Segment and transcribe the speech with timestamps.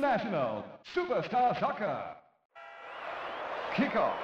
[0.00, 0.64] International
[0.94, 2.16] Superstar Soccer.
[3.76, 4.16] Kickoff.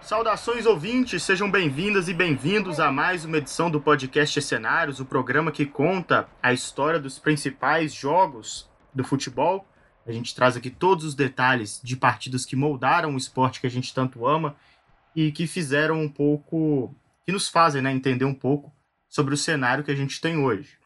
[0.00, 5.50] Saudações ouvintes, sejam bem-vindas e bem-vindos a mais uma edição do podcast Cenários, o programa
[5.50, 9.66] que conta a história dos principais jogos do futebol.
[10.06, 13.70] A gente traz aqui todos os detalhes de partidas que moldaram o esporte que a
[13.70, 14.56] gente tanto ama
[15.14, 18.72] e que fizeram um pouco, que nos fazem né, entender um pouco
[19.08, 20.78] sobre o cenário que a gente tem hoje.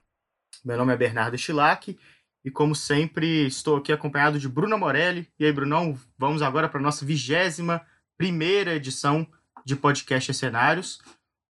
[0.65, 1.99] Meu nome é Bernardo Stilac
[2.45, 5.31] e, como sempre, estou aqui acompanhado de Bruna Morelli.
[5.39, 7.85] E aí, Brunão, vamos agora para a nossa vigésima
[8.17, 9.27] primeira edição
[9.65, 11.01] de podcast Cenários,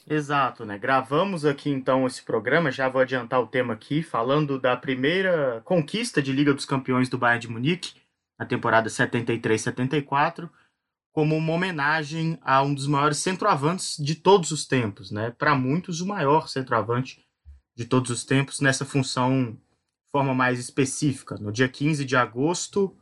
[0.09, 0.75] Exato, né?
[0.77, 6.19] Gravamos aqui então esse programa, já vou adiantar o tema aqui, falando da primeira conquista
[6.19, 7.93] de Liga dos Campeões do Bayern de Munique,
[8.39, 10.49] na temporada 73-74,
[11.12, 15.31] como uma homenagem a um dos maiores centroavantes de todos os tempos, né?
[15.31, 17.25] Para muitos, o maior centroavante
[17.75, 21.36] de todos os tempos nessa função de forma mais específica.
[21.36, 22.96] No dia 15 de agosto,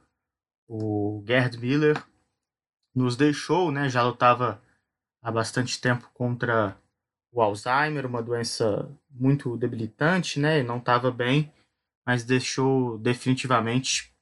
[0.67, 2.03] o Gerd Miller
[2.95, 3.89] nos deixou, né?
[3.89, 4.61] Já lutava
[5.21, 6.77] há bastante tempo contra
[7.31, 10.63] o Alzheimer, uma doença muito debilitante, né?
[10.63, 11.51] Não estava bem,
[12.05, 14.13] mas deixou definitivamente,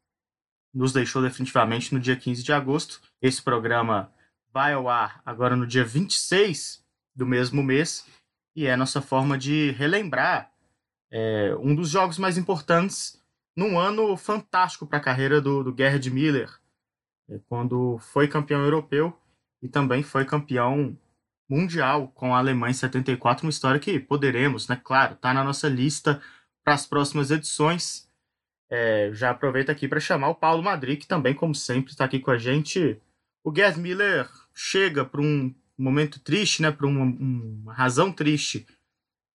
[0.75, 3.01] nos deixou definitivamente no dia 15 de agosto.
[3.21, 4.11] Esse programa
[4.53, 6.83] vai ao ar agora no dia 26
[7.15, 8.05] do mesmo mês
[8.55, 10.51] e é nossa forma de relembrar
[11.11, 13.21] é, um dos jogos mais importantes
[13.55, 16.59] num ano fantástico para a carreira do, do Gerhard Miller,
[17.29, 19.17] é, quando foi campeão europeu
[19.61, 20.97] e também foi campeão
[21.49, 24.79] mundial com a Alemanha em 74, uma história que poderemos, né?
[24.83, 26.21] Claro, tá na nossa lista
[26.63, 28.04] para as próximas edições.
[28.77, 32.19] É, já aproveito aqui para chamar o Paulo Madrid, que também, como sempre, está aqui
[32.19, 32.99] com a gente.
[33.41, 36.71] O Gerd Miller chega para um momento triste, né?
[36.71, 38.67] Para uma, uma, razão triste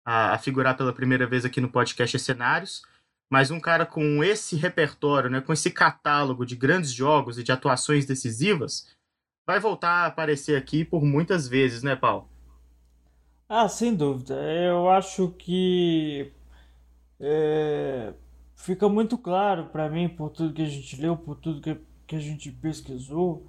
[0.04, 2.82] a, a, figurar pela primeira vez aqui no podcast Cenários.
[3.30, 5.40] Mas um cara com esse repertório, né?
[5.40, 8.94] Com esse catálogo de grandes jogos e de atuações decisivas,
[9.46, 12.28] vai voltar a aparecer aqui por muitas vezes, né, Paulo?
[13.48, 14.34] Ah, sem dúvida.
[14.34, 16.30] Eu acho que
[17.18, 18.12] é,
[18.60, 21.76] fica muito claro para mim, por tudo que a gente leu, por tudo que,
[22.06, 23.46] que a gente pesquisou,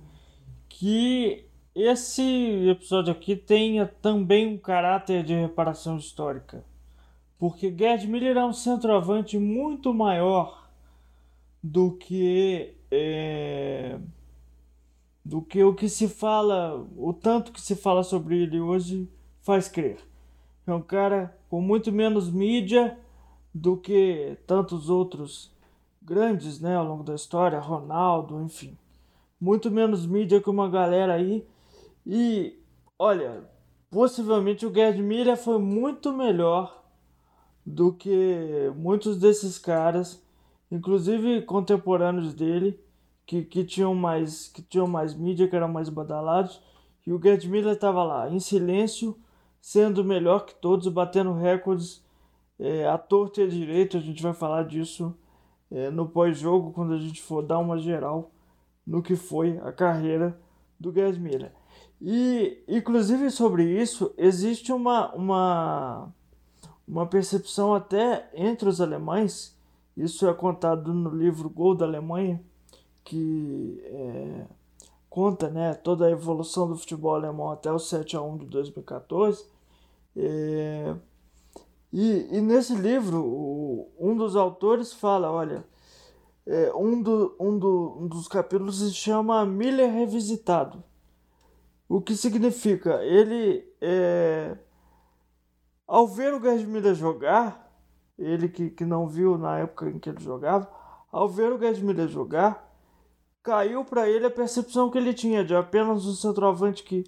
[0.69, 1.45] que
[1.75, 2.23] esse
[2.69, 6.63] episódio aqui tenha também um caráter de reparação histórica.
[7.37, 10.69] Porque Gerd Miller é um centroavante muito maior
[11.61, 12.75] do que.
[12.89, 13.97] É,
[15.23, 19.09] do que o que se fala, o tanto que se fala sobre ele hoje
[19.41, 19.97] faz crer.
[20.65, 22.97] É um cara com muito menos mídia
[23.53, 25.51] do que tantos outros
[26.01, 28.77] grandes, né, ao longo da história, Ronaldo, enfim.
[29.39, 31.45] Muito menos mídia que uma galera aí.
[32.05, 32.57] E
[32.97, 33.43] olha,
[33.89, 36.81] possivelmente o Gerd Miller foi muito melhor
[37.65, 40.21] do que muitos desses caras,
[40.71, 42.79] inclusive contemporâneos dele
[43.25, 46.61] que, que, tinham mais que tinham mais mídia, que eram mais badalados,
[47.05, 49.17] e o Gerd Miller estava lá, em silêncio,
[49.59, 52.03] sendo melhor que todos, batendo recordes
[52.61, 53.97] é, torta e à direita.
[53.97, 55.13] A gente vai falar disso
[55.71, 58.31] é, no pós-jogo, quando a gente for dar uma geral
[58.85, 60.39] no que foi a carreira
[60.79, 61.51] do Miller.
[61.99, 66.13] E, inclusive, sobre isso, existe uma, uma,
[66.87, 69.55] uma percepção até entre os alemães,
[69.95, 72.41] isso é contado no livro Gol da Alemanha,
[73.03, 74.45] que é,
[75.09, 79.45] conta né, toda a evolução do futebol alemão até o 7 a 1 de 2014.
[80.15, 80.95] É,
[81.91, 85.65] e, e nesse livro, o, um dos autores fala: olha,
[86.45, 90.83] é, um, do, um, do, um dos capítulos se chama Miller Revisitado.
[91.87, 93.03] O que significa?
[93.03, 94.57] Ele, é,
[95.85, 97.69] ao ver o Gerd Miller jogar,
[98.17, 100.71] ele que, que não viu na época em que ele jogava,
[101.11, 102.71] ao ver o Gerd Miller jogar,
[103.43, 107.03] caiu para ele a percepção que ele tinha de apenas um centroavante que,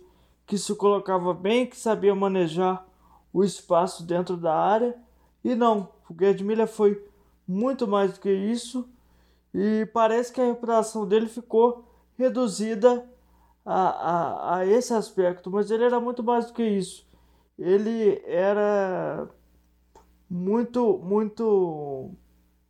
[0.46, 2.86] que se colocava bem, que sabia manejar
[3.34, 4.96] o espaço dentro da área.
[5.44, 7.04] E não, o Gerd Miller foi
[7.48, 8.88] muito mais do que isso.
[9.54, 11.84] E parece que a reputação dele ficou
[12.18, 13.10] reduzida
[13.66, 15.50] a, a, a esse aspecto.
[15.50, 17.06] Mas ele era muito mais do que isso.
[17.58, 19.28] Ele era
[20.30, 22.12] muito, muito,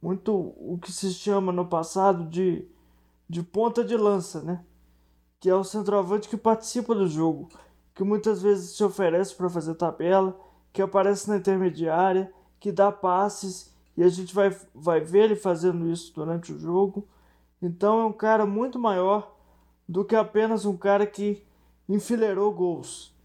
[0.02, 2.68] muito o que se chama no passado de,
[3.30, 4.66] de ponta de lança, né?
[5.40, 7.50] Que é o centroavante que participa do jogo,
[7.96, 10.38] que muitas vezes se oferece para fazer tabela,
[10.74, 15.88] que aparece na intermediária, que dá passes e a gente vai, vai ver ele fazendo
[15.88, 17.08] isso durante o jogo.
[17.62, 19.38] Então é um cara muito maior
[19.88, 21.46] do que apenas um cara que
[21.88, 23.16] enfileirou gols.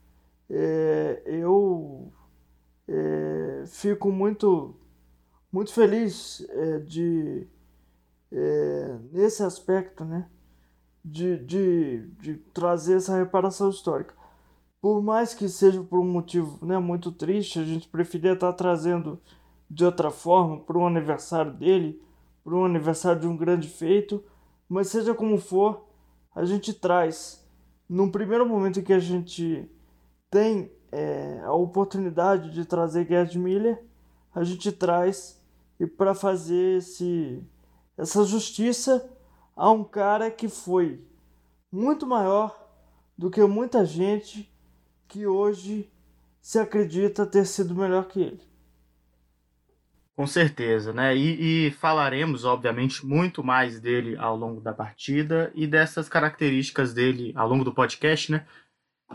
[0.51, 2.13] É, eu
[2.87, 4.77] é, fico muito,
[5.51, 7.47] muito feliz é, de
[8.31, 10.29] é, nesse aspecto, né?
[11.03, 14.18] De, de, de trazer essa reparação histórica
[14.81, 19.21] por mais que seja por um motivo né, muito triste, a gente preferia estar trazendo
[19.71, 22.01] de outra forma, para um aniversário dele,
[22.43, 24.25] para um aniversário de um grande feito,
[24.69, 25.85] mas seja como for,
[26.35, 27.47] a gente traz.
[27.89, 29.71] Num primeiro momento que a gente
[30.31, 33.85] tem é, a oportunidade de trazer Gerd Miller,
[34.35, 35.39] a gente traz
[35.79, 37.43] e para fazer esse,
[37.97, 39.09] essa justiça
[39.55, 41.05] a um cara que foi
[41.71, 42.57] muito maior
[43.17, 44.51] do que muita gente
[45.09, 45.91] que hoje
[46.41, 48.49] se acredita ter sido melhor que ele.
[50.15, 51.17] Com certeza, né?
[51.17, 57.33] E, e, falaremos, obviamente, muito mais dele ao longo da partida e dessas características dele
[57.37, 58.45] ao longo do podcast, né?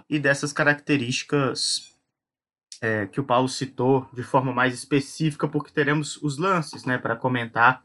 [0.10, 1.94] E dessas características
[2.82, 6.98] é, que o Paulo citou de forma mais específica, porque teremos os lances, né?
[6.98, 7.84] Para comentar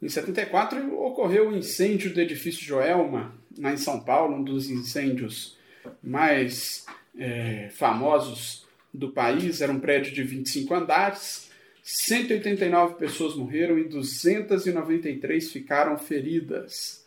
[0.01, 5.57] Em 74 ocorreu o incêndio do edifício Joelma, lá em São Paulo, um dos incêndios
[6.03, 6.85] mais
[7.17, 9.61] é, famosos do país.
[9.61, 11.49] Era um prédio de 25 andares,
[11.83, 17.05] 189 pessoas morreram e 293 ficaram feridas.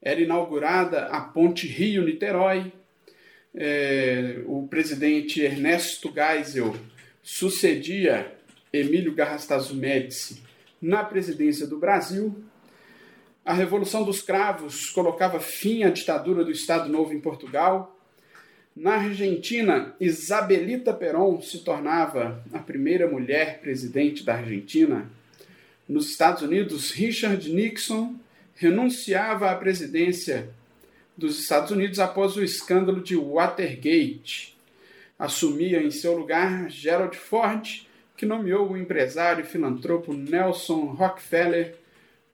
[0.00, 2.72] Era inaugurada a Ponte Rio-Niterói.
[3.54, 6.74] É, o presidente Ernesto Geisel
[7.22, 8.34] sucedia
[8.72, 10.42] Emílio Garrastazu Médici
[10.80, 12.34] na presidência do Brasil.
[13.44, 17.96] A Revolução dos Cravos colocava fim à ditadura do Estado Novo em Portugal.
[18.74, 25.10] Na Argentina, Isabelita Perón se tornava a primeira mulher presidente da Argentina.
[25.86, 28.16] Nos Estados Unidos, Richard Nixon
[28.54, 30.48] renunciava à presidência
[31.14, 34.56] dos Estados Unidos após o escândalo de Watergate.
[35.18, 37.86] Assumia em seu lugar Gerald Ford,
[38.16, 41.74] que nomeou o empresário e filantropo Nelson Rockefeller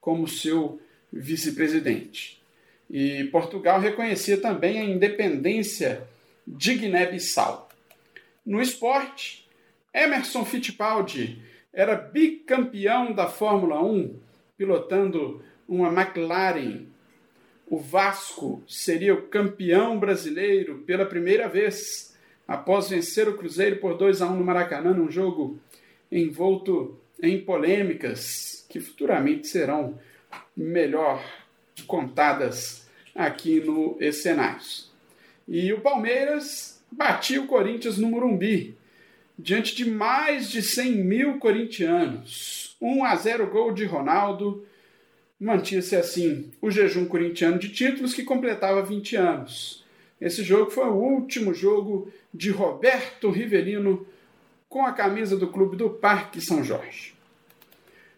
[0.00, 0.80] como seu
[1.12, 2.40] vice-presidente.
[2.88, 6.06] E Portugal reconhecia também a independência
[6.56, 7.68] de Guiné-Bissau.
[8.44, 9.46] No esporte,
[9.92, 14.18] Emerson Fittipaldi era bicampeão da Fórmula 1,
[14.56, 16.86] pilotando uma McLaren.
[17.66, 24.22] O Vasco seria o campeão brasileiro pela primeira vez, após vencer o Cruzeiro por 2
[24.22, 25.58] a 1 no Maracanã, num jogo
[26.10, 29.98] envolto em polêmicas que futuramente serão
[30.56, 31.22] melhor
[31.86, 34.87] contadas aqui no Escenários.
[35.48, 38.76] E o Palmeiras batia o Corinthians no Murumbi,
[39.38, 42.76] diante de mais de 100 mil corintianos.
[42.78, 44.66] 1 a 0 gol de Ronaldo.
[45.40, 49.84] Mantinha-se assim o jejum corintiano de títulos que completava 20 anos.
[50.20, 54.06] Esse jogo foi o último jogo de Roberto Rivelino
[54.68, 57.14] com a camisa do clube do Parque São Jorge.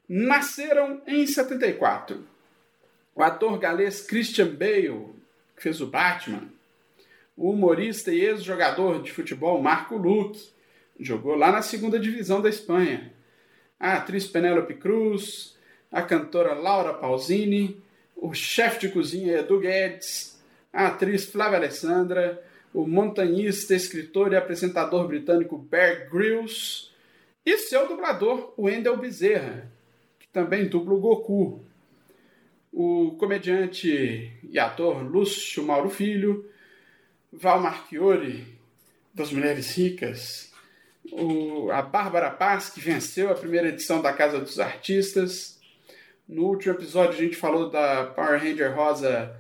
[0.09, 2.25] Nasceram em 74
[3.15, 5.07] o ator galês Christian Bale,
[5.55, 6.49] que fez o Batman,
[7.37, 10.51] o humorista e ex-jogador de futebol Marco Luque,
[10.99, 13.13] jogou lá na segunda divisão da Espanha,
[13.79, 15.57] a atriz Penélope Cruz,
[15.91, 17.83] a cantora Laura Pausini,
[18.17, 20.39] o chefe de cozinha Edu Guedes,
[20.73, 26.91] a atriz Flávia Alessandra, o montanhista, escritor e apresentador britânico Bear Grylls
[27.45, 29.71] e seu dublador Wendell Bezerra,
[30.19, 31.65] que também dubla o Goku.
[32.73, 36.49] O comediante e ator Lúcio Mauro Filho,
[37.33, 38.47] Val Marchiori,
[39.15, 40.53] das Mulheres Ricas,
[41.13, 45.59] o, a Bárbara Paz, que venceu a primeira edição da Casa dos Artistas.
[46.29, 49.37] No último episódio a gente falou da Power Ranger Rosa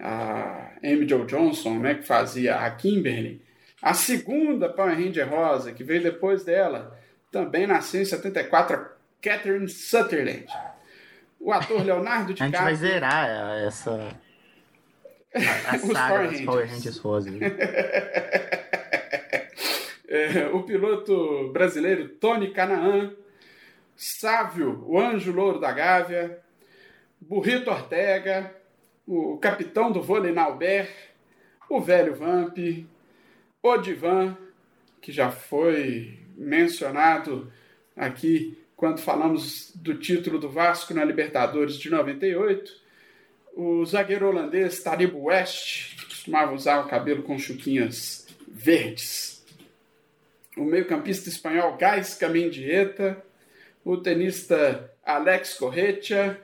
[0.00, 3.42] a Amy Jo Johnson, né, que fazia a Kimberly.
[3.80, 6.98] A segunda Power Ranger Rosa, que veio depois dela,
[7.30, 8.88] também nasceu em 74, a
[9.20, 10.46] Catherine Sutherland.
[11.38, 12.58] O ator Leonardo DiCaprio...
[12.58, 14.23] A gente vai zerar essa...
[15.34, 17.30] A, a saga das Power Rangers Rosa.
[20.08, 23.12] é, o piloto brasileiro Tony Canaan,
[23.96, 26.38] Sávio, o anjo louro da Gávea,
[27.20, 28.54] Burrito Ortega,
[29.06, 30.88] o capitão do vôlei Nauber,
[31.68, 32.58] o velho Vamp,
[33.62, 34.36] o Divan,
[35.00, 37.50] que já foi mencionado
[37.96, 42.83] aqui quando falamos do título do Vasco na Libertadores de 98,
[43.56, 49.44] o zagueiro holandês Taribo West, costumava usar o cabelo com chuquinhas verdes,
[50.56, 53.22] o meio-campista espanhol Gais Camendieta,
[53.84, 56.40] o tenista Alex Corretia,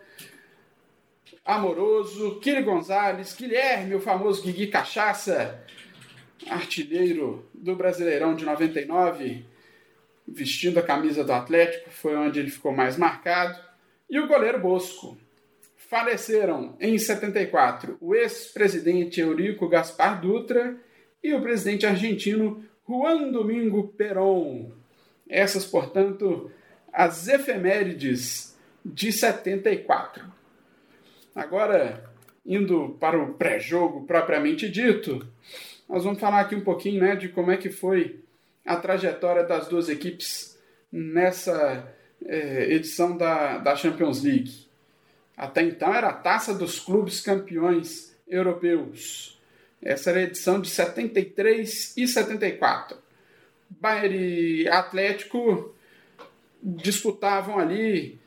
[1.44, 5.64] Amoroso, Kiri Gonzalez, Guilherme, o famoso Guigui Cachaça,
[6.48, 9.44] artilheiro do Brasileirão de 99,
[10.26, 13.58] vestindo a camisa do Atlético, foi onde ele ficou mais marcado,
[14.08, 15.18] e o goleiro Bosco.
[15.90, 20.76] Faleceram em 74 o ex-presidente Eurico Gaspar Dutra
[21.20, 24.70] e o presidente argentino Juan Domingo Perón.
[25.28, 26.48] Essas, portanto,
[26.92, 30.22] as efemérides de 74.
[31.34, 32.04] Agora,
[32.46, 35.26] indo para o pré-jogo propriamente dito,
[35.88, 38.20] nós vamos falar aqui um pouquinho né, de como é que foi
[38.64, 40.56] a trajetória das duas equipes
[40.92, 41.92] nessa
[42.24, 44.69] é, edição da, da Champions League.
[45.40, 49.40] Até então era a taça dos clubes campeões europeus.
[49.80, 52.98] Essa era a edição de 73 e 74.
[53.70, 55.74] Bayern e Atlético
[56.62, 58.20] disputavam ali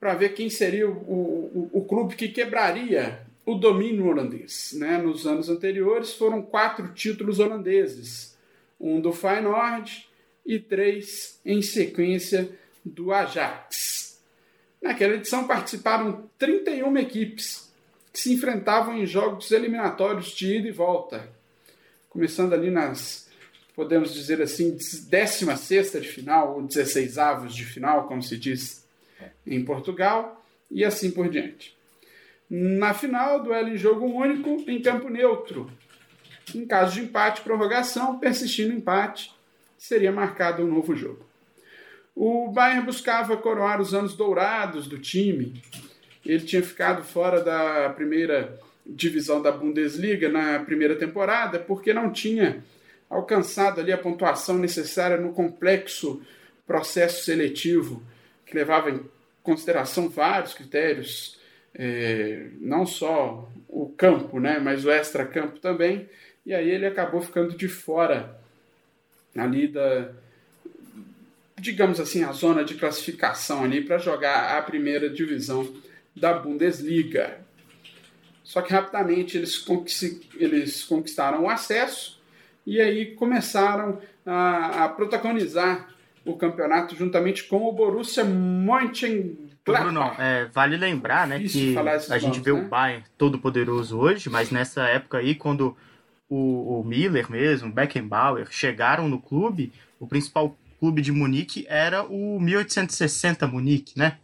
[0.00, 4.72] para ver quem seria o, o, o, clube que quebraria o domínio holandês.
[4.74, 4.98] Né?
[4.98, 8.36] Nos anos anteriores foram quatro títulos holandeses
[8.80, 10.08] um do Feyenoord
[10.44, 12.50] e três em sequência
[12.84, 13.85] do Ajax.
[14.86, 17.72] Naquela edição participaram 31 equipes
[18.12, 21.28] que se enfrentavam em jogos eliminatórios de ida e volta,
[22.08, 23.28] começando ali nas,
[23.74, 28.86] podemos dizer assim, 16 de final ou 16 avos de final, como se diz
[29.44, 31.76] em Portugal, e assim por diante.
[32.48, 35.68] Na final, duelo em jogo único em campo neutro,
[36.54, 39.34] em caso de empate, prorrogação, persistindo empate,
[39.76, 41.26] seria marcado um novo jogo.
[42.16, 45.62] O Bayern buscava coroar os anos dourados do time.
[46.24, 52.64] Ele tinha ficado fora da primeira divisão da Bundesliga na primeira temporada porque não tinha
[53.10, 56.22] alcançado ali a pontuação necessária no complexo
[56.66, 58.02] processo seletivo
[58.46, 59.00] que levava em
[59.42, 61.38] consideração vários critérios,
[61.74, 66.08] é, não só o campo, né, mas o extra-campo também,
[66.44, 68.40] e aí ele acabou ficando de fora
[69.36, 70.10] ali da,
[71.58, 75.66] digamos assim, a zona de classificação ali para jogar a primeira divisão
[76.14, 77.38] da Bundesliga.
[78.44, 79.64] Só que rapidamente eles,
[80.36, 82.20] eles conquistaram o acesso
[82.66, 85.88] e aí começaram a, a protagonizar
[86.24, 89.82] o campeonato juntamente com o Borussia Mönchengladbach.
[89.82, 91.74] Bruno, é, vale lembrar né, que
[92.10, 92.60] a gente vê né?
[92.60, 95.76] o Bayern todo poderoso hoje, mas nessa época aí, quando
[96.28, 102.40] o, o Miller mesmo, Beckenbauer, chegaram no clube, o principal clube de Munique era o
[102.40, 104.18] 1860 Munique, né?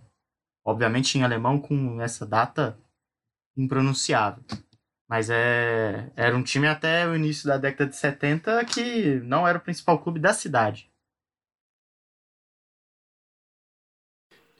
[0.65, 2.79] Obviamente em alemão com essa data
[3.57, 4.43] impronunciável.
[5.09, 9.59] Mas é, era um time até o início da década de 70 que não era
[9.59, 10.91] o principal clube da cidade.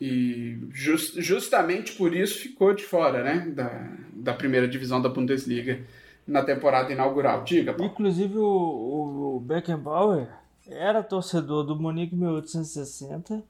[0.01, 5.87] E just, justamente por isso ficou de fora né, da, da primeira divisão da Bundesliga
[6.27, 7.45] na temporada inaugural.
[7.45, 7.93] Diga, Paulo.
[7.93, 10.42] Inclusive o, o Beckenbauer
[10.73, 13.45] era torcedor do Munique 1860.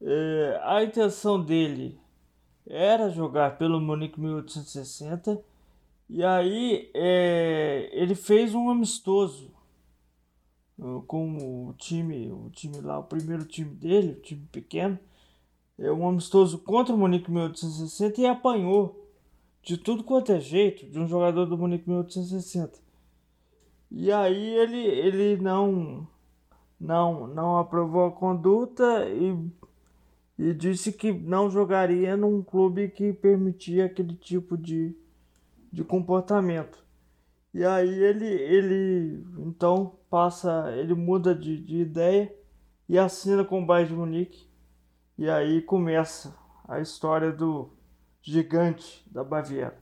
[0.00, 1.98] É, a intenção dele
[2.66, 5.42] era jogar pelo Munique 1860
[6.08, 9.50] e aí é, ele fez um amistoso
[10.78, 14.98] uh, com o time, o time lá, o primeiro time dele, o time pequeno,
[15.78, 19.08] é um amistoso contra o Munique 1860 e apanhou
[19.62, 22.78] de tudo quanto é jeito de um jogador do Munique 1860.
[23.90, 26.06] E aí ele, ele não
[26.82, 29.34] não não aprovou a conduta e
[30.38, 34.92] e disse que não jogaria num clube que permitia aquele tipo de,
[35.72, 36.82] de comportamento.
[37.54, 42.34] E aí ele, ele então passa, ele muda de, de ideia
[42.88, 44.48] e assina com o Bayern de Munique.
[45.18, 47.70] E aí começa a história do
[48.22, 49.78] gigante da Baviera.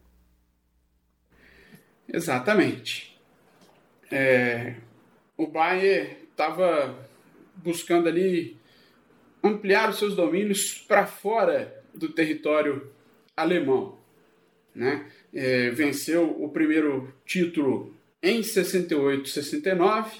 [2.07, 3.19] Exatamente.
[4.11, 4.77] É,
[5.39, 6.99] o Bayern estava
[7.57, 8.57] buscando ali
[9.45, 12.91] ampliar os seus domínios para fora do território
[13.37, 13.99] alemão.
[14.75, 15.07] Né?
[15.35, 20.19] É, venceu o primeiro título em 68, 69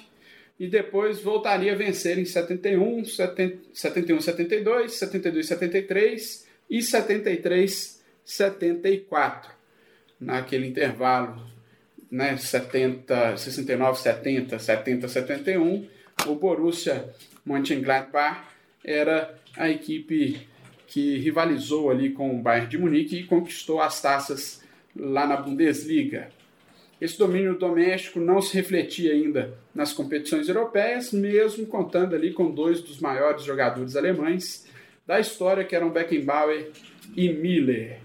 [0.59, 9.51] e depois voltaria a vencer em 71, 71, 72, 72, 73 e 73, 74.
[10.19, 11.41] Naquele intervalo,
[12.11, 15.89] né, 70, 69, 70, 70, 71,
[16.27, 17.09] o Borussia
[17.45, 18.41] Mönchengladbach
[18.83, 20.47] era a equipe
[20.87, 24.61] que rivalizou ali com o Bayern de Munique e conquistou as taças
[24.95, 26.29] lá na Bundesliga.
[26.99, 32.81] Esse domínio doméstico não se refletia ainda nas competições europeias, mesmo contando ali com dois
[32.81, 34.67] dos maiores jogadores alemães
[35.07, 36.69] da história, que eram Beckenbauer
[37.15, 37.99] e Miller,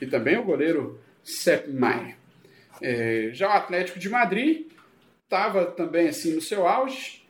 [0.00, 2.16] e também o goleiro Sepp Maier.
[2.80, 4.66] É, já o Atlético de Madrid
[5.24, 7.21] estava também assim no seu auge.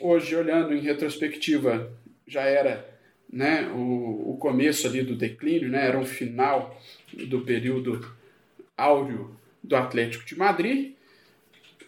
[0.00, 1.90] Hoje, olhando em retrospectiva,
[2.26, 2.86] já era
[3.32, 6.80] né, o, o começo ali do declínio, né, era o final
[7.12, 8.14] do período
[8.76, 10.94] áureo do Atlético de Madrid,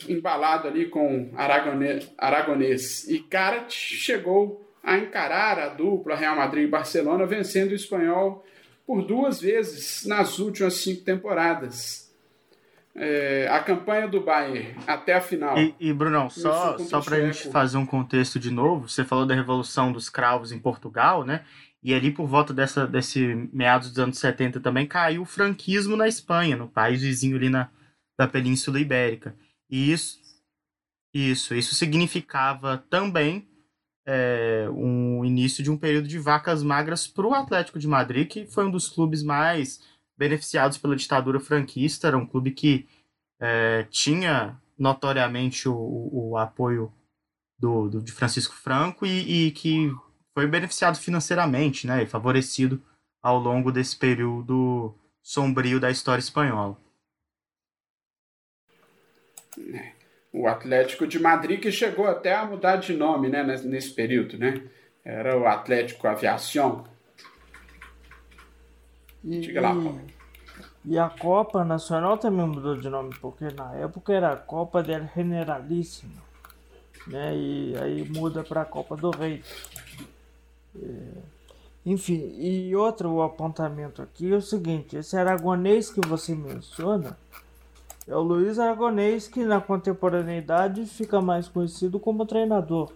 [0.09, 6.69] embalado ali com Aragonês, Aragonês e Carat, chegou a encarar a dupla Real Madrid e
[6.69, 8.45] Barcelona, vencendo o espanhol
[8.87, 12.08] por duas vezes nas últimas cinco temporadas
[12.99, 15.57] é, a campanha do Bayern até a final.
[15.57, 19.25] E, e Brunão, só, só para a gente fazer um contexto de novo, você falou
[19.25, 21.45] da Revolução dos Cravos em Portugal, né?
[21.83, 26.09] E ali por volta dessa, desse meados dos anos 70 também caiu o franquismo na
[26.09, 27.71] Espanha, no país vizinho ali na,
[28.19, 29.35] da Península Ibérica.
[29.71, 30.19] E isso,
[31.15, 33.49] isso, isso significava também
[34.05, 38.47] é, um início de um período de vacas magras para o Atlético de Madrid, que
[38.47, 39.81] foi um dos clubes mais
[40.19, 42.09] beneficiados pela ditadura franquista.
[42.09, 42.89] Era um clube que
[43.41, 46.93] é, tinha notoriamente o, o, apoio
[47.59, 49.91] do, do, de Francisco Franco e, e, que
[50.35, 52.83] foi beneficiado financeiramente, né, e favorecido
[53.23, 56.77] ao longo desse período sombrio da história espanhola.
[60.33, 64.63] O Atlético de Madrid que chegou até a mudar de nome, né, nesse período, né?
[65.05, 66.85] Era o Atlético Aviação,
[69.25, 70.01] e, Diga lá, Paulo.
[70.85, 75.07] E a Copa Nacional também mudou de nome, porque na época era a Copa del
[75.15, 76.17] Generalíssimo,
[77.07, 77.37] né?
[77.37, 79.43] E aí muda para a Copa do Rei.
[80.81, 81.39] É...
[81.85, 87.17] Enfim, e outro apontamento aqui é o seguinte: esse aragonês que você menciona
[88.07, 92.91] é o Luiz Aragonês, que na contemporaneidade fica mais conhecido como treinador,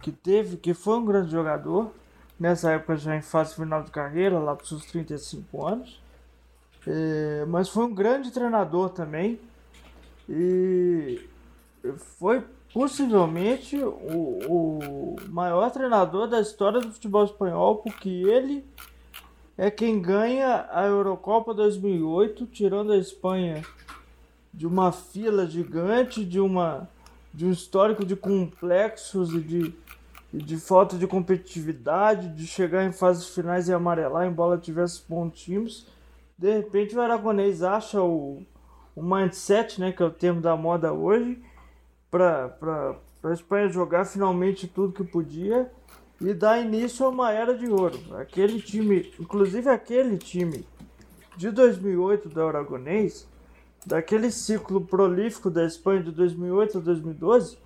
[0.00, 1.92] que teve, que foi um grande jogador,
[2.40, 6.00] nessa época já em fase final de carreira, lá para os seus 35 anos.
[6.86, 9.38] É, mas foi um grande treinador também.
[10.26, 11.28] E
[12.18, 18.64] foi possivelmente o, o maior treinador da história do futebol espanhol, porque ele
[19.58, 23.62] é quem ganha a Eurocopa 2008, tirando a Espanha
[24.54, 26.88] de uma fila gigante, de uma
[27.32, 29.74] de um histórico de complexos e de,
[30.32, 35.86] de falta de competitividade, de chegar em fases finais e amarelar, embora tivesse bons times.
[36.38, 38.42] De repente o Aragonês acha o,
[38.94, 41.42] o mindset, né, que é o termo da moda hoje,
[42.10, 45.70] para a Espanha jogar finalmente tudo que podia
[46.20, 47.98] e dar início a uma era de ouro.
[48.16, 50.64] Aquele time, inclusive aquele time
[51.36, 53.26] de 2008 do Aragonês,
[53.86, 57.58] daquele ciclo prolífico da Espanha de 2008 a 2012,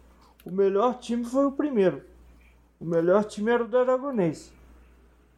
[0.45, 2.03] o melhor time foi o primeiro.
[2.85, 4.53] O melhor time era o do Aragonês.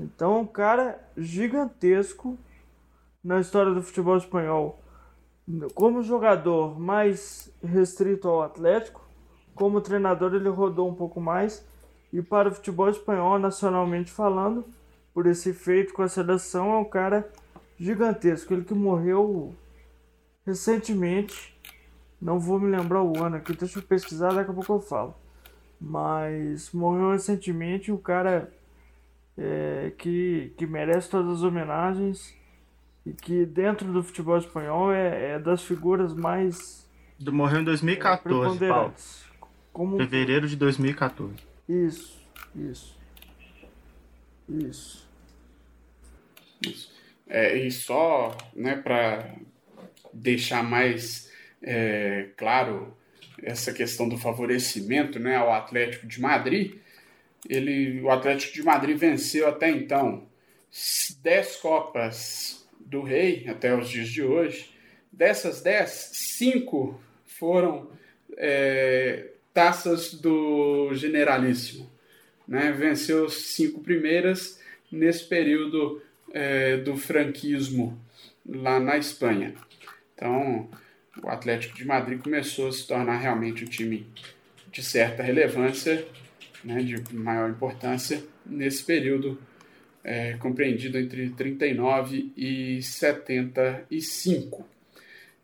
[0.01, 2.37] Então, um cara gigantesco
[3.23, 4.83] na história do futebol espanhol.
[5.73, 9.01] Como jogador mais restrito ao Atlético,
[9.55, 11.65] como treinador ele rodou um pouco mais.
[12.13, 14.65] E para o futebol espanhol, nacionalmente falando,
[15.15, 17.31] por esse feito com a seleção, é um cara
[17.79, 18.55] gigantesco.
[18.55, 19.55] Ele que morreu
[20.45, 21.57] recentemente,
[22.21, 25.26] não vou me lembrar o ano aqui, deixa eu pesquisar, daqui a pouco eu falo.
[25.81, 28.53] Mas morreu recentemente um cara
[29.37, 32.35] é, que, que merece todas as homenagens
[33.05, 36.89] e que dentro do futebol espanhol é, é das figuras mais.
[37.21, 38.95] Morreu em 2014, é, Paulo.
[39.73, 39.97] Como...
[39.99, 41.35] Fevereiro de 2014.
[41.69, 42.21] Isso,
[42.55, 42.97] isso.
[44.49, 45.07] Isso.
[46.65, 46.93] Isso.
[47.29, 49.35] É, e só, né, para
[50.13, 51.31] deixar mais
[51.63, 52.97] é, claro
[53.43, 56.75] essa questão do favorecimento né, ao Atlético de Madrid,
[57.49, 60.27] ele, o Atlético de Madrid venceu até então
[61.23, 64.71] 10 Copas do Rei até os dias de hoje.
[65.13, 67.91] Dessas 10, 5 foram
[68.37, 71.91] é, taças do Generalíssimo.
[72.47, 72.73] Né?
[72.73, 77.99] Venceu as cinco primeiras nesse período é, do franquismo
[78.47, 79.55] lá na Espanha.
[80.15, 80.69] Então,
[81.23, 84.07] o Atlético de Madrid começou a se tornar realmente um time
[84.71, 86.07] de certa relevância,
[86.63, 89.39] né, de maior importância, nesse período
[90.05, 94.67] é, compreendido entre 39 e 75.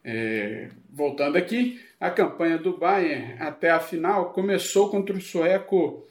[0.05, 6.07] É, voltando aqui, a campanha do Bayern até a final começou contra o sueco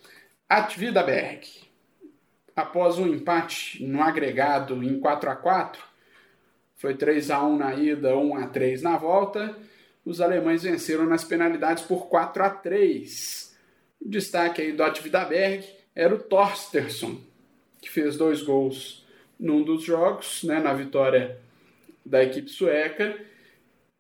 [0.50, 1.48] Atvidaberg.
[2.56, 5.91] Após um empate no agregado em 4 a 4
[6.82, 9.56] foi 3 a 1 na ida, 1 a 3 na volta.
[10.04, 13.56] Os alemães venceram nas penalidades por 4 a 3.
[14.02, 15.64] O destaque aí do Atvidaberg
[15.96, 17.22] era o Torstersson,
[17.80, 19.06] que fez dois gols
[19.40, 21.38] num dos jogos, né, na vitória
[22.04, 23.16] da equipe sueca,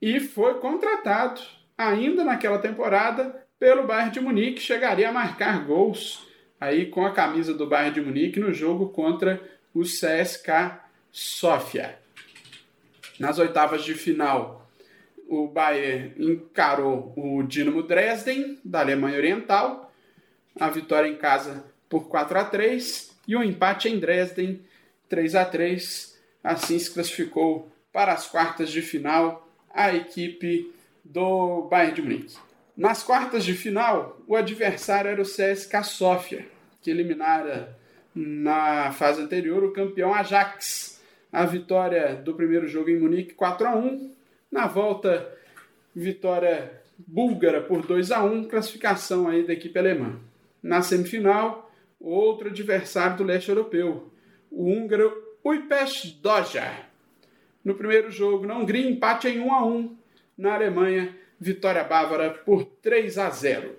[0.02, 1.40] e foi contratado
[1.78, 6.26] ainda naquela temporada pelo Bayern de Munique, chegaria a marcar gols
[6.60, 9.40] aí com a camisa do Bayern de Munique no jogo contra
[9.72, 10.80] o CSK
[11.12, 12.01] Sofia.
[13.22, 14.68] Nas oitavas de final,
[15.30, 19.94] o Bayern encarou o Dinamo Dresden, da Alemanha Oriental.
[20.60, 24.60] A vitória em casa por 4 a 3 e o um empate em Dresden,
[25.08, 30.74] 3 a 3 Assim se classificou para as quartas de final a equipe
[31.06, 32.38] do Bayern de Munique.
[32.76, 36.48] Nas quartas de final, o adversário era o CSKA Sofia,
[36.82, 37.78] que eliminara
[38.16, 40.91] na fase anterior o campeão Ajax
[41.32, 44.12] a vitória do primeiro jogo em Munique 4 a 1
[44.52, 45.32] na volta
[45.96, 50.20] vitória búlgara por 2 a 1 classificação aí da equipe alemã.
[50.62, 54.12] Na semifinal, outro adversário do leste europeu,
[54.52, 55.12] o húngaro
[55.44, 56.86] Újpest Dózsa.
[57.64, 59.98] No primeiro jogo, na Hungria, empate em 1 a 1
[60.38, 63.76] na Alemanha, vitória bávara por 3 a 0.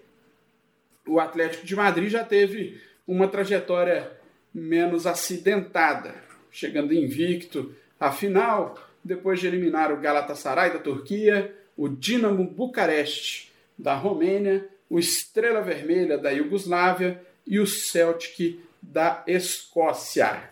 [1.07, 4.11] O Atlético de Madrid já teve uma trajetória
[4.55, 12.45] menos acidentada chegando invicto à final, depois de eliminar o Galatasaray da Turquia, o Dinamo
[12.45, 20.51] Bucareste da Romênia, o Estrela Vermelha da Iugoslávia e o Celtic da Escócia.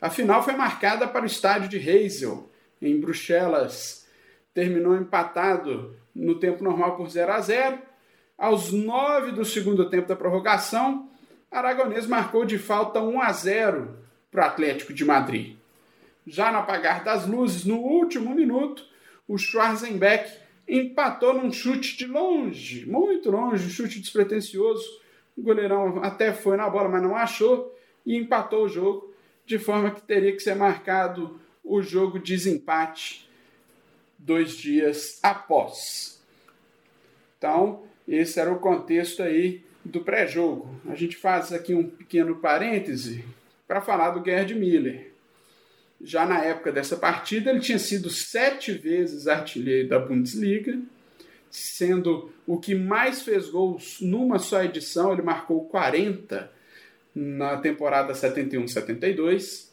[0.00, 2.50] A final foi marcada para o estádio de Heysel,
[2.82, 4.06] em Bruxelas.
[4.52, 7.78] Terminou empatado no tempo normal por 0 a 0.
[8.36, 11.08] Aos 9 do segundo tempo da prorrogação,
[11.50, 14.05] Aragonês marcou de falta 1 a 0
[14.36, 15.56] para o Atlético de Madrid.
[16.26, 18.84] Já no apagar das luzes, no último minuto,
[19.26, 20.30] o Schwarzenbeck
[20.68, 25.00] empatou num chute de longe, muito longe, um chute despretensioso.
[25.34, 29.10] O goleirão até foi na bola, mas não achou e empatou o jogo,
[29.46, 33.26] de forma que teria que ser marcado o jogo de desempate
[34.18, 36.22] dois dias após.
[37.38, 40.78] Então, esse era o contexto aí do pré-jogo.
[40.90, 43.24] A gente faz aqui um pequeno parêntese
[43.66, 45.12] para falar do Gerd Miller.
[46.00, 50.78] já na época dessa partida, ele tinha sido sete vezes artilheiro da Bundesliga,
[51.50, 56.50] sendo o que mais fez gols numa só edição, ele marcou 40
[57.14, 59.68] na temporada 71-72.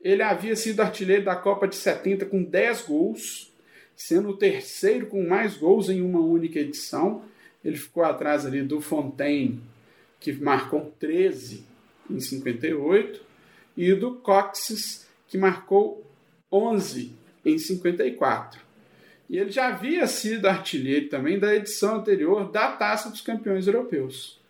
[0.00, 3.52] Ele havia sido artilheiro da Copa de 70 com 10 gols,
[3.94, 7.22] sendo o terceiro com mais gols em uma única edição.
[7.62, 9.60] Ele ficou atrás ali do Fontaine,
[10.18, 11.64] que marcou 13
[12.08, 13.27] em 58,
[13.78, 16.04] e do Coxes, que marcou
[16.50, 17.14] 11
[17.44, 18.60] em 54.
[19.30, 24.40] E ele já havia sido artilheiro também da edição anterior da Taça dos Campeões Europeus.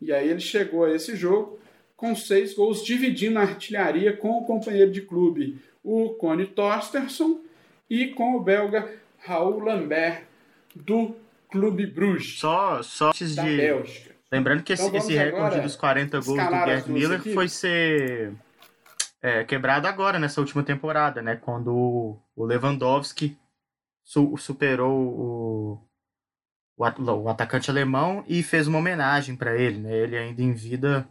[0.00, 1.60] E aí ele chegou a esse jogo
[1.96, 7.40] com seis gols, dividindo a artilharia com o companheiro de clube, o Cone Torstensson,
[7.88, 8.90] e com o belga
[9.20, 10.24] Raul Lambert,
[10.74, 11.14] do
[11.48, 12.40] Clube Bruges.
[12.40, 13.56] Só, só antes de.
[13.56, 14.10] Bélgica.
[14.32, 18.32] Lembrando que esse, Então esse vamos recorde dos 40 gols do Gerd Miller foi ser
[19.22, 21.36] é, quebrado agora, nessa última temporada, né?
[21.36, 23.38] Quando o- Lewandowski
[24.04, 25.88] su- superou o,
[26.76, 29.96] o, at- o atacante alemão e fez uma homenagem para ele, né?
[29.96, 31.08] Ele ainda em vida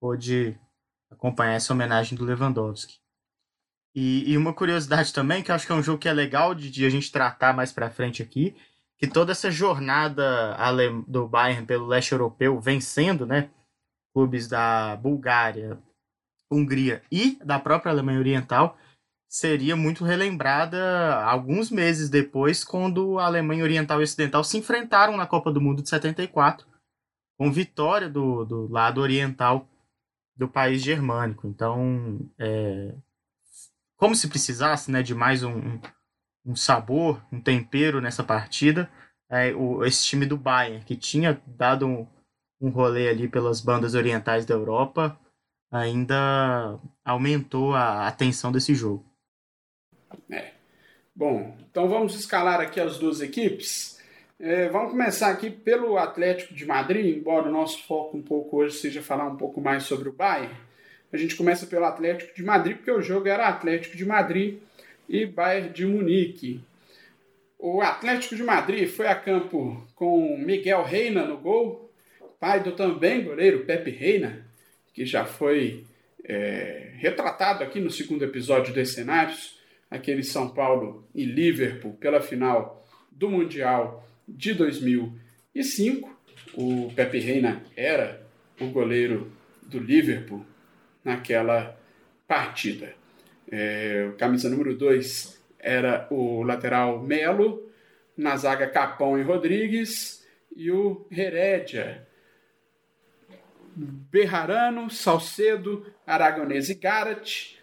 [0.00, 0.58] pôde
[1.10, 3.00] acompanhar essa homenagem do Lewandowski.
[3.94, 6.54] E, e uma curiosidade também, que eu acho que é um jogo que é legal
[6.54, 8.56] de, de a gente tratar mais pra frente aqui,
[8.98, 10.56] que toda essa jornada
[11.06, 13.50] do Bayern pelo leste europeu, vencendo, né,
[14.14, 15.78] clubes da Bulgária,
[16.52, 18.76] Hungria e da própria Alemanha Oriental,
[19.28, 25.26] seria muito relembrada alguns meses depois, quando a Alemanha Oriental e Ocidental se enfrentaram na
[25.26, 26.66] Copa do Mundo de 74,
[27.38, 29.66] com vitória do, do lado oriental
[30.36, 31.46] do país germânico.
[31.46, 32.94] Então, é,
[33.96, 35.78] como se precisasse né, de mais um,
[36.44, 38.90] um- sabor, um tempero nessa partida,
[39.30, 42.06] é, o, esse time do Bayern, que tinha dado um,
[42.60, 45.18] um rolê ali pelas bandas orientais da Europa,
[45.72, 49.04] ainda aumentou a atenção desse jogo.
[51.14, 54.00] Bom, então vamos escalar aqui as duas equipes.
[54.38, 58.76] É, vamos começar aqui pelo Atlético de Madrid, embora o nosso foco um pouco hoje
[58.76, 60.54] seja falar um pouco mais sobre o Bayern.
[61.12, 64.58] A gente começa pelo Atlético de Madrid, porque o jogo era Atlético de Madrid
[65.08, 66.64] e Bayern de Munique.
[67.58, 71.92] O Atlético de Madrid foi a campo com Miguel Reina no gol,
[72.40, 74.44] pai do também goleiro Pepe Reina,
[74.92, 75.84] que já foi
[76.24, 79.58] é, retratado aqui no segundo episódio dos cenários,
[79.90, 86.10] aquele São Paulo e Liverpool pela final do Mundial de 2005.
[86.54, 88.22] O Pepe Reina era
[88.60, 90.44] o goleiro do Liverpool
[91.04, 91.78] naquela
[92.26, 92.94] partida.
[93.50, 97.70] É, o camisa número 2 era o lateral Melo,
[98.16, 102.06] na zaga Capão e Rodrigues, e o Herédia.
[103.74, 107.56] Berrarano, Salcedo, Aragonês e Garat,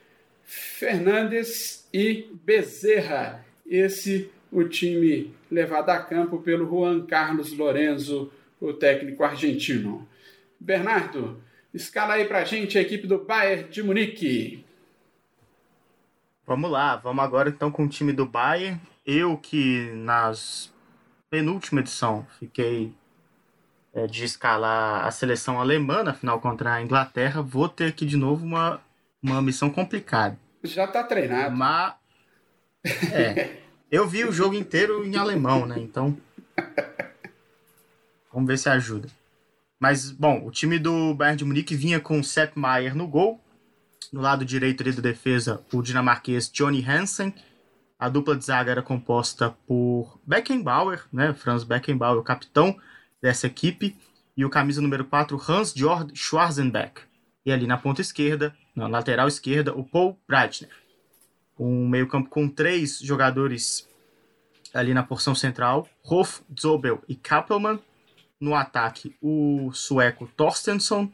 [0.44, 3.46] Fernandes e Bezerra.
[3.66, 10.08] Esse o time levado a campo pelo Juan Carlos Lorenzo, o técnico argentino.
[10.60, 11.42] Bernardo,
[11.74, 14.66] escala aí pra gente a equipe do Bayern de Munique.
[16.46, 18.82] Vamos lá, vamos agora então com o time do Bayern.
[19.06, 20.74] Eu que nas
[21.30, 22.92] penúltima edição fiquei
[23.94, 28.18] é, de escalar a seleção alemã na final contra a Inglaterra, vou ter aqui de
[28.18, 28.80] novo uma,
[29.22, 30.38] uma missão complicada.
[30.64, 31.56] Já tá treinado.
[31.56, 31.94] Mas
[33.12, 33.58] é,
[33.92, 35.76] eu vi o jogo inteiro em alemão, né?
[35.80, 36.18] Então
[38.32, 39.08] vamos ver se ajuda.
[39.80, 43.42] Mas bom, o time do Bayern de Munique vinha com Sepp Maier no gol,
[44.12, 47.34] no lado direito ali da defesa, o dinamarquês Johnny Hansen.
[47.98, 51.34] A dupla de zaga era composta por Beckenbauer, né?
[51.34, 52.80] Franz Beckenbauer, o capitão
[53.22, 53.96] dessa equipe,
[54.36, 57.02] e o camisa número 4, Hans Jord Schwarzenbeck.
[57.46, 60.70] E ali na ponta esquerda, na lateral esquerda, o Paul Breitner.
[61.60, 63.88] Um meio-campo com três jogadores
[64.74, 67.80] ali na porção central, Hof, Zobel e Kappelmann.
[68.40, 71.12] No ataque, o sueco Torstensson,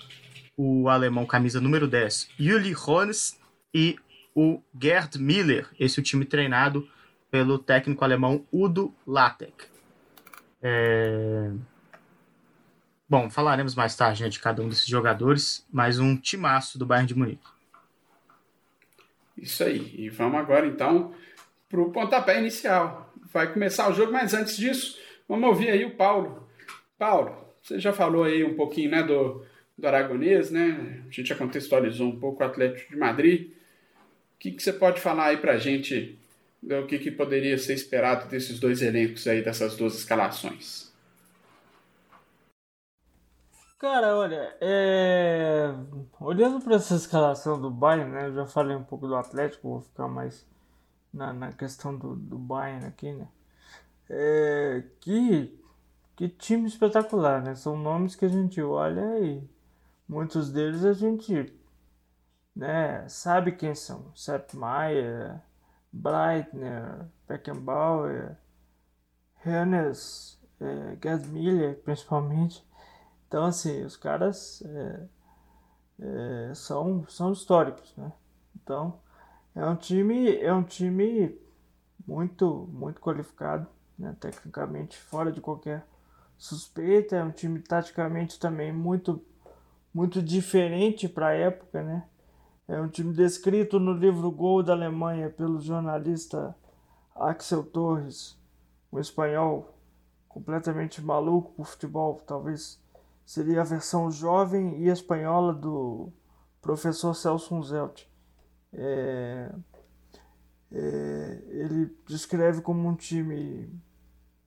[0.56, 3.40] o alemão camisa número 10, Juli Hones
[3.74, 3.98] e
[4.36, 6.88] o Gerd Miller, esse é o time treinado
[7.32, 9.66] pelo técnico alemão Udo Lattek.
[10.62, 11.52] É...
[13.08, 17.08] Bom, falaremos mais tarde né, de cada um desses jogadores, mas um timaço do Bayern
[17.08, 17.48] de Munique.
[19.38, 19.94] Isso aí.
[19.96, 21.14] E vamos agora então
[21.70, 23.14] para o pontapé inicial.
[23.32, 26.48] Vai começar o jogo, mas antes disso, vamos ouvir aí o Paulo.
[26.98, 29.46] Paulo, você já falou aí um pouquinho né, do,
[29.78, 31.04] do Aragonês, né?
[31.08, 33.52] A gente já contextualizou um pouco o Atlético de Madrid.
[33.52, 36.18] O que, que você pode falar aí para a gente
[36.62, 40.95] do que, que poderia ser esperado desses dois elencos aí, dessas duas escalações?
[43.78, 45.74] Cara, olha, é...
[46.20, 48.28] olhando para essa escalação do Bayern, né?
[48.28, 50.48] Eu já falei um pouco do Atlético, vou ficar mais
[51.14, 53.28] na, na questão do, do Bayern aqui, né?
[54.10, 54.84] É...
[55.02, 55.60] Que,
[56.16, 57.56] que time espetacular, né?
[57.56, 59.44] São nomes que a gente olha e
[60.08, 61.54] muitos deles a gente
[62.56, 64.12] né, sabe quem são.
[64.16, 65.42] Sepp Maier,
[65.92, 68.38] Breitner, Beckenbauer,
[69.46, 72.66] Hannes, é, principalmente.
[73.28, 75.08] Então, assim, os caras é,
[76.00, 78.12] é, são, são históricos, né?
[78.56, 79.00] Então,
[79.54, 81.38] é um time, é um time
[82.06, 84.16] muito, muito qualificado, né?
[84.20, 85.86] tecnicamente, fora de qualquer
[86.38, 87.16] suspeita.
[87.16, 89.22] É um time taticamente também muito,
[89.94, 92.06] muito diferente para a época, né?
[92.68, 96.56] É um time descrito no livro Gol da Alemanha pelo jornalista
[97.16, 98.38] Axel Torres,
[98.92, 99.74] um espanhol
[100.28, 102.82] completamente maluco por futebol, talvez
[103.26, 106.12] seria a versão jovem e espanhola do
[106.62, 108.04] professor Celso Zelt.
[108.72, 109.52] É,
[110.72, 113.70] é, ele descreve como um time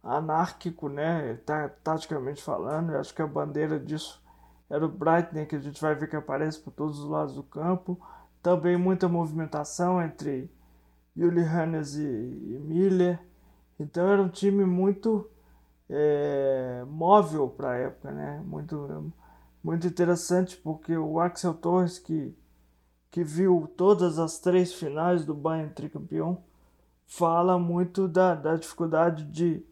[0.02, 4.22] anárquico, né, tá, taticamente falando, eu acho que a bandeira disso
[4.70, 7.42] era o Breitner, que a gente vai ver que aparece por todos os lados do
[7.42, 7.98] campo.
[8.42, 10.50] Também muita movimentação entre
[11.16, 13.18] Juli Hannes e, e Miller.
[13.80, 15.28] Então era um time muito
[15.88, 18.42] é, móvel para a época, né?
[18.44, 19.12] Muito,
[19.62, 22.36] muito interessante porque o Axel Torres, que,
[23.10, 26.42] que viu todas as três finais do Bayern tricampeão,
[27.06, 29.64] fala muito da, da dificuldade de,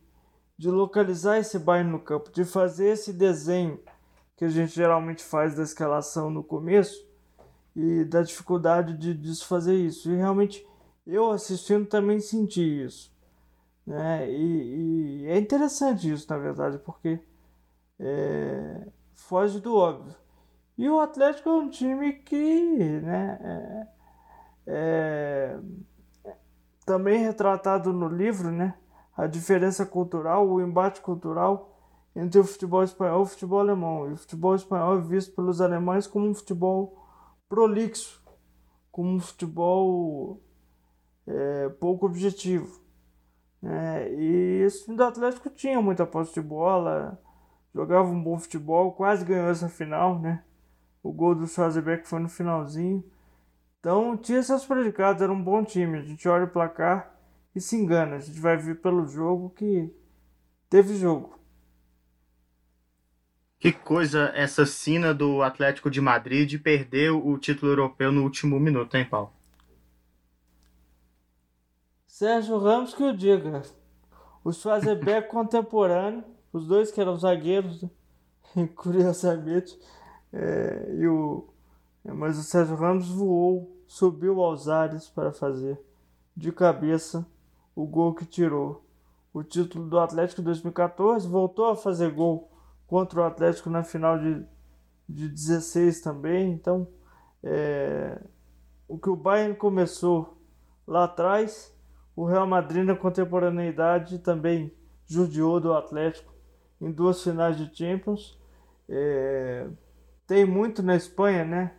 [0.57, 3.79] de localizar esse Bayern no campo, de fazer esse desenho
[4.37, 7.07] que a gente geralmente faz da escalação no começo
[7.74, 10.11] e da dificuldade de desfazer isso.
[10.11, 10.66] E realmente
[11.07, 13.15] eu assistindo também senti isso.
[13.87, 14.31] Né?
[14.31, 17.20] E, e é interessante isso, na verdade, porque
[18.01, 20.14] é, foge do óbvio.
[20.77, 23.87] E o Atlético é um time que né, é,
[24.66, 25.59] é,
[26.85, 28.75] também retratado no livro, né,
[29.16, 31.72] a diferença cultural, o embate cultural
[32.14, 34.11] entre o futebol espanhol e o futebol alemão.
[34.11, 37.03] E o futebol espanhol é visto pelos alemães como um futebol
[37.49, 38.22] prolixo,
[38.90, 40.40] como um futebol
[41.27, 42.86] é, pouco objetivo.
[43.62, 47.21] É, e esse time do Atlético tinha muita posse de bola,
[47.75, 50.42] jogava um bom futebol, quase ganhou essa final, né?
[51.03, 53.05] O gol do Schwarzenbeck foi no finalzinho.
[53.79, 55.99] Então tinha seus predicados, era um bom time.
[55.99, 57.14] A gente olha o placar
[57.55, 58.16] e se engana.
[58.16, 59.95] A gente vai ver pelo jogo que
[60.69, 61.38] teve jogo.
[63.59, 68.59] Que coisa essa sina do Atlético de Madrid de perder o título europeu no último
[68.59, 69.36] minuto, hein, Paulo?
[72.16, 73.61] Sérgio Ramos que o diga.
[74.42, 77.85] O Schwarzenbeck contemporâneo, os dois que eram zagueiros,
[78.74, 79.79] curiosamente,
[80.33, 81.46] é, e o,
[82.02, 85.79] mas o Sérgio Ramos voou, subiu aos ares para fazer
[86.35, 87.26] de cabeça
[87.74, 88.83] o gol que tirou
[89.31, 92.50] o título do Atlético em 2014, voltou a fazer gol
[92.87, 94.42] contra o Atlético na final de,
[95.07, 96.50] de 16 também.
[96.50, 96.88] Então,
[97.44, 98.18] é,
[98.88, 100.40] o que o Bayern começou
[100.87, 101.75] lá atrás,
[102.16, 104.72] o Real Madrid na contemporaneidade também
[105.07, 106.33] judiou do Atlético
[106.81, 108.38] em duas finais de Champions.
[108.88, 109.68] É,
[110.26, 111.74] tem muito na Espanha, né?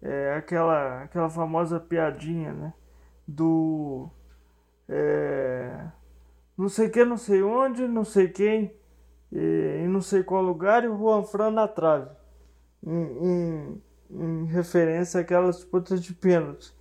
[0.00, 2.72] É, aquela, aquela famosa piadinha, né?
[3.26, 4.08] Do.
[4.88, 5.88] É,
[6.56, 8.80] não sei que, não sei onde, não sei quem
[9.32, 12.10] em não sei qual lugar e o Juan Fran na trave.
[12.84, 12.92] Em,
[13.28, 16.74] em, em referência àquelas disputas de pênalti.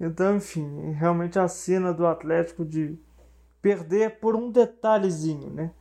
[0.00, 2.96] Então, enfim, realmente a cena do Atlético de
[3.60, 5.72] perder por um detalhezinho, né?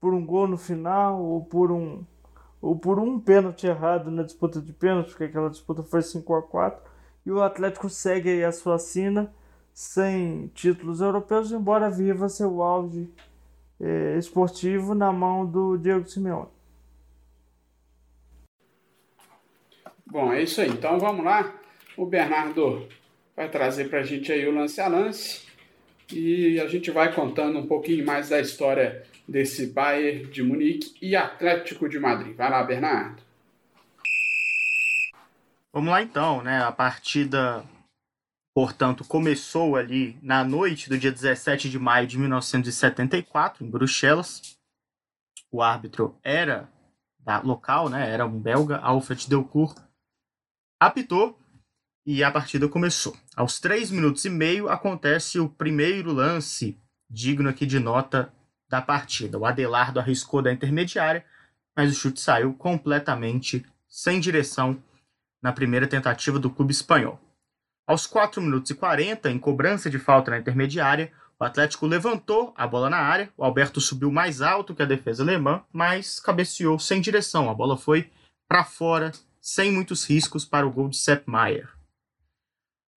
[0.00, 2.04] Por um gol no final ou por um
[2.60, 6.42] ou por um pênalti errado na disputa de pênalti, porque aquela disputa foi 5 a
[6.42, 6.80] 4
[7.26, 9.32] e o Atlético segue aí a sua sina
[9.74, 13.10] sem títulos europeus, embora viva seu auge
[13.80, 16.48] eh, esportivo na mão do Diego Simeone.
[20.06, 20.68] Bom, é isso aí.
[20.68, 21.52] Então vamos lá.
[21.96, 22.86] O Bernardo
[23.36, 25.42] vai trazer para a gente aí o lance a lance
[26.12, 31.16] e a gente vai contando um pouquinho mais da história desse Bayern de Munique e
[31.16, 32.36] Atlético de Madrid.
[32.36, 33.22] Vai lá, Bernardo.
[35.72, 36.62] Vamos lá então, né?
[36.62, 37.64] A partida
[38.54, 44.58] portanto, começou ali na noite do dia 17 de maio de 1974, em Bruxelas.
[45.50, 46.68] O árbitro era
[47.18, 48.10] da local, né?
[48.10, 49.78] Era um belga, Alfred Delcourt.
[50.78, 51.38] Apitou
[52.04, 53.16] e a partida começou.
[53.36, 56.78] Aos três minutos e meio acontece o primeiro lance
[57.08, 58.32] digno aqui de nota
[58.68, 59.38] da partida.
[59.38, 61.24] O Adelardo arriscou da intermediária,
[61.76, 64.82] mas o chute saiu completamente sem direção
[65.42, 67.20] na primeira tentativa do clube espanhol.
[67.86, 72.66] Aos 4 minutos e 40, em cobrança de falta na intermediária, o Atlético levantou a
[72.66, 77.00] bola na área, o Alberto subiu mais alto que a defesa alemã, mas cabeceou sem
[77.00, 77.50] direção.
[77.50, 78.10] A bola foi
[78.48, 81.68] para fora, sem muitos riscos para o gol de Sepp Maier.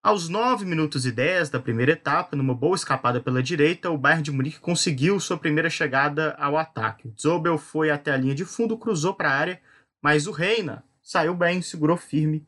[0.06, 4.22] Aos 9 minutos e 10 da primeira etapa, numa boa escapada pela direita, o Bayern
[4.22, 7.12] de Munique conseguiu sua primeira chegada ao ataque.
[7.20, 9.60] Zobel foi até a linha de fundo, cruzou para a área,
[10.00, 12.46] mas o Reina saiu bem, segurou firme,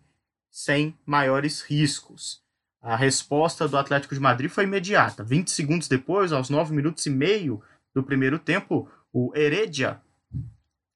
[0.49, 2.41] sem maiores riscos.
[2.81, 5.25] A resposta do Atlético de Madrid foi imediata.
[5.25, 7.61] 20 segundos depois, aos 9 minutos e meio
[7.93, 10.01] do primeiro tempo, o Heredia,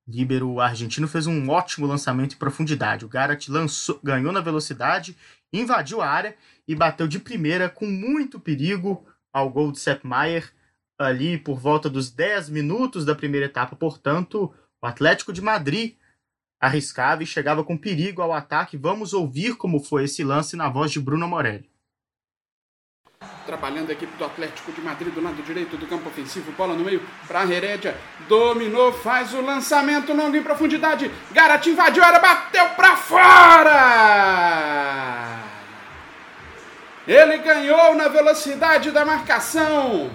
[0.07, 3.05] líbero argentino, fez um ótimo lançamento em profundidade.
[3.05, 5.17] O Garat lançou, ganhou na velocidade,
[5.53, 6.37] invadiu a área
[6.67, 10.53] e bateu de primeira com muito perigo ao gol de Sepp Maier
[10.99, 13.77] ali por volta dos 10 minutos da primeira etapa.
[13.77, 15.95] Portanto, o Atlético de Madrid
[16.61, 18.77] arriscava e chegava com perigo ao ataque.
[18.77, 21.69] Vamos ouvir como foi esse lance na voz de Bruno Morelli.
[23.47, 26.85] Trabalhando a equipe do Atlético de Madrid do lado direito do campo ofensivo, bola no
[26.85, 27.97] meio para Herédia,
[28.29, 31.11] dominou, faz o lançamento longo em profundidade.
[31.33, 34.23] Garat invadiu a área, bateu para fora!
[37.07, 40.09] Ele ganhou na velocidade da marcação,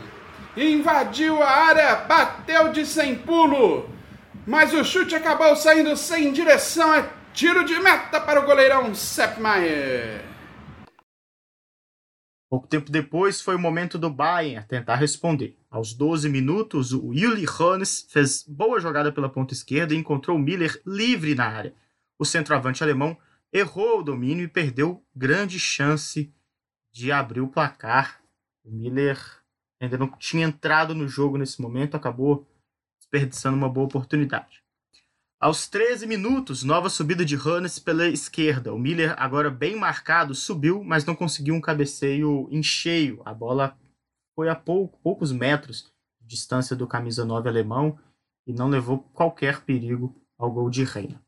[0.55, 3.89] invadiu a área, bateu de sem pulo,
[4.45, 6.93] mas o chute acabou saindo sem direção.
[6.93, 10.23] É tiro de meta para o goleirão Sepp Maier.
[12.49, 15.57] Pouco tempo depois foi o momento do Bayern tentar responder.
[15.69, 20.81] Aos 12 minutos, o Uli Hoeneß fez boa jogada pela ponta esquerda e encontrou Miller
[20.85, 21.73] livre na área.
[22.17, 23.17] O centroavante alemão
[23.51, 26.33] errou o domínio e perdeu grande chance
[26.97, 28.19] de abrir o placar.
[28.65, 29.19] O Miller
[29.79, 32.47] ainda não tinha entrado no jogo nesse momento, acabou
[32.99, 34.63] desperdiçando uma boa oportunidade.
[35.39, 38.73] Aos 13 minutos, nova subida de Hannes pela esquerda.
[38.73, 43.21] O Miller, agora bem marcado, subiu, mas não conseguiu um cabeceio em cheio.
[43.23, 43.77] A bola
[44.35, 47.99] foi a pouco, poucos metros de distância do camisa 9 alemão
[48.47, 51.21] e não levou qualquer perigo ao gol de Reina.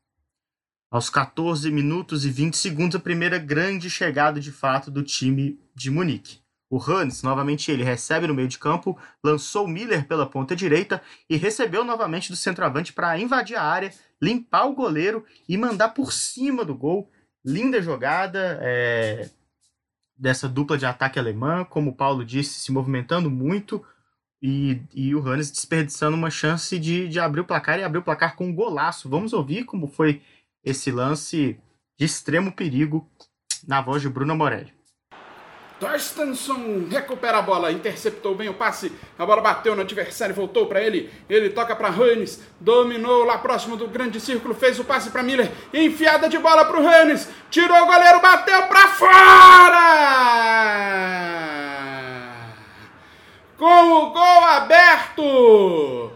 [0.90, 5.88] Aos 14 minutos e 20 segundos, a primeira grande chegada de fato do time de
[5.88, 6.40] Munique.
[6.68, 11.36] O Hans, novamente ele, recebe no meio de campo, lançou Miller pela ponta direita e
[11.36, 16.64] recebeu novamente do centroavante para invadir a área, limpar o goleiro e mandar por cima
[16.64, 17.08] do gol.
[17.44, 19.30] Linda jogada é,
[20.16, 23.84] dessa dupla de ataque alemã, como o Paulo disse, se movimentando muito
[24.42, 28.04] e, e o Hannes desperdiçando uma chance de, de abrir o placar e abrir o
[28.04, 29.08] placar com um golaço.
[29.08, 30.20] Vamos ouvir como foi
[30.64, 31.58] esse lance
[31.98, 33.10] de extremo perigo
[33.66, 34.72] na voz de Bruno Morelli.
[35.80, 40.82] Torstensson recupera a bola, interceptou bem o passe, a bola bateu no adversário, voltou para
[40.82, 45.22] ele, ele toca para Hannes, dominou lá próximo do grande círculo, fez o passe para
[45.22, 49.80] Miller, enfiada de bola para o Hannes, tirou o goleiro, bateu para fora!
[53.56, 56.12] Com o gol aberto,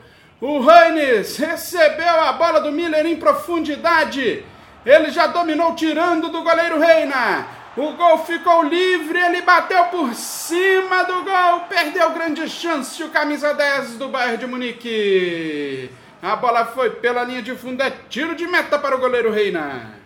[0.46, 4.44] o Hannes recebeu a bola do Miller em profundidade,
[4.84, 11.02] ele já dominou tirando do goleiro Reina, o gol ficou livre, ele bateu por cima
[11.04, 15.90] do gol, perdeu grande chance o camisa 10 do Bayern de Munique.
[16.20, 19.98] A bola foi pela linha de fundo, é tiro de meta para o goleiro Reina.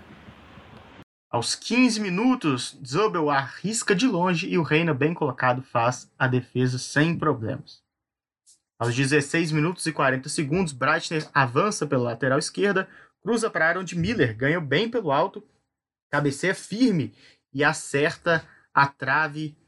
[1.29, 6.79] Aos 15 minutos, Zobel arrisca de longe e o Reina, bem colocado, faz a defesa
[6.79, 7.88] sem problemas.
[8.81, 12.89] Aos 16 minutos e 40 segundos, Breitner avança pela lateral esquerda,
[13.21, 15.43] cruza para a área onde Miller ganha bem pelo alto,
[16.09, 17.13] cabeceia firme
[17.53, 19.59] e acerta a trave,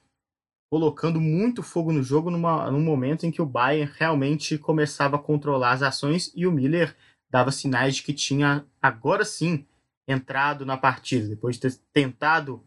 [0.70, 5.20] colocando muito fogo no jogo numa, num momento em que o Bayern realmente começava a
[5.20, 6.96] controlar as ações e o Miller
[7.28, 9.66] dava sinais de que tinha agora sim
[10.06, 12.64] entrado na partida, depois de ter tentado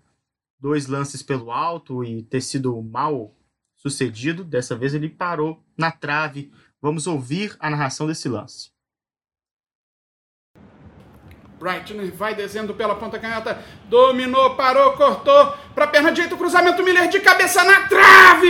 [0.60, 3.34] dois lances pelo alto e ter sido mal
[3.84, 6.52] sucedido, dessa vez ele parou na trave.
[6.82, 8.72] Vamos ouvir a narração desse lance.
[11.60, 17.08] Breitner vai descendo pela ponta canhota, dominou, parou, cortou para a perna direita, cruzamento Miller
[17.10, 18.50] de cabeça na trave!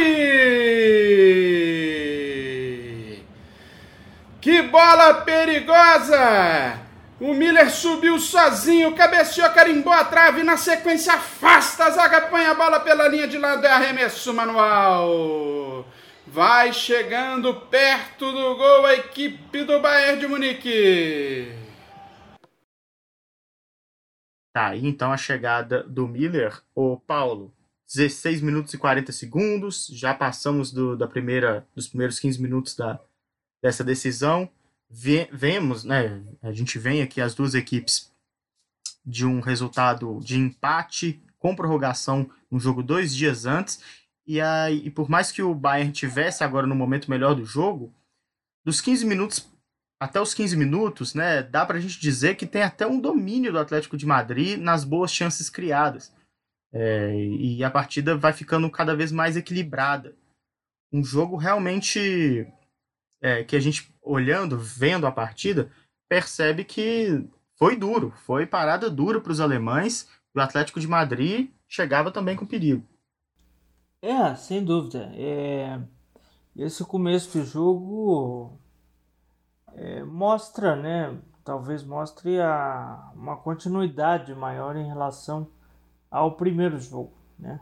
[4.41, 6.82] Que bola perigosa!
[7.23, 12.53] O Miller subiu sozinho, cabeceou, carimbou a trave, na sequência afasta a zaga, põe a
[12.53, 15.87] bola pela linha de lado, é arremesso manual.
[16.27, 21.47] Vai chegando perto do gol a equipe do Bayern de Munique.
[24.53, 27.53] Tá aí então a chegada do Miller, o Paulo.
[27.87, 32.99] 16 minutos e 40 segundos, já passamos do, da primeira, dos primeiros 15 minutos da,
[33.61, 34.51] dessa decisão.
[35.31, 36.21] Vemos, né?
[36.41, 38.11] A gente vem aqui as duas equipes
[39.05, 43.81] de um resultado de empate com prorrogação no jogo dois dias antes.
[44.25, 47.93] E, aí, e por mais que o Bayern tivesse agora no momento melhor do jogo,
[48.63, 49.53] dos 15 minutos
[49.99, 53.59] até os 15 minutos, né, dá pra gente dizer que tem até um domínio do
[53.59, 56.13] Atlético de Madrid nas boas chances criadas.
[56.73, 60.13] É, e a partida vai ficando cada vez mais equilibrada.
[60.91, 62.45] Um jogo realmente
[63.21, 65.71] é, que a gente, olhando, vendo a partida,
[66.09, 67.27] percebe que
[67.57, 70.09] foi duro, foi parada dura para os alemães.
[70.35, 72.85] O Atlético de Madrid chegava também com perigo.
[74.01, 75.11] É, sem dúvida.
[75.15, 75.79] É...
[76.55, 78.59] Esse começo do jogo
[79.75, 81.17] é, mostra, né?
[81.43, 85.47] Talvez mostre a, uma continuidade maior em relação
[86.11, 87.59] ao primeiro jogo, né?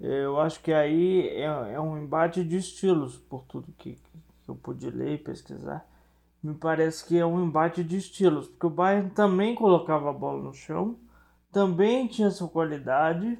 [0.00, 3.98] Eu acho que aí é, é um embate de estilos, por tudo que,
[4.48, 5.86] que eu pude ler e pesquisar.
[6.42, 10.42] Me parece que é um embate de estilos, porque o Bayern também colocava a bola
[10.42, 10.96] no chão,
[11.52, 13.38] também tinha sua qualidade,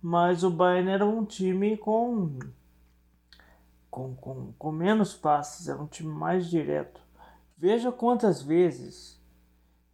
[0.00, 2.38] mas o Bayern era um time com,
[3.90, 7.00] com, com, com menos passes, era um time mais direto.
[7.58, 9.20] Veja quantas vezes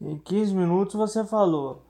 [0.00, 1.86] em 15 minutos você falou: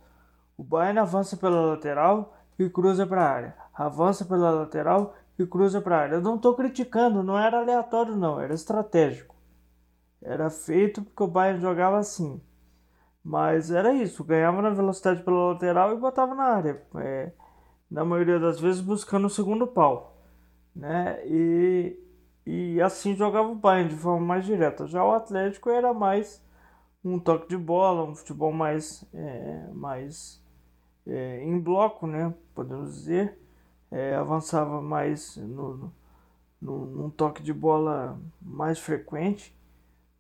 [0.57, 5.81] o Bayern avança pela lateral e cruza para a área, avança pela lateral e cruza
[5.81, 6.15] para a área.
[6.17, 9.35] Eu não estou criticando, não era aleatório, não, era estratégico.
[10.21, 12.41] Era feito porque o Bayern jogava assim.
[13.25, 16.83] Mas era isso, ganhava na velocidade pela lateral e botava na área.
[16.97, 17.33] É,
[17.91, 20.17] na maioria das vezes buscando o segundo pau.
[20.75, 21.21] Né?
[21.27, 22.03] E
[22.45, 24.87] e assim jogava o Bayern de forma mais direta.
[24.87, 26.43] Já o Atlético era mais
[27.05, 30.43] um toque de bola, um futebol mais, é, mais
[31.07, 32.35] é, em bloco, né?
[32.55, 33.39] Podemos dizer.
[33.93, 35.93] É, avançava mais no,
[36.61, 39.55] no, num toque de bola mais frequente.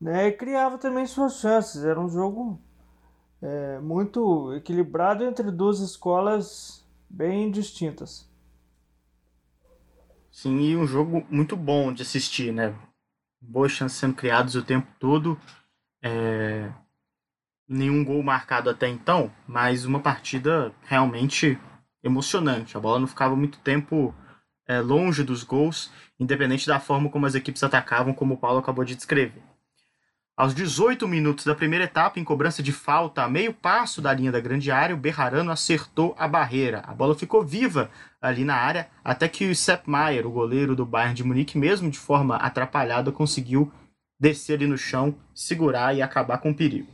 [0.00, 0.28] Né?
[0.28, 1.82] E criava também suas chances.
[1.82, 2.60] Era um jogo
[3.40, 8.30] é, muito equilibrado entre duas escolas bem distintas.
[10.30, 12.74] Sim, e um jogo muito bom de assistir, né?
[13.40, 15.38] Boas chances sendo criadas o tempo todo.
[16.02, 16.72] É...
[17.68, 21.58] Nenhum gol marcado até então, mas uma partida realmente
[22.02, 22.76] emocionante.
[22.76, 24.14] A bola não ficava muito tempo
[24.66, 28.84] é, longe dos gols, independente da forma como as equipes atacavam, como o Paulo acabou
[28.84, 29.42] de descrever.
[30.34, 34.32] Aos 18 minutos da primeira etapa, em cobrança de falta a meio passo da linha
[34.32, 36.82] da grande área, o Berrarano acertou a barreira.
[36.86, 37.90] A bola ficou viva
[38.20, 41.90] ali na área, até que o Sepp Maier, o goleiro do Bayern de Munique, mesmo
[41.90, 43.70] de forma atrapalhada, conseguiu
[44.18, 46.88] descer ali no chão, segurar e acabar com o perigo.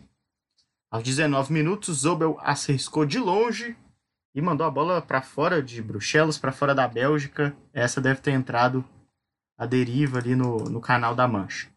[0.90, 3.76] Aos 19 minutos, Zobel arriscou de longe
[4.38, 7.56] e mandou a bola para fora de Bruxelas, para fora da Bélgica.
[7.72, 8.84] Essa deve ter entrado
[9.58, 11.68] a deriva ali no, no canal da Mancha.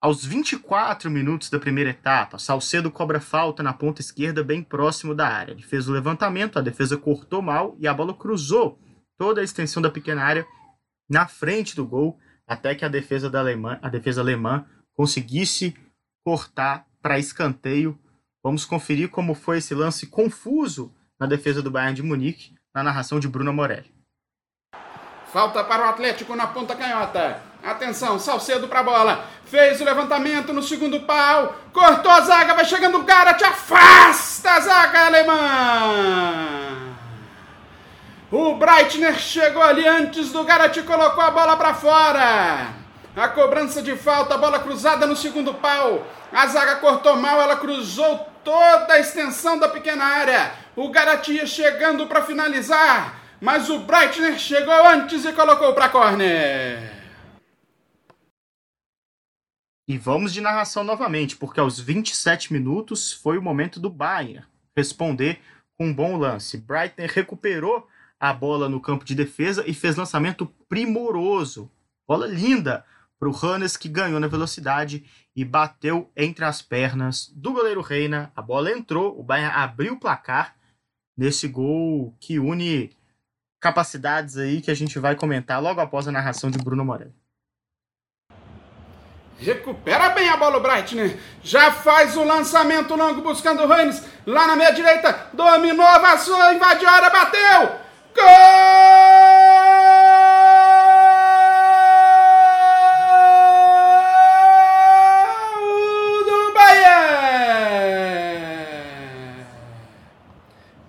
[0.00, 5.28] Aos 24 minutos da primeira etapa, Salcedo cobra falta na ponta esquerda, bem próximo da
[5.28, 5.52] área.
[5.52, 8.76] Ele fez o levantamento, a defesa cortou mal e a bola cruzou
[9.16, 10.44] toda a extensão da pequena área
[11.08, 12.18] na frente do gol,
[12.48, 15.72] até que a defesa, da alemã, a defesa alemã conseguisse
[16.24, 17.96] cortar para escanteio.
[18.42, 20.92] Vamos conferir como foi esse lance confuso
[21.22, 23.94] na defesa do Bayern de Munique, na narração de Bruno Morelli.
[25.32, 27.40] Falta para o Atlético na ponta canhota.
[27.62, 29.24] Atenção, Salcedo para a bola.
[29.44, 31.54] Fez o levantamento no segundo pau.
[31.72, 36.96] Cortou a zaga, vai chegando o cara, te afasta a zaga alemã.
[38.28, 42.74] O Breitner chegou ali antes do Garati colocou a bola para fora.
[43.14, 46.04] A cobrança de falta, bola cruzada no segundo pau.
[46.32, 50.52] A zaga cortou mal, ela cruzou toda a extensão da pequena área.
[50.76, 57.02] O Garatia chegando para finalizar, mas o Breitner chegou antes e colocou para corner.
[59.88, 65.40] E vamos de narração novamente, porque aos 27 minutos foi o momento do Bayern responder
[65.76, 66.56] com um bom lance.
[66.56, 67.86] Breitner recuperou
[68.18, 71.70] a bola no campo de defesa e fez lançamento primoroso.
[72.06, 72.84] Bola linda
[73.18, 75.04] para o Hannes, que ganhou na velocidade
[75.34, 78.32] e bateu entre as pernas do goleiro Reina.
[78.36, 80.56] A bola entrou, o Bayern abriu o placar
[81.16, 82.90] nesse gol que une
[83.60, 87.14] capacidades aí que a gente vai comentar logo após a narração de Bruno Morelli.
[89.42, 91.18] Recupera bem a bola o Breitner.
[91.42, 94.04] Já faz o lançamento longo buscando o Reines.
[94.24, 95.30] Lá na meia direita.
[95.32, 97.82] Dominou, avançou, invadiu a área, bateu.
[98.14, 98.24] Gol
[106.24, 107.02] do Bahia.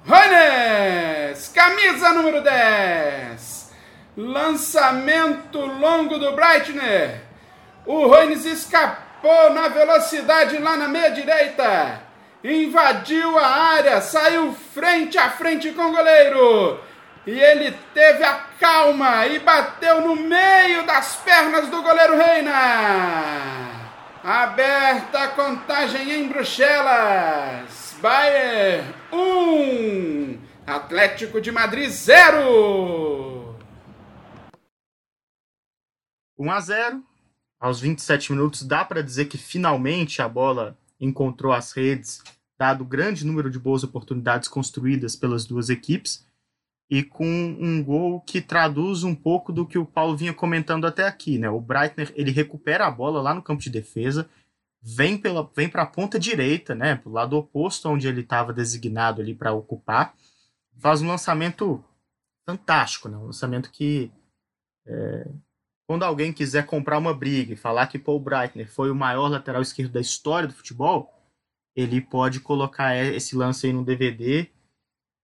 [0.06, 1.48] Reines,
[1.94, 3.72] camisa número 10.
[4.18, 7.22] Lançamento longo do Breitner.
[7.86, 12.02] O Roines escapou na velocidade lá na meia direita.
[12.44, 16.80] Invadiu a área, saiu frente a frente com o goleiro.
[17.26, 23.72] E ele teve a calma e bateu no meio das pernas do goleiro Reina.
[24.24, 27.96] Aberta a contagem em Bruxelas.
[28.02, 33.58] Bayern 1, um, Atlético de Madrid 0.
[36.40, 37.04] 1 a 0.
[37.60, 42.24] Aos 27 minutos dá para dizer que finalmente a bola encontrou as redes,
[42.58, 46.26] dado o grande número de boas oportunidades construídas pelas duas equipes
[46.90, 51.06] e com um gol que traduz um pouco do que o Paulo vinha comentando até
[51.06, 51.50] aqui, né?
[51.50, 54.30] O Breitner, ele recupera a bola lá no campo de defesa,
[54.82, 59.22] vem pela vem para a ponta direita, né, pro lado oposto onde ele estava designado
[59.22, 60.14] ali para ocupar,
[60.80, 61.84] faz um lançamento
[62.48, 63.18] fantástico, né?
[63.18, 64.12] Um lançamento que
[64.86, 65.28] é,
[65.88, 69.62] quando alguém quiser comprar uma briga e falar que Paul Breitner foi o maior lateral
[69.62, 71.14] esquerdo da história do futebol,
[71.76, 74.50] ele pode colocar esse lance aí no DVD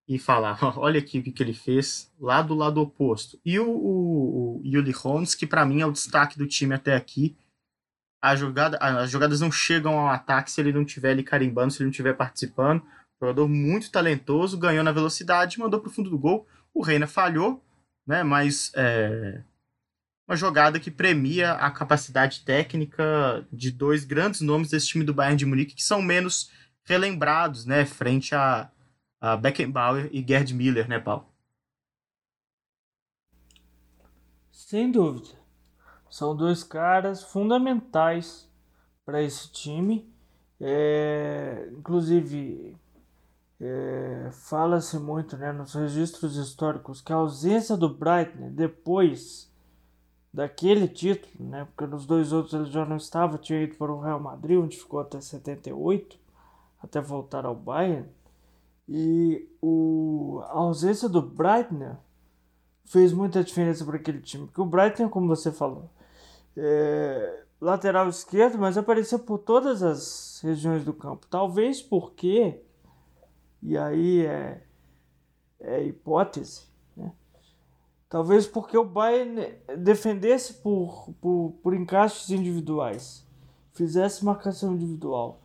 [0.08, 3.40] e falar, olha aqui o que, ele fez lá do lado oposto.
[3.46, 6.96] E o, o, o Yuli Holmes, que para mim é o destaque do time até
[6.96, 7.38] aqui,
[8.22, 11.78] a jogada, as jogadas não chegam ao ataque se ele não estiver ali carimbando, se
[11.78, 12.84] ele não estiver participando.
[13.22, 16.48] Jogador muito talentoso, ganhou na velocidade, mandou para o fundo do gol.
[16.74, 17.64] O Reina falhou,
[18.08, 18.24] né?
[18.24, 19.44] Mas é
[20.30, 25.36] uma jogada que premia a capacidade técnica de dois grandes nomes desse time do Bayern
[25.36, 26.52] de Munique que são menos
[26.84, 27.84] relembrados, né?
[27.84, 28.70] Frente a
[29.24, 31.28] uh, Beckenbauer e Gerd Miller, né, Paulo?
[34.52, 35.30] Sem dúvida.
[36.12, 38.48] São dois caras fundamentais
[39.04, 40.14] para esse time.
[40.62, 42.76] É, inclusive,
[43.60, 49.52] é, fala-se muito né, nos registros históricos que a ausência do Brighton depois
[50.34, 54.00] daquele título, né, porque nos dois outros ele já não estava, tinha ido para o
[54.00, 56.18] Real Madrid, onde ficou até 78,
[56.82, 58.08] até voltar ao Bayern,
[58.88, 61.98] e o, a ausência do Breitner
[62.86, 64.48] fez muita diferença para aquele time.
[64.48, 65.90] Porque o Breitner, como você falou,
[66.58, 71.28] é lateral esquerdo, mas aparecia por todas as regiões do campo.
[71.30, 72.60] Talvez porque,
[73.62, 74.64] e aí é,
[75.60, 76.64] é hipótese,
[76.96, 77.12] né?
[78.08, 83.28] talvez porque o Bayern defendesse por, por, por encaixes individuais,
[83.74, 85.42] fizesse marcação individual.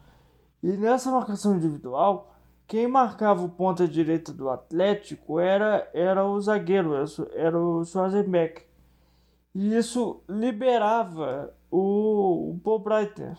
[0.63, 2.35] E nessa marcação individual,
[2.67, 6.93] quem marcava o ponta direita do Atlético era, era o zagueiro,
[7.33, 8.63] era o Schwarzenbeck.
[9.55, 13.37] E isso liberava o, o Paul Breitner.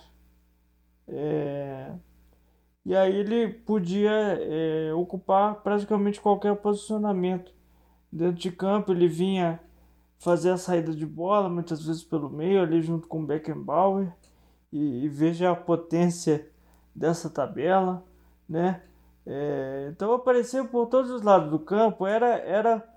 [1.07, 1.91] É,
[2.85, 7.51] e aí ele podia é, ocupar praticamente qualquer posicionamento.
[8.11, 9.59] Dentro de campo ele vinha
[10.19, 14.13] fazer a saída de bola, muitas vezes pelo meio, ali junto com o Beckenbauer.
[14.71, 16.47] E, e veja a potência
[16.93, 18.03] dessa tabela,
[18.47, 18.81] né?
[19.25, 22.87] É, então aparecia por todos os lados do campo, era, era,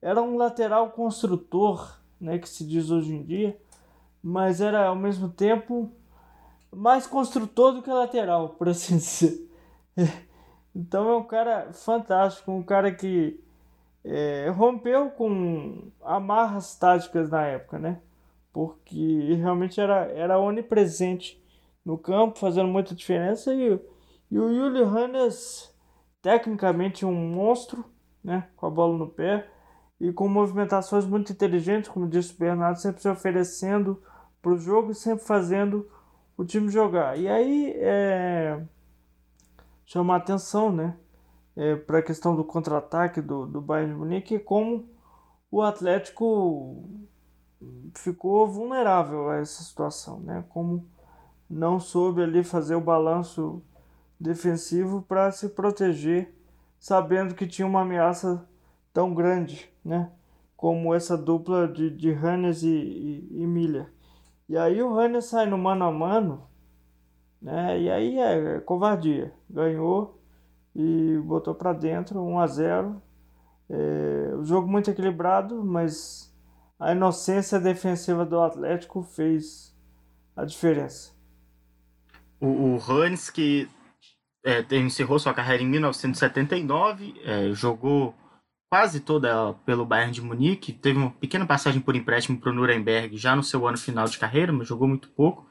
[0.00, 3.60] era um lateral construtor, né, que se diz hoje em dia,
[4.22, 5.92] mas era ao mesmo tempo
[6.76, 9.50] mais construtor do que lateral, por assim dizer.
[10.78, 13.42] Então é um cara fantástico, um cara que
[14.04, 17.98] é, rompeu com amarras táticas na época, né?
[18.52, 21.42] Porque realmente era, era onipresente
[21.82, 23.80] no campo, fazendo muita diferença e
[24.30, 25.72] e o Yuli Hannes,
[26.20, 27.84] tecnicamente um monstro,
[28.22, 29.48] né, com a bola no pé
[30.00, 34.02] e com movimentações muito inteligentes, como disse o Bernardo, sempre se oferecendo
[34.42, 35.88] para o jogo e sempre fazendo
[36.36, 37.18] o time jogar.
[37.18, 38.62] E aí é,
[39.84, 40.96] chama a atenção né,
[41.56, 44.88] é, para a questão do contra-ataque do, do Bayern de Munique como
[45.50, 46.84] o Atlético
[47.94, 50.44] ficou vulnerável a essa situação, né?
[50.48, 50.84] Como
[51.48, 53.62] não soube ali fazer o balanço
[54.18, 56.34] defensivo para se proteger,
[56.78, 58.46] sabendo que tinha uma ameaça
[58.92, 60.10] tão grande, né?
[60.56, 63.92] Como essa dupla de, de Hannes e, e, e Miller.
[64.48, 66.48] E aí o Hannes sai no mano a mano,
[67.40, 67.80] né?
[67.80, 69.32] E aí é, é covardia.
[69.50, 70.20] Ganhou
[70.74, 73.02] e botou para dentro 1 a 0.
[73.68, 76.32] É, o jogo muito equilibrado, mas
[76.78, 79.74] a inocência defensiva do Atlético fez
[80.36, 81.12] a diferença.
[82.40, 83.68] O, o Hannes que
[84.44, 88.14] é, encerrou sua carreira em 1979, é, jogou
[88.68, 93.16] quase toda pelo Bayern de Munique, teve uma pequena passagem por empréstimo para o Nuremberg
[93.16, 95.48] já no seu ano final de carreira, mas jogou muito pouco.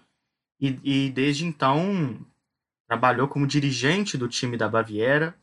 [0.60, 2.26] E, e desde então
[2.88, 5.36] trabalhou como dirigente do time da Baviera,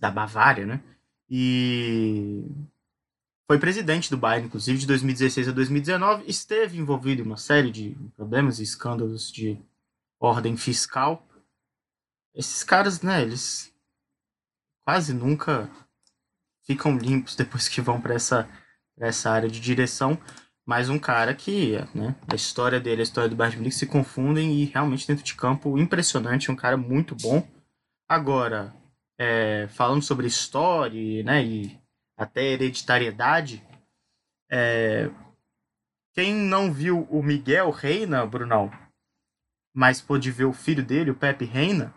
[0.00, 0.82] da Bavária, né?
[1.28, 2.44] E
[3.50, 6.24] foi presidente do Bayern, inclusive, de 2016 a 2019.
[6.28, 9.58] Esteve envolvido em uma série de problemas e escândalos de
[10.20, 11.26] ordem fiscal.
[12.34, 13.74] Esses caras, né, eles
[14.84, 15.70] quase nunca
[16.68, 18.46] ficam limpos depois que vão para essa,
[18.98, 20.18] essa área de direção.
[20.66, 24.66] Mas um cara que, né, a história dele, a história do Bayern se confundem e
[24.66, 27.42] realmente dentro de campo impressionante, um cara muito bom.
[28.06, 28.74] Agora,
[29.18, 31.80] é, falando sobre história, né, e
[32.18, 33.64] até hereditariedade,
[34.50, 35.10] é,
[36.14, 38.70] quem não viu o Miguel Reina, Brunão,
[39.74, 41.94] mas pôde ver o filho dele, o Pepe Reina,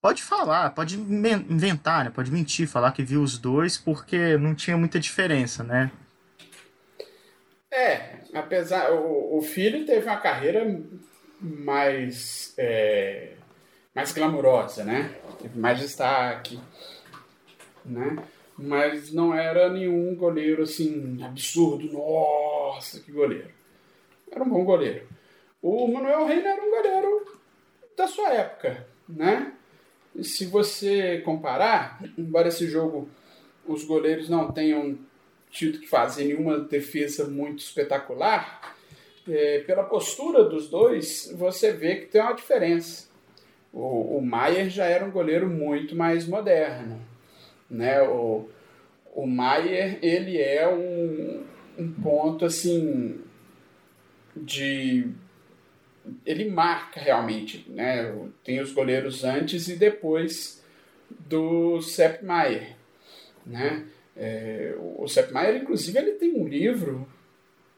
[0.00, 2.10] pode falar, pode inventar, né?
[2.10, 5.90] Pode mentir, falar que viu os dois porque não tinha muita diferença, né?
[7.70, 10.80] É, apesar o, o filho teve uma carreira
[11.40, 13.34] mais é,
[13.94, 15.14] mais glamurosa, né?
[15.40, 16.58] Teve mais destaque,
[17.84, 18.16] né?
[18.56, 23.50] Mas não era nenhum goleiro assim absurdo, nossa, que goleiro.
[24.30, 25.06] Era um bom goleiro.
[25.62, 27.38] O Manuel Reina era um goleiro
[27.96, 29.52] da sua época, né?
[30.22, 33.08] Se você comparar, embora esse jogo
[33.66, 34.98] os goleiros não tenham
[35.50, 38.74] tido que fazer nenhuma defesa muito espetacular,
[39.28, 43.08] é, pela postura dos dois, você vê que tem uma diferença.
[43.72, 47.00] O, o Maier já era um goleiro muito mais moderno.
[47.70, 48.02] Né?
[48.02, 48.48] O,
[49.14, 51.44] o Maier ele é um,
[51.78, 53.20] um ponto assim
[54.34, 55.08] de
[56.24, 58.14] ele marca realmente, né?
[58.44, 60.62] Tem os goleiros antes e depois
[61.10, 62.76] do Sepp Maier,
[63.46, 63.86] né?
[64.16, 67.08] É, o Sepp Maier, inclusive, ele tem um livro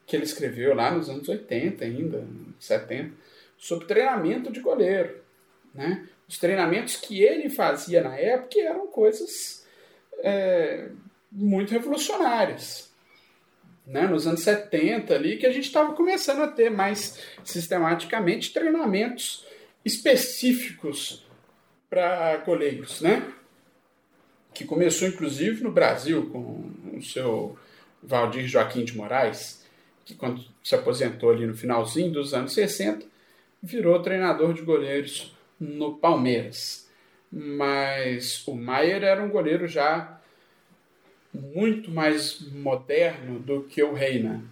[0.06, 2.26] que ele escreveu lá nos anos 80 ainda,
[2.58, 3.12] 70,
[3.56, 5.20] sobre treinamento de goleiro,
[5.74, 6.08] né?
[6.28, 9.66] Os treinamentos que ele fazia na época eram coisas
[10.18, 10.88] é,
[11.30, 12.89] muito revolucionárias
[13.86, 19.44] né, nos anos 70 ali, que a gente estava começando a ter mais sistematicamente treinamentos
[19.84, 21.26] específicos
[21.88, 23.32] para goleiros, né?
[24.54, 27.58] Que começou inclusive no Brasil com o seu
[28.02, 29.64] Valdir Joaquim de Moraes,
[30.04, 33.06] que quando se aposentou ali no finalzinho dos anos 60,
[33.62, 36.88] virou treinador de goleiros no Palmeiras.
[37.30, 40.19] Mas o Maier era um goleiro já
[41.32, 44.42] muito mais moderno do que o Reina.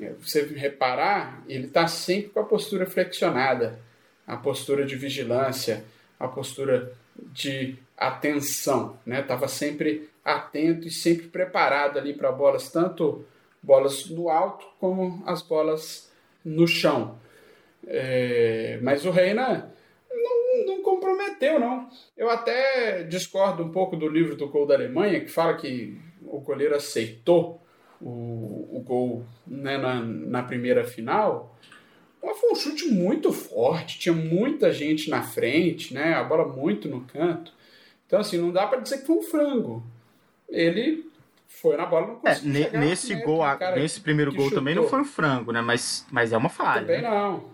[0.00, 3.78] É, você reparar, ele está sempre com a postura flexionada,
[4.26, 5.84] a postura de vigilância,
[6.18, 9.22] a postura de atenção, né?
[9.22, 13.24] Tava sempre atento e sempre preparado ali para bolas, tanto
[13.62, 16.10] bolas no alto como as bolas
[16.44, 17.18] no chão.
[17.86, 19.72] É, mas o Reina
[20.10, 21.88] não, não, comprometeu, não.
[22.16, 26.00] Eu até discordo um pouco do livro do Gol da Alemanha, que fala que
[26.32, 27.62] o goleiro aceitou
[28.00, 31.54] o, o gol né, na, na primeira final,
[32.22, 36.88] mas foi um chute muito forte, tinha muita gente na frente, né, a bola muito
[36.88, 37.52] no canto.
[38.06, 39.84] Então, assim, não dá para dizer que foi um frango.
[40.48, 41.10] Ele
[41.46, 43.42] foi na bola, não é, conseguiu é, Nesse gol,
[43.76, 44.58] nesse primeiro gol chutou.
[44.58, 46.80] também não foi um frango, né, mas, mas é uma falha.
[46.80, 47.10] Também né?
[47.10, 47.44] não.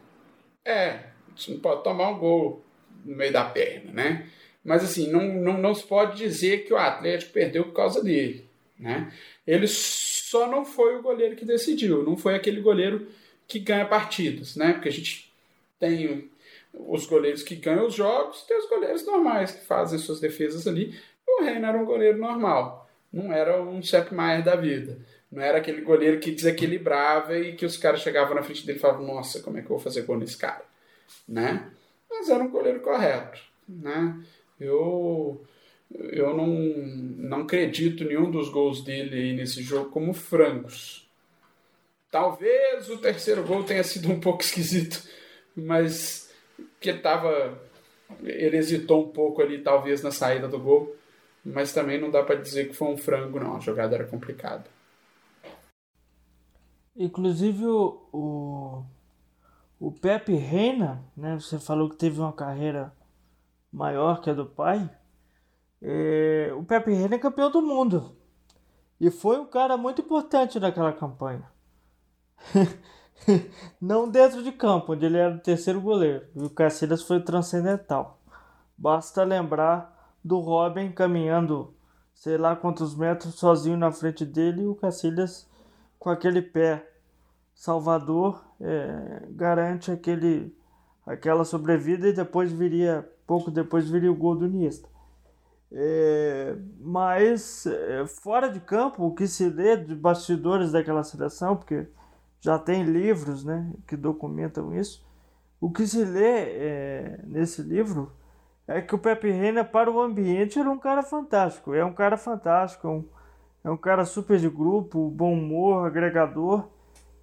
[0.65, 1.01] É,
[1.35, 2.65] você não pode tomar um gol
[3.05, 4.27] no meio da perna, né?
[4.65, 8.48] Mas, assim, não, não, não se pode dizer que o Atlético perdeu por causa dele.
[8.79, 9.13] Né?
[9.47, 13.09] Ele só não foi o goleiro que decidiu, não foi aquele goleiro
[13.47, 14.75] que ganha partidas, né?
[14.75, 15.33] Porque a gente
[15.81, 16.31] tem
[16.75, 20.99] os goleiros que ganham os jogos, tem os goleiros normais que fazem suas defesas ali.
[21.27, 24.99] O Reino era um goleiro normal, não era um Sepp Maier da vida.
[25.31, 28.81] Não era aquele goleiro que desequilibrava e que os caras chegavam na frente dele e
[28.81, 30.65] falavam, nossa, como é que eu vou fazer gol nesse cara?
[31.27, 31.71] Né?
[32.09, 33.39] Mas era um goleiro correto.
[33.69, 34.19] Né?
[34.59, 35.45] Eu
[35.91, 41.09] eu não, não acredito nenhum dos gols dele nesse jogo como frangos.
[42.11, 45.03] Talvez o terceiro gol tenha sido um pouco esquisito,
[45.57, 46.33] mas
[46.81, 47.59] que tava.
[48.23, 50.95] Ele hesitou um pouco ali, talvez, na saída do gol.
[51.45, 53.57] Mas também não dá para dizer que foi um frango, não.
[53.57, 54.65] A jogada era complicada.
[56.97, 58.85] Inclusive o,
[59.79, 61.39] o Pepe Reina, né?
[61.39, 62.93] Você falou que teve uma carreira
[63.73, 64.91] maior que a do pai.
[65.83, 68.17] É, o Pepe Reina é campeão do mundo.
[69.01, 71.49] E foi um cara muito importante naquela campanha.
[73.81, 76.27] Não dentro de campo, onde ele era o terceiro goleiro.
[76.35, 78.21] E o Cacilhas foi transcendental.
[78.77, 81.75] Basta lembrar do Robin caminhando
[82.19, 85.49] sei lá quantos metros sozinho na frente dele e o Cacilhas
[85.99, 86.85] com aquele pé
[87.55, 90.53] salvador é, garante aquele
[91.07, 94.89] aquela sobrevida e depois viria pouco depois viria o gol do Niesta
[95.71, 101.87] É, mas é, fora de campo, o que se lê de bastidores daquela seleção, porque
[102.41, 105.07] já tem livros né, que documentam isso,
[105.61, 108.13] o que se lê é, nesse livro
[108.67, 111.75] é que o Pepe Reina, para o ambiente, era um cara fantástico.
[111.75, 113.05] É um cara fantástico, é um,
[113.65, 116.69] é um cara super de grupo, bom humor, agregador,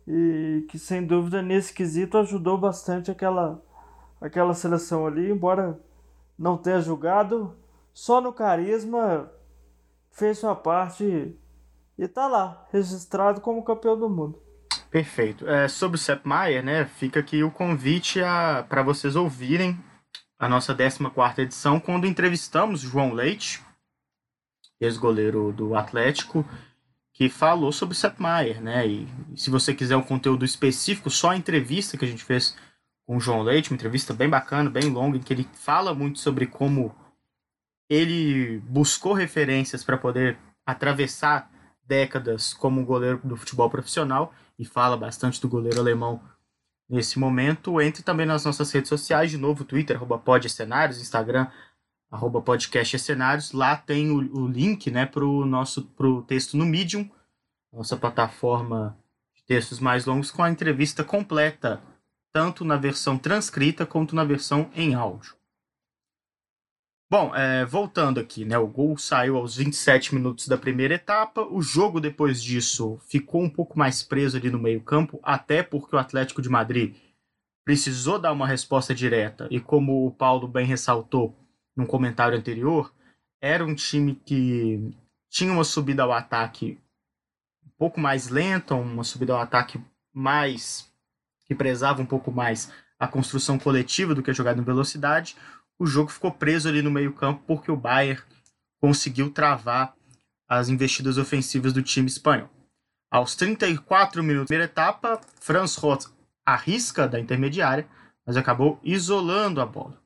[0.07, 3.61] e que sem dúvida nesse quesito ajudou bastante aquela,
[4.19, 5.79] aquela seleção ali, embora
[6.37, 7.55] não tenha julgado,
[7.95, 9.31] só no carisma
[10.11, 11.33] fez sua parte
[11.97, 14.37] e tá lá, registrado como campeão do mundo.
[14.91, 15.47] Perfeito.
[15.47, 18.19] É, sobre o Sepp Maier, né, fica aqui o convite
[18.67, 19.81] para vocês ouvirem
[20.37, 23.63] a nossa 14 edição, quando entrevistamos João Leite,
[24.81, 26.45] ex-goleiro do Atlético,
[27.13, 28.85] que falou sobre o Sepp Maier, né?
[28.85, 32.57] E, se você quiser um conteúdo específico, só a entrevista que a gente fez
[33.05, 36.19] com o João Leite, uma entrevista bem bacana, bem longa, em que ele fala muito
[36.19, 36.93] sobre como
[37.89, 41.51] ele buscou referências para poder atravessar
[41.85, 46.21] décadas como goleiro do futebol profissional e fala bastante do goleiro alemão
[46.89, 47.79] nesse momento.
[47.81, 50.21] Entre também nas nossas redes sociais, de novo, Twitter, arroba
[50.99, 51.47] Instagram,
[52.09, 52.43] arroba.
[53.53, 57.09] Lá tem o, o link né, para o nosso pro texto no Medium,
[57.71, 58.97] nossa plataforma
[59.35, 61.81] de textos mais longos, com a entrevista completa,
[62.31, 65.35] tanto na versão transcrita quanto na versão em áudio.
[67.17, 68.57] Bom, é, voltando aqui, né?
[68.57, 71.47] O gol saiu aos 27 minutos da primeira etapa.
[71.49, 75.97] O jogo depois disso ficou um pouco mais preso ali no meio-campo, até porque o
[75.97, 76.93] Atlético de Madrid
[77.63, 79.47] precisou dar uma resposta direta.
[79.49, 81.33] E como o Paulo bem ressaltou
[81.73, 82.93] num comentário anterior,
[83.39, 84.91] era um time que
[85.29, 86.77] tinha uma subida ao ataque
[87.65, 89.79] um pouco mais lenta, uma subida ao ataque
[90.13, 90.93] mais
[91.45, 95.37] que prezava um pouco mais a construção coletiva do que a jogada em velocidade
[95.79, 98.21] o jogo ficou preso ali no meio-campo porque o Bayern
[98.79, 99.95] conseguiu travar
[100.47, 102.49] as investidas ofensivas do time espanhol.
[103.11, 106.07] Aos 34 minutos da primeira etapa, Franz Roth
[106.45, 107.87] arrisca da intermediária,
[108.25, 109.99] mas acabou isolando a bola.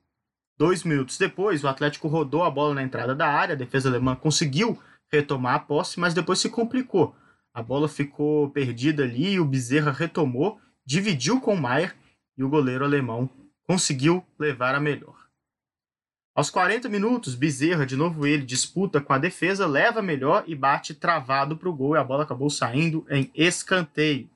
[0.57, 4.15] Dois minutos depois, o Atlético rodou a bola na entrada da área, a defesa alemã
[4.15, 4.77] conseguiu
[5.11, 7.15] retomar a posse, mas depois se complicou.
[7.53, 11.95] A bola ficou perdida ali, o Bezerra retomou, dividiu com o Maier
[12.37, 13.29] e o goleiro alemão
[13.65, 15.18] conseguiu levar a melhor.
[16.39, 20.93] Aos 40 minutos, Bezerra, de novo ele, disputa com a defesa, leva melhor e bate
[20.93, 24.29] travado para o gol e a bola acabou saindo em escanteio.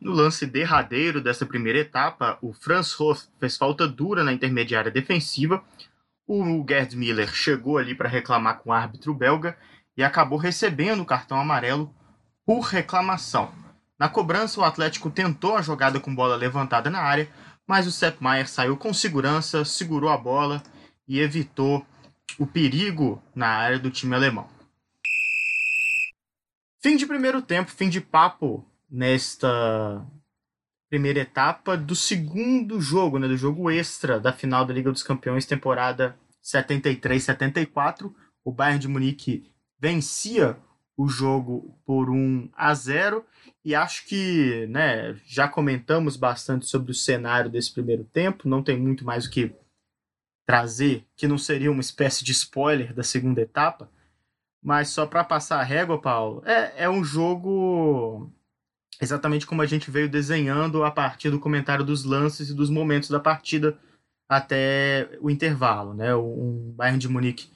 [0.00, 5.60] No lance derradeiro dessa primeira etapa, o Franz Roth fez falta dura na intermediária defensiva.
[6.24, 9.58] O Gerd Miller chegou ali para reclamar com o árbitro belga
[9.96, 11.92] e acabou recebendo o cartão amarelo
[12.46, 13.52] por reclamação.
[13.98, 17.28] Na cobrança, o Atlético tentou a jogada com bola levantada na área,
[17.70, 18.18] mas o Sepp
[18.48, 20.60] saiu com segurança, segurou a bola
[21.06, 21.86] e evitou
[22.36, 24.48] o perigo na área do time alemão.
[26.82, 30.04] Fim de primeiro tempo, fim de papo nesta
[30.88, 35.46] primeira etapa do segundo jogo, né, do jogo extra da final da Liga dos Campeões,
[35.46, 38.12] temporada 73-74.
[38.44, 39.48] O Bayern de Munique
[39.78, 40.58] vencia
[40.96, 43.24] o jogo por 1 a 0
[43.64, 48.78] e acho que, né, já comentamos bastante sobre o cenário desse primeiro tempo, não tem
[48.78, 49.54] muito mais o que
[50.46, 53.90] trazer, que não seria uma espécie de spoiler da segunda etapa,
[54.62, 58.30] mas só para passar a régua, Paulo, é, é um jogo
[59.00, 63.08] exatamente como a gente veio desenhando a partir do comentário dos lances e dos momentos
[63.08, 63.78] da partida
[64.28, 66.14] até o intervalo, né?
[66.14, 67.50] Um Bayern de Munique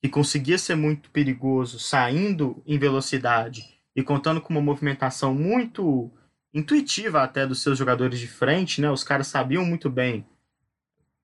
[0.00, 6.08] que conseguia ser muito perigoso saindo em velocidade e contando com uma movimentação muito
[6.54, 8.88] intuitiva até dos seus jogadores de frente, né?
[8.88, 10.24] Os caras sabiam muito bem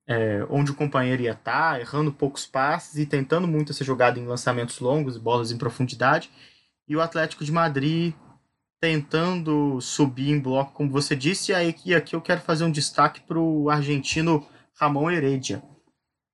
[0.08, 4.18] é, onde o companheiro ia estar, tá, errando poucos passes e tentando muito essa jogada
[4.18, 6.32] em lançamentos longos, bolas em profundidade.
[6.88, 8.12] E o Atlético de Madrid
[8.80, 11.52] tentando subir em bloco, como você disse.
[11.52, 14.44] E aí, e aqui eu quero fazer um destaque para o argentino
[14.74, 15.62] Ramon Heredia,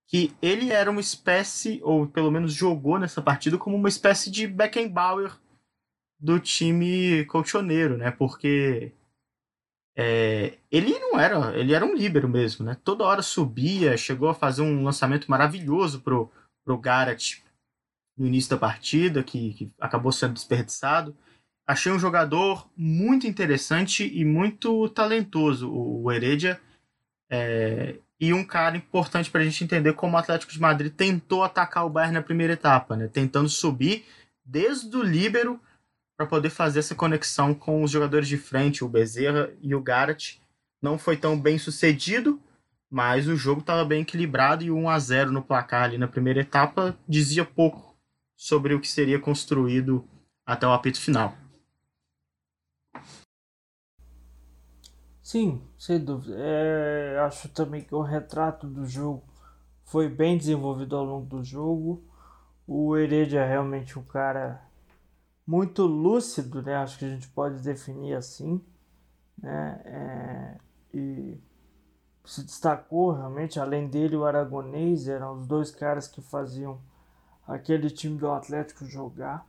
[0.07, 4.47] que ele era uma espécie, ou pelo menos jogou nessa partida, como uma espécie de
[4.47, 5.38] Beckenbauer
[6.21, 8.11] do time colchoneiro, né?
[8.11, 8.93] Porque
[9.97, 12.77] é, ele não era, ele era um líbero mesmo, né?
[12.85, 16.31] Toda hora subia, chegou a fazer um lançamento maravilhoso pro,
[16.64, 17.43] pro Garrett
[18.16, 21.16] no início da partida, que, que acabou sendo desperdiçado.
[21.66, 26.61] Achei um jogador muito interessante e muito talentoso, o, o Heredia,
[27.31, 31.43] é, e um cara importante para a gente entender como o Atlético de Madrid tentou
[31.43, 33.09] atacar o Bayern na primeira etapa, né?
[33.09, 34.05] Tentando subir
[34.45, 35.61] desde o líbero
[36.21, 40.39] para poder fazer essa conexão com os jogadores de frente, o Bezerra e o Garrett.
[40.83, 42.39] Não foi tão bem sucedido,
[42.91, 46.41] mas o jogo estava bem equilibrado e 1 a 0 no placar ali na primeira
[46.41, 47.97] etapa dizia pouco
[48.37, 50.07] sobre o que seria construído
[50.45, 51.35] até o apito final.
[55.23, 56.37] Sim, sem dúvida.
[56.39, 59.25] É, acho também que o retrato do jogo
[59.87, 62.07] foi bem desenvolvido ao longo do jogo.
[62.66, 64.68] O Heredia é realmente um cara
[65.47, 66.76] muito lúcido, né?
[66.76, 68.64] Acho que a gente pode definir assim,
[69.38, 69.80] né?
[69.84, 70.59] É,
[70.95, 71.41] e
[72.24, 76.80] se destacou realmente, além dele, o Aragonês eram os dois caras que faziam
[77.47, 79.47] aquele time do Atlético jogar.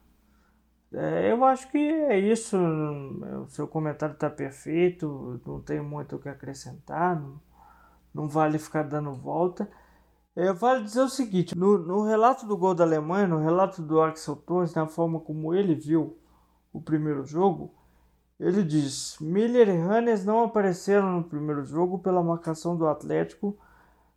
[0.93, 2.57] É, eu acho que é isso.
[2.57, 7.39] O seu comentário está perfeito, não tem muito o que acrescentar, não,
[8.13, 9.69] não vale ficar dando volta.
[10.35, 14.01] É, vale dizer o seguinte: no, no relato do gol da Alemanha, no relato do
[14.01, 16.17] Axel Torres, na forma como ele viu
[16.71, 17.73] o primeiro jogo,
[18.39, 23.57] ele diz: Miller e Hannes não apareceram no primeiro jogo pela marcação do Atlético,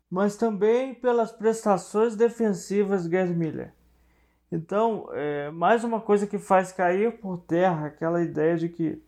[0.08, 3.74] mas também pelas prestações defensivas de Miller.
[4.52, 9.02] Então, é, mais uma coisa que faz cair por terra aquela ideia de que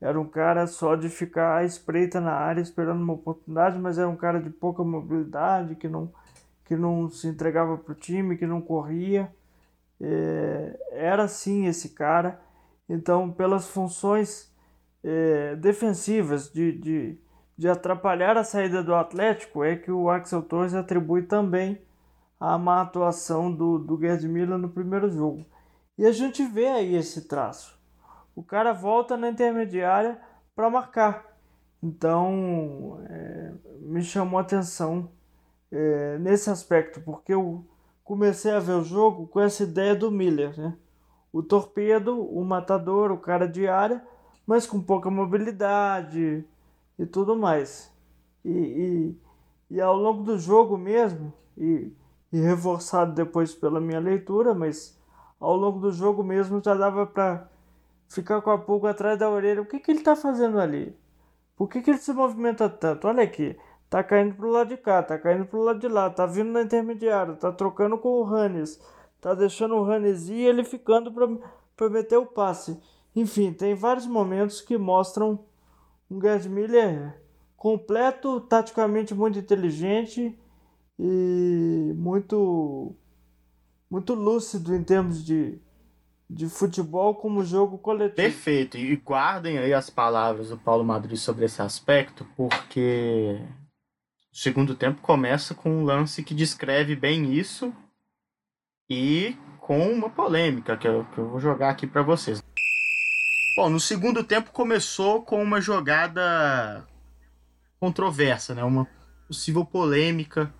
[0.00, 4.08] era um cara só de ficar à espreita na área esperando uma oportunidade, mas era
[4.08, 6.12] um cara de pouca mobilidade, que não,
[6.64, 9.32] que não se entregava para o time, que não corria.
[10.00, 12.40] É, era sim esse cara.
[12.88, 14.52] Então, pelas funções
[15.02, 17.20] é, defensivas de, de,
[17.56, 21.80] de atrapalhar a saída do Atlético é que o Axel Torres atribui também
[22.38, 25.46] a má atuação do, do Gerd Miller no primeiro jogo.
[25.96, 27.80] E a gente vê aí esse traço.
[28.34, 30.18] O cara volta na intermediária
[30.54, 31.24] para marcar.
[31.82, 35.10] Então, é, me chamou a atenção
[35.72, 37.64] é, nesse aspecto, porque eu
[38.04, 40.76] comecei a ver o jogo com essa ideia do Miller, né?
[41.32, 44.04] O torpedo, o matador, o cara de área,
[44.46, 46.44] mas com pouca mobilidade
[46.98, 47.90] e tudo mais.
[48.44, 51.90] E, e, e ao longo do jogo mesmo, e,
[52.30, 55.00] e reforçado depois pela minha leitura, mas
[55.40, 57.48] ao longo do jogo mesmo já dava para
[58.08, 59.62] ficar com a pulga atrás da orelha.
[59.62, 60.94] O que, que ele está fazendo ali?
[61.56, 63.08] Por que, que ele se movimenta tanto?
[63.08, 63.56] Olha aqui,
[63.92, 66.62] tá caindo pro lado de cá, tá caindo pro lado de lá, tá vindo na
[66.62, 68.80] intermediária, tá trocando com o Hannes,
[69.20, 71.12] tá deixando o Hannes ir e ele ficando
[71.76, 72.80] para meter o passe.
[73.14, 75.44] Enfim, tem vários momentos que mostram
[76.10, 77.20] um Gerd Miller
[77.54, 80.40] completo, taticamente muito inteligente
[80.98, 82.96] e muito
[83.90, 85.60] muito lúcido em termos de,
[86.30, 88.16] de futebol como jogo coletivo.
[88.16, 88.78] Perfeito.
[88.78, 93.38] E guardem aí as palavras do Paulo Madrid sobre esse aspecto, porque
[94.32, 97.72] o segundo tempo começa com um lance que descreve bem isso
[98.88, 102.42] e com uma polêmica que eu, que eu vou jogar aqui para vocês.
[103.54, 106.86] Bom, no segundo tempo começou com uma jogada
[107.78, 108.64] controversa, né?
[108.64, 108.88] Uma
[109.26, 110.52] possível polêmica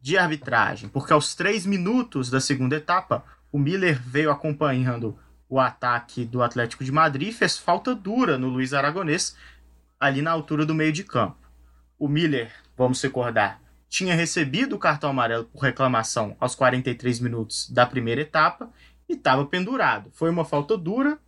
[0.00, 5.16] de arbitragem, porque aos três minutos da segunda etapa, o Miller veio acompanhando
[5.48, 9.36] o ataque do Atlético de Madrid e fez falta dura no Luiz Aragonês,
[9.98, 11.36] ali na altura do meio de campo.
[11.98, 13.60] O Miller, vamos recordar,
[13.90, 18.72] tinha recebido o cartão amarelo por reclamação aos 43 minutos da primeira etapa
[19.06, 20.10] e estava pendurado.
[20.14, 21.18] Foi uma falta dura,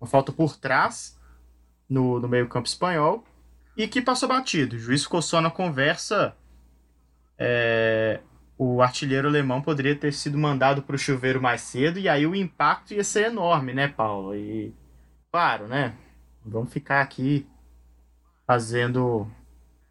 [0.00, 1.16] uma falta por trás
[1.88, 3.24] no, no meio-campo espanhol
[3.76, 4.74] e que passou batido.
[4.74, 6.34] O juiz ficou só na conversa.
[7.38, 8.18] É,
[8.58, 12.34] o artilheiro alemão poderia ter sido mandado para o chuveiro mais cedo e aí o
[12.34, 14.34] impacto ia ser enorme, né, Paulo?
[14.34, 14.74] E
[15.30, 15.94] claro, né?
[16.44, 17.46] Vamos ficar aqui
[18.44, 19.30] fazendo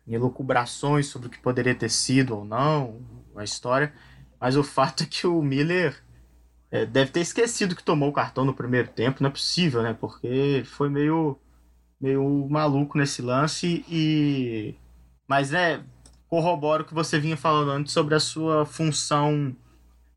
[0.08, 3.02] elucubrações sobre o que poderia ter sido ou não
[3.36, 3.94] a história,
[4.40, 6.02] mas o fato é que o Miller
[6.72, 9.96] é, deve ter esquecido que tomou o cartão no primeiro tempo, não é possível, né?
[10.00, 11.40] Porque foi meio,
[12.00, 14.76] meio maluco nesse lance e.
[15.28, 15.82] Mas é.
[16.28, 19.56] Corroboro o que você vinha falando antes sobre a sua função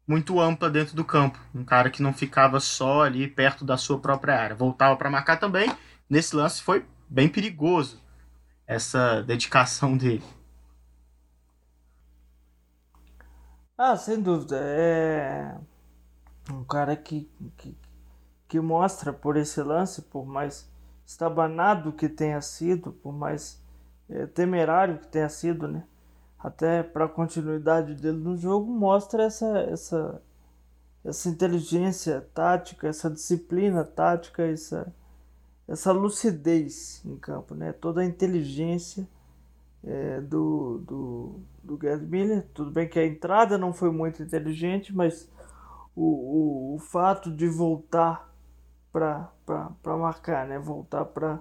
[0.06, 1.38] muito ampla dentro do campo.
[1.54, 4.56] Um cara que não ficava só ali perto da sua própria área.
[4.56, 5.70] Voltava para marcar também.
[6.08, 8.00] Nesse lance foi bem perigoso
[8.68, 10.22] essa dedicação dele.
[13.76, 14.58] Ah, sem dúvida.
[14.60, 15.56] É
[16.50, 17.76] um cara que, que,
[18.46, 20.70] que mostra por esse lance, por mais
[21.06, 23.62] estabanado que tenha sido, por mais
[24.10, 25.84] é, temerário que tenha sido, né?
[26.38, 30.22] Até para a continuidade dele no jogo, mostra essa, essa,
[31.04, 34.92] essa inteligência tática, essa disciplina tática, essa,
[35.68, 37.72] essa lucidez em campo, né?
[37.72, 39.06] Toda a inteligência
[39.84, 42.48] é, do, do, do Gerd Miller.
[42.54, 45.30] Tudo bem que a entrada não foi muito inteligente, mas
[45.94, 48.34] o, o, o fato de voltar
[48.90, 49.30] para
[49.84, 50.58] marcar, né?
[50.58, 51.38] voltar para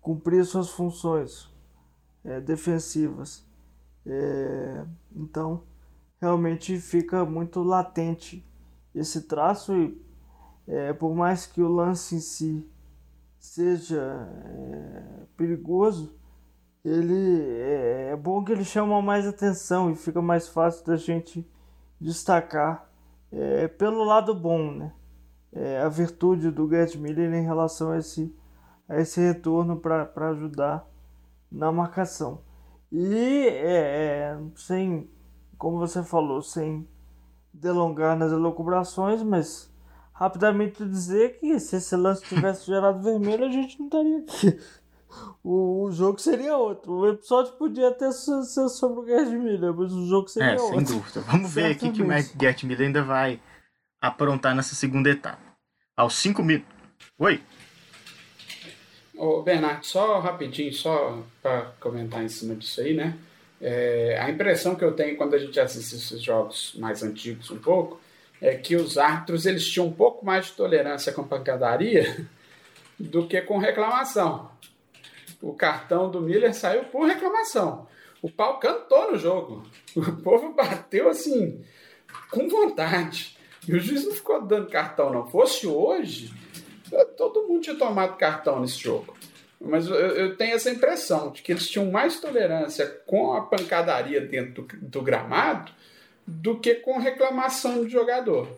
[0.00, 1.52] cumprir suas funções
[2.24, 3.44] é, defensivas.
[4.06, 5.64] É, então,
[6.20, 8.46] realmente fica muito latente
[8.94, 10.00] esse traço e
[10.68, 12.70] é, por mais que o lance em si
[13.46, 15.02] seja é,
[15.36, 16.14] perigoso,
[16.84, 21.48] ele é, é, bom que ele chama mais atenção e fica mais fácil da gente
[22.00, 22.90] destacar
[23.32, 24.92] é, pelo lado bom, né?
[25.52, 28.34] É, a virtude do Gerd Miller em relação a esse,
[28.88, 30.86] a esse retorno para ajudar
[31.50, 32.42] na marcação.
[32.92, 35.08] E é, é, sem,
[35.56, 36.86] como você falou, sem
[37.54, 39.72] delongar nas elucubrações, mas
[40.18, 44.58] rapidamente dizer que se esse lance tivesse gerado vermelho, a gente não estaria aqui.
[45.42, 46.92] O, o jogo seria outro.
[46.92, 50.74] O episódio podia até ser sobre o Gert Miller, mas o jogo seria é, outro.
[50.74, 51.20] Sem dúvida.
[51.20, 52.06] Vamos ver aqui que o
[52.40, 53.40] Gert Miller ainda vai
[54.00, 55.40] aprontar nessa segunda etapa.
[55.96, 56.68] Aos 5 minutos.
[57.18, 57.40] Oi.
[59.16, 63.16] Ô, Bernardo, só rapidinho, só para comentar em cima disso aí, né?
[63.58, 67.58] É, a impressão que eu tenho quando a gente assiste esses jogos mais antigos um
[67.58, 67.98] pouco
[68.40, 72.26] é que os árbitros eles tinham um pouco mais de tolerância com pancadaria
[72.98, 74.50] do que com reclamação.
[75.40, 77.86] O cartão do Miller saiu por reclamação.
[78.22, 79.64] O pau cantou no jogo.
[79.96, 81.64] O povo bateu assim,
[82.30, 83.38] com vontade.
[83.66, 85.26] E o juiz não ficou dando cartão, não.
[85.26, 86.30] Fosse hoje,
[87.16, 89.16] todo mundo tinha tomado cartão nesse jogo.
[89.58, 94.20] Mas eu, eu, tenho essa impressão de que eles tinham mais tolerância com a pancadaria
[94.20, 95.72] dentro do, do gramado
[96.26, 98.48] do que com reclamação de jogador.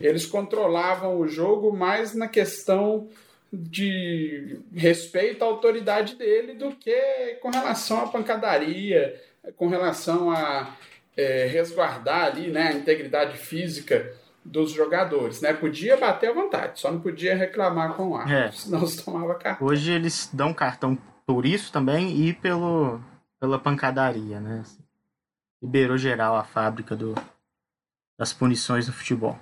[0.00, 3.08] Eles controlavam o jogo mais na questão
[3.52, 9.20] de respeito à autoridade dele do que com relação à pancadaria,
[9.56, 10.74] com relação a
[11.16, 14.12] é, resguardar ali né, a integridade física
[14.44, 15.52] dos jogadores, né?
[15.52, 18.50] Podia bater à vontade, só não podia reclamar com o árbitro, é.
[18.52, 19.68] senão se tomava cartão.
[19.68, 23.00] Hoje eles dão cartão por isso também e pelo,
[23.38, 24.64] pela pancadaria, né?
[25.62, 27.14] Liberou geral a fábrica do,
[28.18, 29.38] das punições no futebol.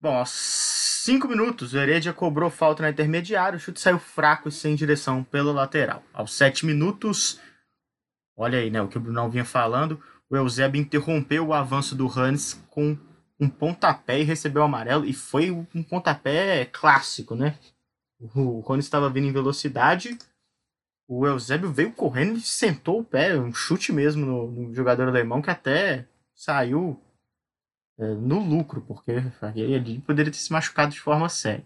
[0.00, 4.52] Bom, aos 5 minutos, o Heredia cobrou falta na intermediária, o chute saiu fraco e
[4.52, 6.02] sem direção pelo lateral.
[6.12, 7.40] Aos 7 minutos,
[8.36, 12.06] olha aí, né, o que o Brunão vinha falando, o Eusébio interrompeu o avanço do
[12.06, 12.98] Hans com
[13.38, 15.04] um pontapé e recebeu o amarelo.
[15.04, 17.58] E foi um pontapé clássico, né?
[18.20, 20.16] O Rony estava vindo em velocidade.
[21.06, 25.42] O Eusébio veio correndo e sentou o pé, um chute mesmo no, no jogador alemão
[25.42, 26.98] que até saiu
[27.98, 29.22] é, no lucro, porque
[29.54, 31.64] ele poderia ter se machucado de forma séria.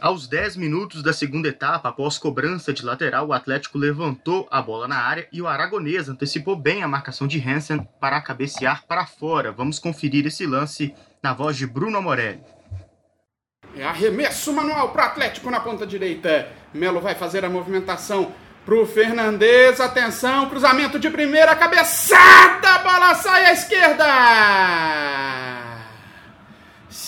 [0.00, 4.86] Aos 10 minutos da segunda etapa, após cobrança de lateral, o Atlético levantou a bola
[4.86, 9.50] na área e o Aragonês antecipou bem a marcação de Hansen para cabecear para fora.
[9.50, 12.40] Vamos conferir esse lance na voz de Bruno Morelli.
[13.76, 16.48] É arremesso manual para Atlético na ponta direita.
[16.72, 18.32] Melo vai fazer a movimentação
[18.64, 19.80] para o Fernandes.
[19.80, 24.04] Atenção, cruzamento de primeira, cabeçada, bola sai à esquerda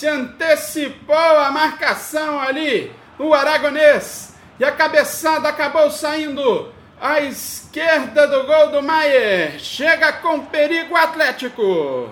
[0.01, 8.47] se antecipou a marcação ali, o aragonês, e a cabeçada acabou saindo à esquerda do
[8.47, 9.59] gol do Maier.
[9.59, 12.09] Chega com perigo Atlético.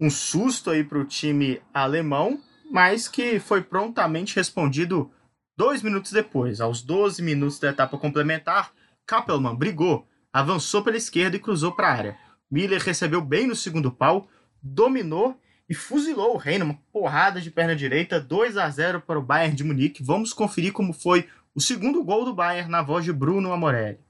[0.00, 2.40] Um susto aí para o time alemão,
[2.72, 5.12] mas que foi prontamente respondido
[5.54, 6.58] dois minutos depois.
[6.58, 8.72] Aos 12 minutos da etapa complementar,
[9.06, 12.18] Kappelmann brigou, avançou pela esquerda e cruzou para a área.
[12.50, 14.26] Miller recebeu bem no segundo pau,
[14.62, 15.38] dominou
[15.68, 19.54] e fuzilou o Reino, uma porrada de perna direita, 2 a 0 para o Bayern
[19.54, 20.02] de Munique.
[20.02, 24.00] Vamos conferir como foi o segundo gol do Bayern na voz de Bruno Amorelli.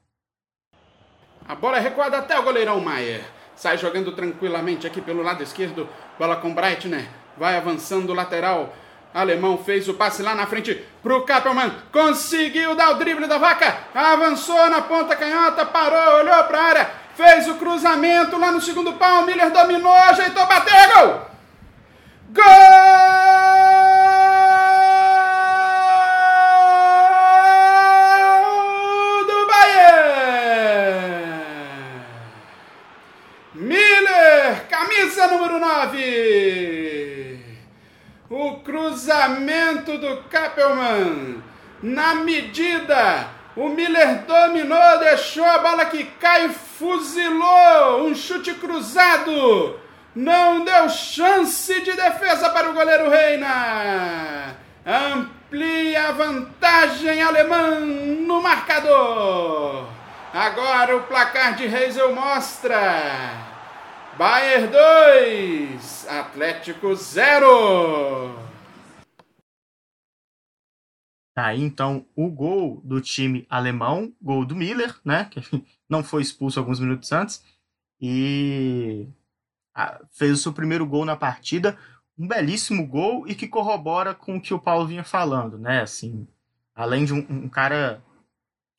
[1.45, 3.25] A bola é recuada até o goleirão Maier.
[3.57, 5.89] Sai jogando tranquilamente aqui pelo lado esquerdo.
[6.17, 7.22] Bola com Breitner.
[7.37, 8.73] Vai avançando o lateral.
[9.13, 11.71] Alemão fez o passe lá na frente pro Kappelmann.
[11.91, 13.77] Conseguiu dar o drible da vaca.
[13.93, 15.65] Avançou na ponta canhota.
[15.65, 16.89] Parou, olhou para a área.
[17.15, 19.23] Fez o cruzamento lá no segundo pau.
[19.23, 21.33] Miller dominou, ajeitou, bateu, gol!
[22.31, 22.43] Gol
[29.27, 30.63] do Bayern!
[33.53, 36.72] Miller, camisa número 9.
[38.45, 41.41] O cruzamento do Kappelmann
[41.81, 43.27] na medida.
[43.55, 49.79] O Miller dominou, deixou a bola que cai, fuzilou, um chute cruzado
[50.15, 54.55] não deu chance de defesa para o goleiro Reina.
[54.85, 59.87] Amplia a vantagem alemã no marcador.
[60.31, 63.52] Agora o placar de Reisel mostra.
[64.17, 68.35] Bayern 2, Atlético 0.
[71.33, 75.25] Tá aí então o gol do time alemão, gol do Miller, né?
[75.25, 75.41] Que
[75.89, 77.43] não foi expulso alguns minutos antes.
[77.99, 79.07] E
[80.11, 81.75] fez o seu primeiro gol na partida.
[82.15, 85.81] Um belíssimo gol e que corrobora com o que o Paulo vinha falando, né?
[85.81, 86.27] Assim,
[86.75, 88.03] além de um, um cara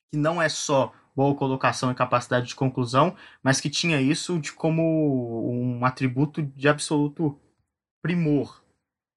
[0.09, 4.51] que não é só boa colocação e capacidade de conclusão, mas que tinha isso de
[4.51, 7.39] como um atributo de absoluto
[8.01, 8.61] primor.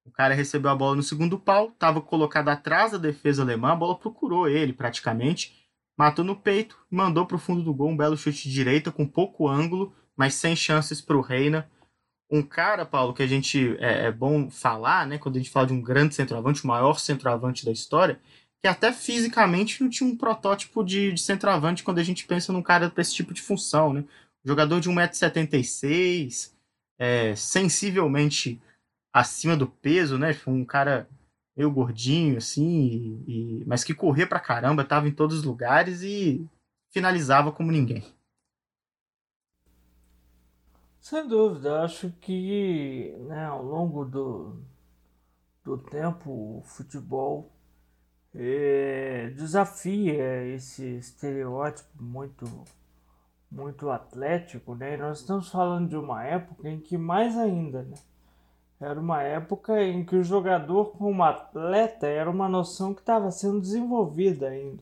[0.05, 3.75] O cara recebeu a bola no segundo pau, estava colocado atrás da defesa alemã, a
[3.75, 5.53] bola procurou ele praticamente,
[5.97, 9.05] matou no peito, mandou para o fundo do gol um belo chute de direita com
[9.05, 11.69] pouco ângulo, mas sem chances para o Reina.
[12.31, 15.67] Um cara, Paulo, que a gente é, é, bom falar, né, quando a gente fala
[15.67, 18.19] de um grande centroavante, o maior centroavante da história,
[18.61, 22.61] que até fisicamente não tinha um protótipo de, de centroavante quando a gente pensa num
[22.61, 24.03] cara para esse tipo de função, né?
[24.43, 26.51] Jogador de 1,76m,
[26.97, 28.61] é, sensivelmente
[29.13, 30.37] acima do peso, né?
[30.45, 31.07] Um cara
[31.55, 36.01] meio gordinho, assim, e, e, mas que corria pra caramba, tava em todos os lugares
[36.01, 36.45] e
[36.89, 38.03] finalizava como ninguém.
[40.99, 44.61] Sem dúvida, acho que né, ao longo do,
[45.63, 47.51] do tempo o futebol
[48.35, 52.45] é, desafia esse estereótipo muito
[53.51, 54.95] muito atlético, né?
[54.97, 57.95] Nós estamos falando de uma época em que mais ainda, né?
[58.79, 63.59] Era uma época em que o jogador como atleta era uma noção que estava sendo
[63.59, 64.81] desenvolvida ainda.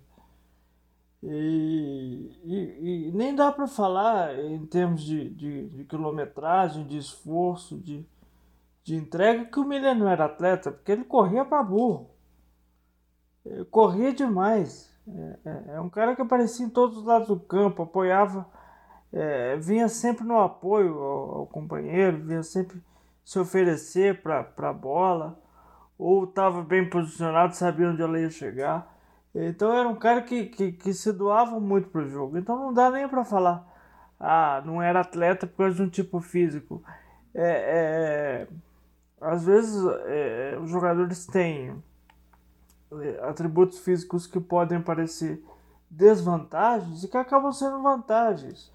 [1.24, 7.78] E, e, e nem dá para falar em termos de, de, de, quilometragem, de esforço,
[7.80, 8.06] de,
[8.84, 12.12] de entrega, que o Miller não era atleta, porque ele corria para burro.
[13.72, 14.88] Corria demais.
[15.08, 18.46] É, é, é, um cara que aparecia em todos os lados do campo, apoiava,
[19.14, 22.82] é, vinha sempre no apoio ao, ao companheiro, vinha sempre
[23.24, 25.40] se oferecer para a bola,
[25.98, 28.94] ou estava bem posicionado, sabia onde ela ia chegar.
[29.34, 32.38] Então era um cara que, que, que se doava muito para o jogo.
[32.38, 33.66] Então não dá nem para falar,
[34.20, 36.84] ah, não era atleta por causa de um tipo físico.
[37.34, 38.48] É, é,
[39.22, 39.76] às vezes
[40.62, 41.82] os jogadores têm
[43.22, 45.44] atributos físicos que podem parecer
[45.90, 48.72] desvantagens e que acabam sendo vantagens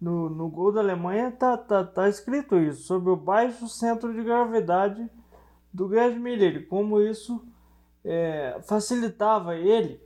[0.00, 4.22] no, no gol da Alemanha tá, tá, tá escrito isso, sobre o baixo centro de
[4.22, 5.08] gravidade
[5.72, 7.42] do Gerd Miller, como isso
[8.04, 10.00] é, facilitava ele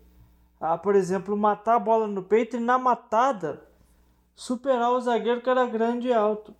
[0.60, 3.62] a, por exemplo, matar a bola no peito e na matada
[4.34, 6.54] superar o zagueiro que era grande e alto.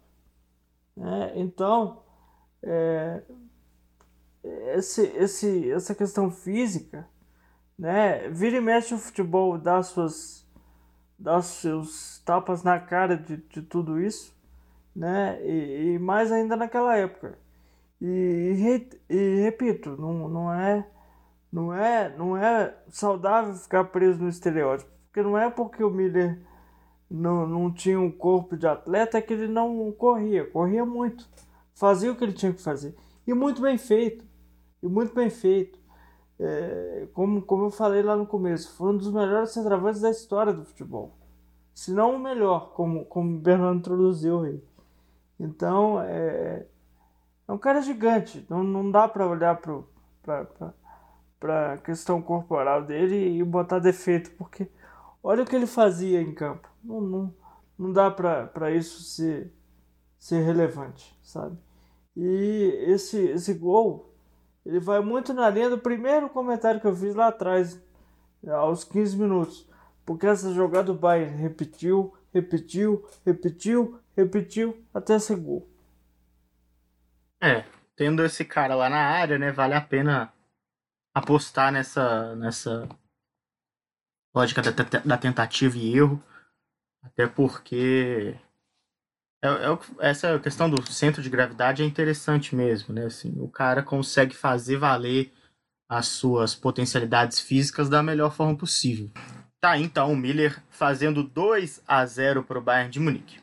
[0.98, 2.02] É, então,
[2.62, 3.22] é,
[4.74, 7.08] esse, esse, essa questão física,
[7.78, 10.46] né, vira e mexe o futebol dá suas
[11.18, 14.34] dá seus tapas na cara de, de tudo isso,
[14.96, 15.38] né?
[15.44, 17.38] E, e mais ainda naquela época.
[18.00, 20.86] E, e, e, repito, não, não é
[21.52, 26.40] não é não é saudável ficar preso no estereótipo, porque não é porque o Miller
[27.10, 31.28] não, não tinha um corpo de atleta que ele não corria, corria muito,
[31.74, 32.96] fazia o que ele tinha que fazer
[33.26, 34.24] e muito bem feito,
[34.82, 35.78] e muito bem feito.
[36.38, 40.52] É, como, como eu falei lá no começo, foi um dos melhores centroavantes da história
[40.52, 41.16] do futebol.
[41.74, 44.62] Se não o melhor, como, como o Bernardo introduziu aí.
[45.38, 46.66] Então, é,
[47.46, 48.46] é um cara gigante.
[48.48, 49.60] Não, não dá para olhar
[51.38, 54.68] para a questão corporal dele e botar defeito, porque
[55.22, 56.68] olha o que ele fazia em campo.
[56.82, 57.34] Não, não,
[57.78, 59.52] não dá para isso ser,
[60.18, 61.58] ser relevante, sabe?
[62.16, 64.09] E esse, esse gol
[64.64, 67.80] ele vai muito na linha do primeiro comentário que eu fiz lá atrás,
[68.46, 69.68] aos 15 minutos.
[70.04, 75.68] Porque essa jogada o Bayern repetiu, repetiu, repetiu, repetiu até ser gol.
[77.40, 77.64] É,
[77.96, 80.32] tendo esse cara lá na área, né, vale a pena
[81.14, 82.88] apostar nessa nessa
[84.34, 84.70] lógica da,
[85.04, 86.22] da tentativa e erro,
[87.02, 88.38] até porque
[89.42, 93.06] é, é, essa questão do centro de gravidade é interessante mesmo, né?
[93.06, 95.32] Assim, o cara consegue fazer valer
[95.88, 99.10] as suas potencialidades físicas da melhor forma possível.
[99.60, 103.40] Tá então o Miller fazendo 2 a 0 para o Bayern de Munique.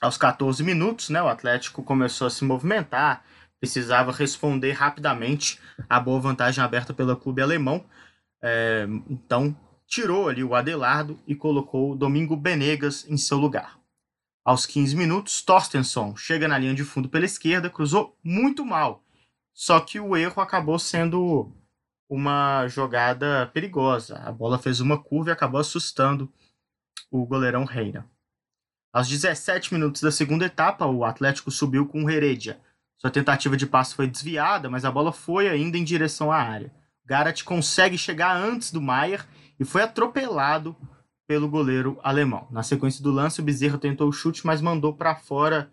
[0.00, 3.24] Aos 14 minutos, né, o Atlético começou a se movimentar,
[3.58, 7.84] precisava responder rapidamente à boa vantagem aberta pelo clube alemão.
[8.42, 9.56] É, então
[9.86, 13.77] tirou ali o Adelardo e colocou o Domingo Benegas em seu lugar.
[14.48, 19.04] Aos 15 minutos, Torstensson chega na linha de fundo pela esquerda, cruzou muito mal.
[19.52, 21.52] Só que o erro acabou sendo
[22.08, 24.16] uma jogada perigosa.
[24.24, 26.32] A bola fez uma curva e acabou assustando
[27.10, 28.10] o goleirão Reina.
[28.90, 32.58] Aos 17 minutos da segunda etapa, o Atlético subiu com o Heredia.
[32.96, 36.72] Sua tentativa de passe foi desviada, mas a bola foi ainda em direção à área.
[37.04, 39.26] Garat consegue chegar antes do Maier
[39.60, 40.74] e foi atropelado
[41.28, 42.48] pelo goleiro alemão.
[42.50, 45.70] Na sequência do lance, o Bezerra tentou o chute, mas mandou para fora.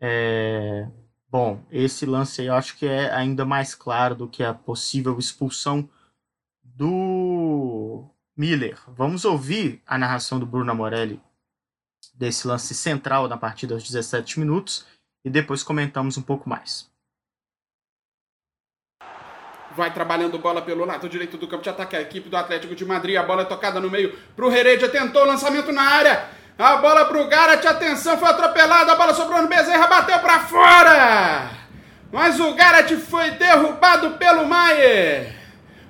[0.00, 0.88] É...
[1.28, 5.16] Bom, esse lance aí eu acho que é ainda mais claro do que a possível
[5.18, 5.88] expulsão
[6.64, 8.78] do Miller.
[8.88, 11.20] Vamos ouvir a narração do Bruno Morelli
[12.14, 14.86] desse lance central na partida aos 17 minutos
[15.22, 16.89] e depois comentamos um pouco mais.
[19.76, 21.96] Vai trabalhando bola pelo lado direito do campo de ataque.
[21.96, 23.16] A equipe do Atlético de Madrid.
[23.16, 24.88] A bola é tocada no meio pro Heredia.
[24.88, 26.24] Tentou o lançamento na área.
[26.58, 27.64] A bola pro Garat.
[27.64, 28.92] Atenção, foi atropelada.
[28.92, 29.86] A bola sobrou no Bezerra.
[29.86, 31.50] Bateu para fora.
[32.12, 35.32] Mas o Garat foi derrubado pelo Maier.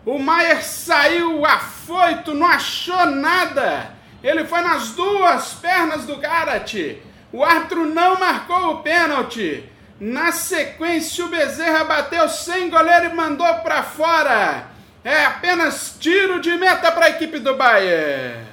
[0.05, 3.93] O Maier saiu afoito, não achou nada.
[4.23, 6.99] Ele foi nas duas pernas do Garat.
[7.33, 9.70] O árbitro não marcou o pênalti.
[10.01, 14.71] Na sequência, o Bezerra bateu sem goleiro e mandou para fora.
[15.05, 18.49] É apenas tiro de meta para a equipe do Bayern.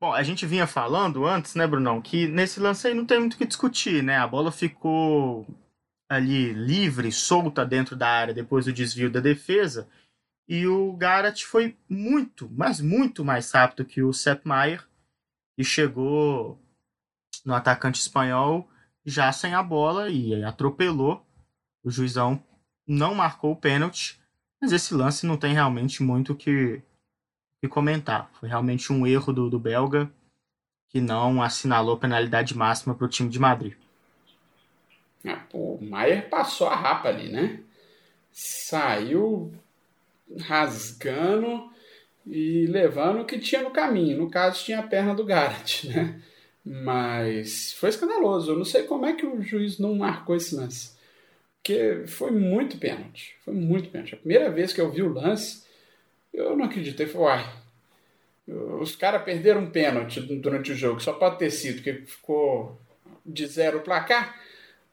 [0.00, 3.34] Bom, a gente vinha falando antes, né, Brunão, que nesse lance aí não tem muito
[3.34, 4.16] o que discutir, né?
[4.16, 5.46] A bola ficou
[6.10, 9.86] ali livre, solta dentro da área depois do desvio da defesa.
[10.48, 14.82] E o Garat foi muito, mas muito mais rápido que o Sepp Maier
[15.58, 16.58] e chegou
[17.44, 18.68] no atacante espanhol
[19.04, 21.24] já sem a bola e atropelou.
[21.82, 22.42] O juizão
[22.86, 24.20] não marcou o pênalti,
[24.60, 26.80] mas esse lance não tem realmente muito o que,
[27.60, 28.30] que comentar.
[28.34, 30.10] Foi realmente um erro do, do belga
[30.88, 33.74] que não assinalou penalidade máxima para o time de Madrid.
[35.26, 37.60] Ah, pô, o Maier passou a rapa ali, né?
[38.30, 39.52] Saiu
[40.40, 41.70] rasgando
[42.26, 44.18] e levando o que tinha no caminho.
[44.18, 46.20] No caso, tinha a perna do Garrett, né?
[46.64, 48.52] Mas foi escandaloso.
[48.52, 50.92] Eu não sei como é que o juiz não marcou esse lance.
[51.56, 53.36] Porque foi muito pênalti.
[53.44, 54.14] Foi muito pênalti.
[54.14, 55.64] A primeira vez que eu vi o lance,
[56.32, 57.06] eu não acreditei.
[57.06, 57.52] Falei, uai,
[58.80, 61.00] os caras perderam um pênalti durante o jogo.
[61.00, 62.80] Só pode ter sido, que ficou
[63.26, 64.40] de zero o placar.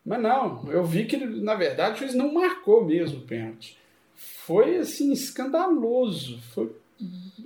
[0.06, 3.78] Mas não, eu vi que, na verdade, o juiz não marcou mesmo o pênalti.
[4.16, 6.40] Foi, assim, escandaloso.
[6.54, 6.72] Foi,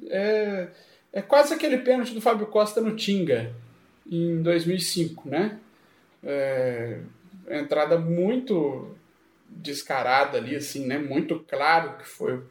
[0.07, 0.67] é,
[1.11, 3.53] é quase aquele pênalti do Fábio Costa no Tinga
[4.09, 5.59] em 2005, né?
[6.23, 6.99] É,
[7.49, 8.95] entrada muito
[9.47, 10.97] descarada ali, assim, né?
[10.97, 12.43] Muito claro que foi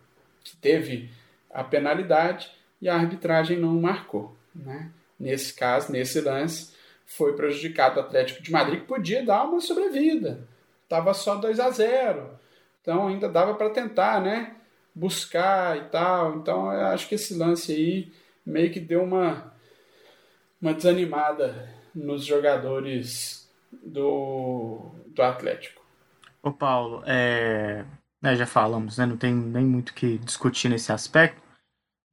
[0.44, 1.10] que teve
[1.50, 2.50] a penalidade
[2.80, 4.90] e a arbitragem não marcou, né?
[5.18, 6.72] Nesse caso, nesse lance,
[7.06, 10.46] foi prejudicado o Atlético de Madrid que podia dar uma sobrevida.
[10.88, 12.38] Tava só 2 a 0.
[12.80, 14.56] Então ainda dava para tentar, né?
[14.94, 16.36] Buscar e tal.
[16.36, 18.12] Então eu acho que esse lance aí
[18.44, 19.51] meio que deu uma
[20.62, 23.52] uma desanimada nos jogadores
[23.84, 25.82] do, do Atlético.
[26.40, 27.84] Ô Paulo, é,
[28.22, 31.42] né, já falamos, né, não tem nem muito que discutir nesse aspecto,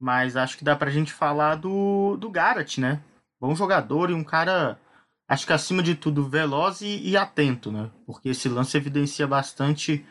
[0.00, 3.00] mas acho que dá pra gente falar do, do Garat, né?
[3.40, 4.78] Bom jogador e um cara,
[5.28, 7.90] acho que acima de tudo, veloz e, e atento, né?
[8.04, 10.04] Porque esse lance evidencia bastante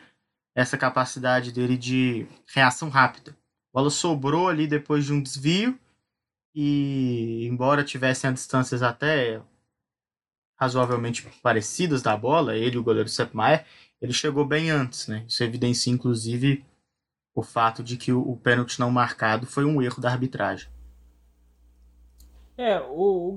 [0.54, 3.32] essa capacidade dele de reação rápida.
[3.32, 5.78] A bola sobrou ali depois de um desvio,
[6.54, 9.40] e embora tivessem a distâncias até
[10.56, 13.64] razoavelmente parecidas da bola, ele e o goleiro Sepp Maier,
[14.00, 15.24] ele chegou bem antes, né?
[15.26, 16.64] Isso evidencia inclusive
[17.34, 20.68] o fato de que o, o pênalti não marcado foi um erro da arbitragem.
[22.56, 23.36] É, o, o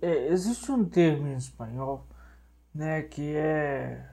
[0.00, 2.06] é, existe um termo em espanhol,
[2.72, 4.08] né, que é,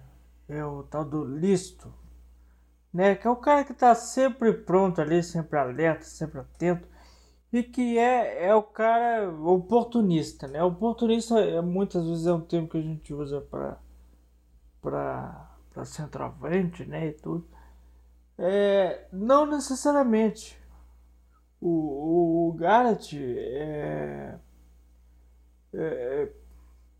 [0.49, 1.93] é o tal do listo,
[2.91, 6.87] né, que é o cara que está sempre pronto ali, sempre alerta, sempre atento,
[7.51, 10.63] e que é, é o cara oportunista, né?
[10.63, 13.79] Oportunista é, muitas vezes é um termo que a gente usa para
[14.81, 17.47] para centroavante, né, e tudo.
[18.37, 20.59] É, não necessariamente.
[21.59, 24.37] O, o, o Garrett é,
[25.73, 26.31] é,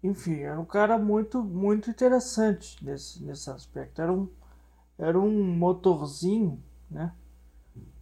[0.04, 4.02] enfim, era um cara muito muito interessante nesse, nesse aspecto.
[4.02, 4.30] Era um,
[4.98, 7.14] era um motorzinho, né?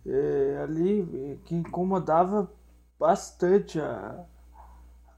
[0.06, 2.52] É, ali que incomodava
[3.00, 4.26] bastante a,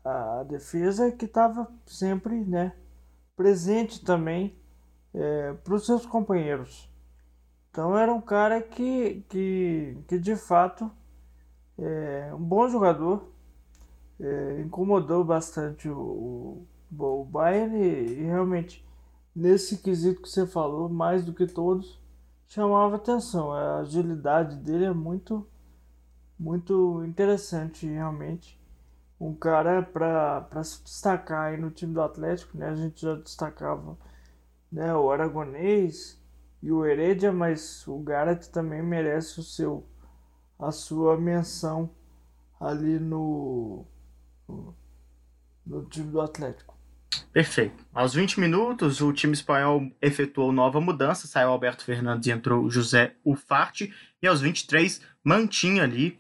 [0.03, 2.73] a defesa que estava sempre né,
[3.35, 4.55] presente também
[5.13, 6.89] é, para os seus companheiros.
[7.69, 10.89] Então era um cara que, que, que de fato
[11.77, 13.29] é um bom jogador,
[14.19, 16.67] é, incomodou bastante o, o,
[16.97, 18.85] o Bayern e, e realmente
[19.35, 21.99] nesse quesito que você falou, mais do que todos,
[22.47, 23.51] chamava atenção.
[23.51, 25.47] A agilidade dele é muito,
[26.37, 28.59] muito interessante, realmente.
[29.19, 32.69] Um cara para se destacar aí no time do Atlético, né?
[32.69, 33.97] A gente já destacava
[34.71, 36.21] né, o Aragonês
[36.61, 39.85] e o Heredia, mas o Garrett também merece o seu
[40.57, 41.89] a sua menção
[42.59, 43.85] ali no,
[44.47, 44.75] no,
[45.65, 46.74] no time do Atlético.
[47.31, 47.85] Perfeito.
[47.93, 53.15] Aos 20 minutos, o time espanhol efetuou nova mudança, saiu Alberto Fernandes e entrou José
[53.23, 56.19] Ufarte, e aos 23 mantinha ali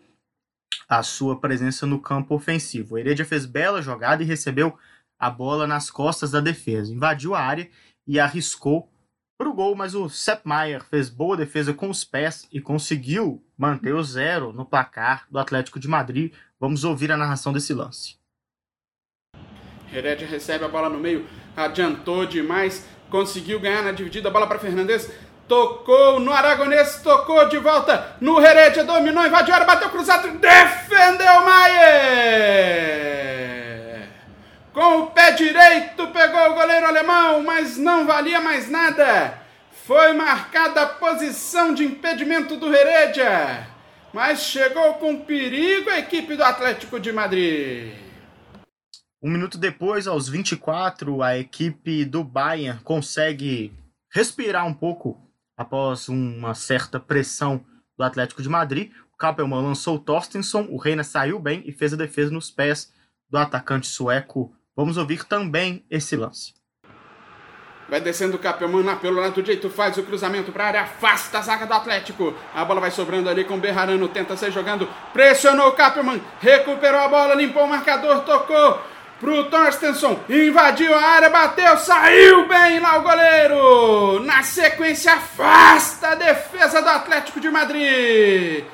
[0.87, 2.95] a sua presença no campo ofensivo.
[2.95, 4.77] O Heredia fez bela jogada e recebeu
[5.17, 7.69] a bola nas costas da defesa, invadiu a área
[8.07, 8.91] e arriscou
[9.37, 13.43] para o gol, mas o Sepp Maier fez boa defesa com os pés e conseguiu
[13.57, 16.33] manter o zero no placar do Atlético de Madrid.
[16.59, 18.17] Vamos ouvir a narração desse lance.
[19.97, 25.09] Heredia recebe a bola no meio, adiantou demais, conseguiu ganhar na dividida, bola para Fernandes,
[25.47, 31.41] tocou no Aragonês, tocou de volta no Heredia, dominou, invadiu a área, bateu cruzado, defendeu
[31.45, 32.95] Maier!
[34.73, 39.39] Com o pé direito pegou o goleiro alemão, mas não valia mais nada.
[39.85, 43.67] Foi marcada a posição de impedimento do Heredia,
[44.11, 48.04] mas chegou com perigo a equipe do Atlético de Madrid.
[49.25, 53.73] Um minuto depois, aos 24, a equipe do Bayern consegue
[54.13, 55.19] respirar um pouco
[55.57, 57.65] após uma certa pressão
[57.97, 58.91] do Atlético de Madrid.
[59.11, 62.93] O Kappelmann lançou o Torstensson, o Reina saiu bem e fez a defesa nos pés
[63.27, 64.53] do atacante sueco.
[64.75, 66.53] Vamos ouvir também esse lance.
[67.89, 71.41] Vai descendo o Capelman pelo lado direito, faz o cruzamento para a área, afasta a
[71.41, 72.35] zaga do Atlético.
[72.53, 76.99] A bola vai sobrando ali com o Berrarano, tenta sair jogando, pressionou o Capelman, recuperou
[76.99, 82.97] a bola, limpou o marcador, tocou pro Torstensson, invadiu a área, bateu, saiu bem lá
[82.97, 84.19] o goleiro.
[84.21, 88.65] Na sequência, afasta a defesa do Atlético de Madrid.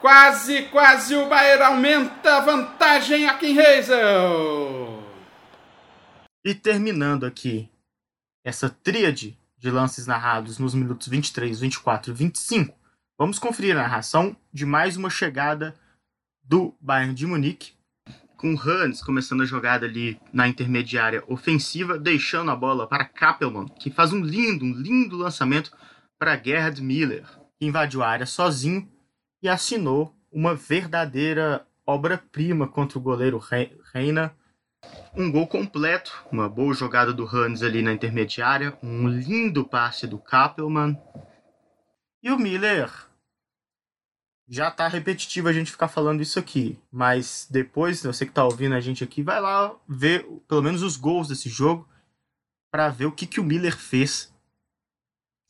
[0.00, 5.02] Quase, quase o Bayern aumenta a vantagem aqui em Heysel.
[6.44, 7.68] E terminando aqui
[8.44, 12.78] essa tríade de lances narrados nos minutos 23, 24 e 25,
[13.18, 15.74] vamos conferir a narração de mais uma chegada
[16.44, 17.75] do Bayern de Munique,
[18.46, 23.90] com Hans começando a jogada ali na intermediária ofensiva, deixando a bola para Kappelmann, que
[23.90, 25.72] faz um lindo, um lindo lançamento
[26.16, 27.24] para Gerhard Miller,
[27.58, 28.88] que invadiu a área sozinho
[29.42, 33.42] e assinou uma verdadeira obra-prima contra o goleiro
[33.92, 34.32] Reina
[35.16, 40.18] um gol completo, uma boa jogada do Hans ali na intermediária, um lindo passe do
[40.18, 40.96] Kappelmann.
[42.22, 42.92] E o Miller
[44.48, 48.74] já tá repetitivo a gente ficar falando isso aqui, mas depois, você que tá ouvindo
[48.74, 51.88] a gente aqui, vai lá ver pelo menos os gols desse jogo
[52.70, 54.32] para ver o que, que o Miller fez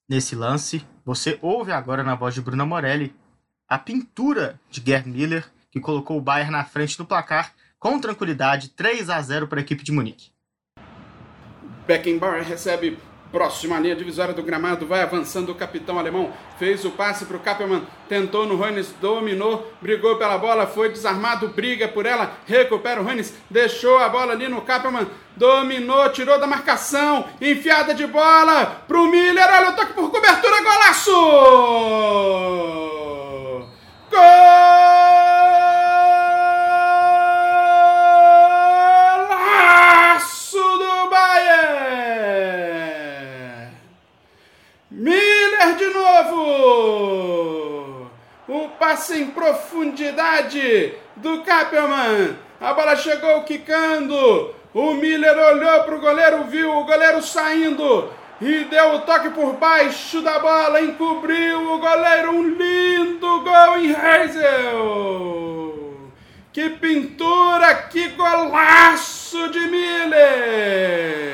[0.09, 0.86] nesse lance.
[1.05, 3.14] Você ouve agora na voz de Bruna Morelli
[3.68, 8.70] a pintura de Gerd Miller que colocou o Bayern na frente no placar com tranquilidade
[8.70, 10.31] 3 a 0 para a equipe de Munique.
[11.86, 12.98] Beckenbauer recebe
[13.30, 17.40] próxima linha divisória do gramado, vai avançando o capitão alemão, fez o passe para o
[17.40, 23.08] Kappelmann, tentou no Hannes, dominou, brigou pela bola, foi desarmado, briga por ela, recupera o
[23.08, 28.98] Hannes, deixou a bola ali no Kappelmann, dominou, tirou da marcação, enfiada de bola para
[28.98, 31.10] o Miller, olha o toque por cobertura, golaço!
[34.10, 34.95] Gol!
[45.92, 47.36] Novo!
[48.48, 52.36] O passe em profundidade do Kappelmann.
[52.60, 54.54] A bola chegou quicando.
[54.72, 58.10] O Miller olhou para o goleiro, viu o goleiro saindo
[58.40, 62.32] e deu o toque por baixo da bola, encobriu o goleiro.
[62.32, 65.74] Um lindo gol em Heysel.
[66.52, 71.26] Que pintura, que golaço de Miller!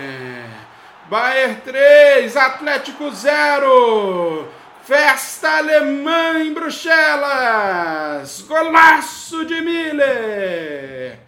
[1.13, 4.49] Bayern 3, Atlético 0.
[4.83, 8.41] Festa alemã em Bruxelas.
[8.49, 11.21] Golaço de Miller.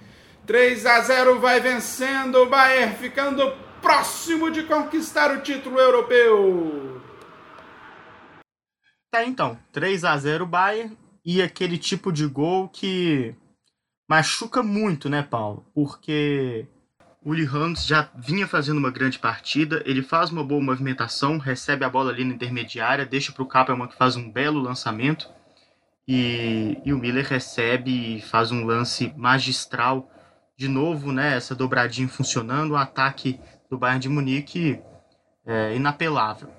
[0.46, 7.02] 3 a 0 vai vencendo o Bayern, ficando próximo de conquistar o título europeu.
[9.10, 13.34] Tá então, 3 a 0 Bayern e aquele tipo de gol que
[14.08, 15.66] machuca muito, né, Paulo?
[15.74, 16.66] Porque
[17.24, 21.82] o Uli Hans já vinha fazendo uma grande partida, ele faz uma boa movimentação, recebe
[21.82, 25.32] a bola ali na intermediária, deixa para o Kappelmann que faz um belo lançamento,
[26.06, 30.10] e, e, o Miller recebe e faz um lance magistral.
[30.54, 33.40] De novo, né, essa dobradinha funcionando, o ataque
[33.70, 34.82] do Bayern de Munique
[35.46, 36.50] é inapelável.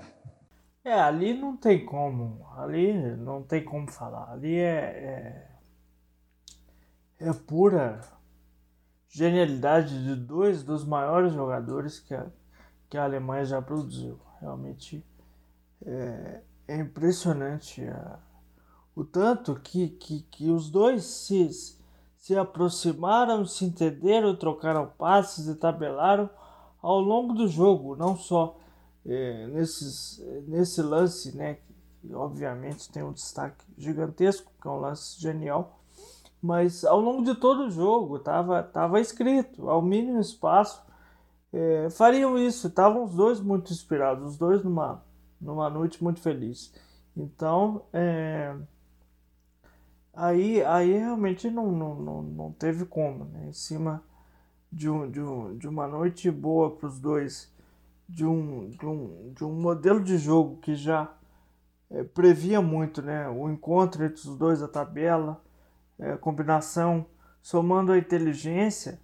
[0.83, 5.47] É, ali não tem como, ali não tem como falar, ali é,
[7.19, 8.01] é, é pura
[9.17, 12.27] genialidade de dois dos maiores jogadores que a,
[12.89, 14.19] que a Alemanha já produziu.
[14.41, 15.03] Realmente
[15.87, 18.17] É, é impressionante a,
[18.95, 21.49] o tanto que, que, que os dois se,
[22.17, 26.27] se aproximaram, se entenderam, trocaram passes e tabelaram
[26.81, 28.57] ao longo do jogo, não só
[29.05, 31.59] é, nesses, nesse lance, né,
[31.99, 35.79] que obviamente tem um destaque gigantesco, que é um lance genial,
[36.45, 40.85] mas ao longo de todo o jogo estava tava escrito, ao mínimo espaço,
[41.51, 45.03] é, fariam isso, estavam os dois muito inspirados, os dois numa,
[45.41, 46.71] numa noite muito feliz.
[47.17, 48.55] Então, é,
[50.13, 53.47] aí, aí realmente não, não, não, não teve como, né?
[53.47, 54.03] em cima
[54.71, 57.51] de, um, de, um, de uma noite boa para os dois,
[58.07, 61.11] de um, de, um, de um modelo de jogo que já
[61.89, 63.27] é, previa muito né?
[63.29, 65.43] o encontro entre os dois, a tabela,
[65.99, 67.05] é, a combinação,
[67.41, 68.99] somando a inteligência,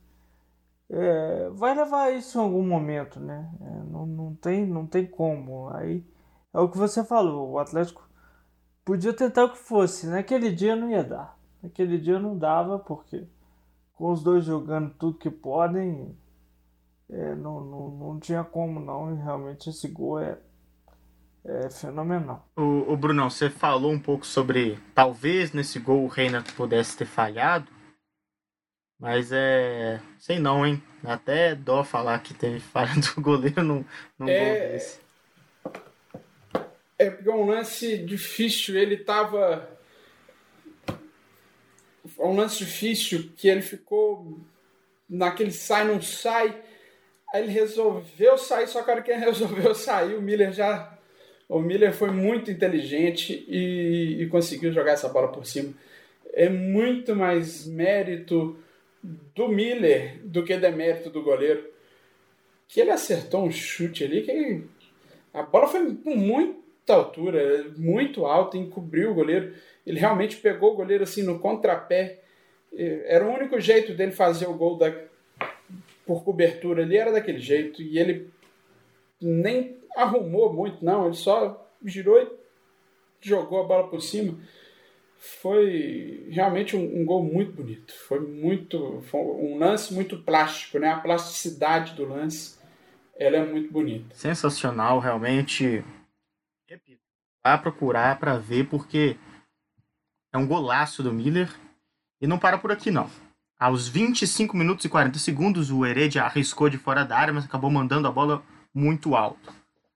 [0.89, 3.49] é, vai levar isso em algum momento, né?
[3.61, 5.69] É, não, não, tem, não tem como.
[5.69, 6.05] Aí
[6.53, 8.07] é o que você falou, o Atlético
[8.84, 10.07] podia tentar o que fosse.
[10.07, 11.38] Naquele dia não ia dar.
[11.63, 13.26] Naquele dia não dava, porque
[13.93, 16.18] com os dois jogando tudo que podem,
[17.09, 20.39] é, não, não, não tinha como não, e realmente esse gol é,
[21.45, 22.47] é fenomenal.
[22.55, 27.05] O, o Brunão, você falou um pouco sobre talvez nesse gol o Reina pudesse ter
[27.05, 27.68] falhado,
[28.99, 29.99] mas é.
[30.19, 30.81] Sei não, hein?
[31.03, 33.85] Até dó falar que teve falha do goleiro num,
[34.18, 34.39] num é...
[34.39, 34.99] gol desse.
[36.99, 39.68] É porque é um lance difícil, ele tava
[42.18, 44.39] é um lance difícil que ele ficou
[45.09, 46.61] naquele sai, não sai.
[47.34, 50.97] Aí ele resolveu sair, só que a hora que ele resolveu sair, o Miller já.
[51.51, 55.73] O Miller foi muito inteligente e, e conseguiu jogar essa bola por cima.
[56.33, 58.57] É muito mais mérito
[59.35, 61.69] do Miller do que demérito do goleiro.
[62.69, 64.63] Que ele acertou um chute ali que
[65.33, 69.53] a bola foi com muita altura, muito alta, encobriu o goleiro.
[69.85, 72.19] Ele realmente pegou o goleiro assim no contrapé.
[72.73, 74.89] Era o único jeito dele fazer o gol da,
[76.05, 77.81] por cobertura ali, era daquele jeito.
[77.81, 78.29] E ele
[79.19, 81.05] nem arrumou muito, não.
[81.05, 82.30] Ele só girou e
[83.22, 84.38] jogou a bola por cima.
[85.18, 87.93] Foi realmente um, um gol muito bonito.
[88.07, 89.01] Foi muito.
[89.09, 90.89] Foi um lance muito plástico, né?
[90.89, 92.59] A plasticidade do lance
[93.15, 94.15] ela é muito bonita.
[94.15, 95.84] Sensacional, realmente.
[96.68, 97.01] Repito,
[97.43, 99.15] vá procurar para ver, porque
[100.34, 101.53] é um golaço do Miller.
[102.19, 103.09] E não para por aqui, não.
[103.59, 107.69] Aos 25 minutos e 40 segundos, o Heredia arriscou de fora da área, mas acabou
[107.69, 108.43] mandando a bola
[108.73, 109.53] muito alto.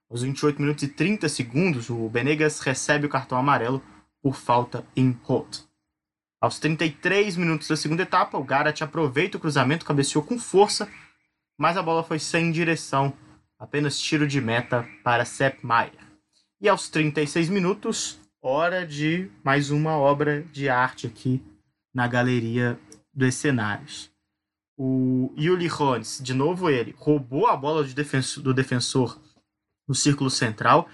[0.10, 3.82] Aos 28 minutos e 30 segundos, o Benegas recebe o cartão amarelo
[4.22, 5.64] por falta em Holt.
[6.40, 10.88] Aos 33 minutos da segunda etapa, o Garat aproveita o cruzamento, cabeceou com força,
[11.58, 13.14] mas a bola foi sem direção,
[13.58, 16.06] apenas tiro de meta para Sepp Maier.
[16.62, 21.44] E aos 36 minutos, hora de mais uma obra de arte aqui
[21.92, 22.80] na galeria
[23.12, 24.12] dos cenários.
[24.78, 29.20] O Yuli Hones, de novo ele, roubou a bola do defensor
[29.88, 30.90] no círculo central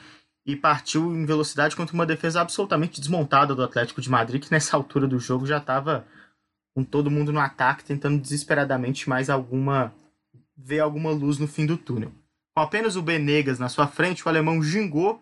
[0.46, 4.76] e partiu em velocidade contra uma defesa absolutamente desmontada do Atlético de Madrid, que nessa
[4.78, 6.06] altura do jogo já estava
[6.76, 9.94] com todo mundo no ataque, tentando desesperadamente mais alguma
[10.56, 12.12] ver alguma luz no fim do túnel.
[12.56, 15.22] Com apenas o Benegas na sua frente, o alemão gingou,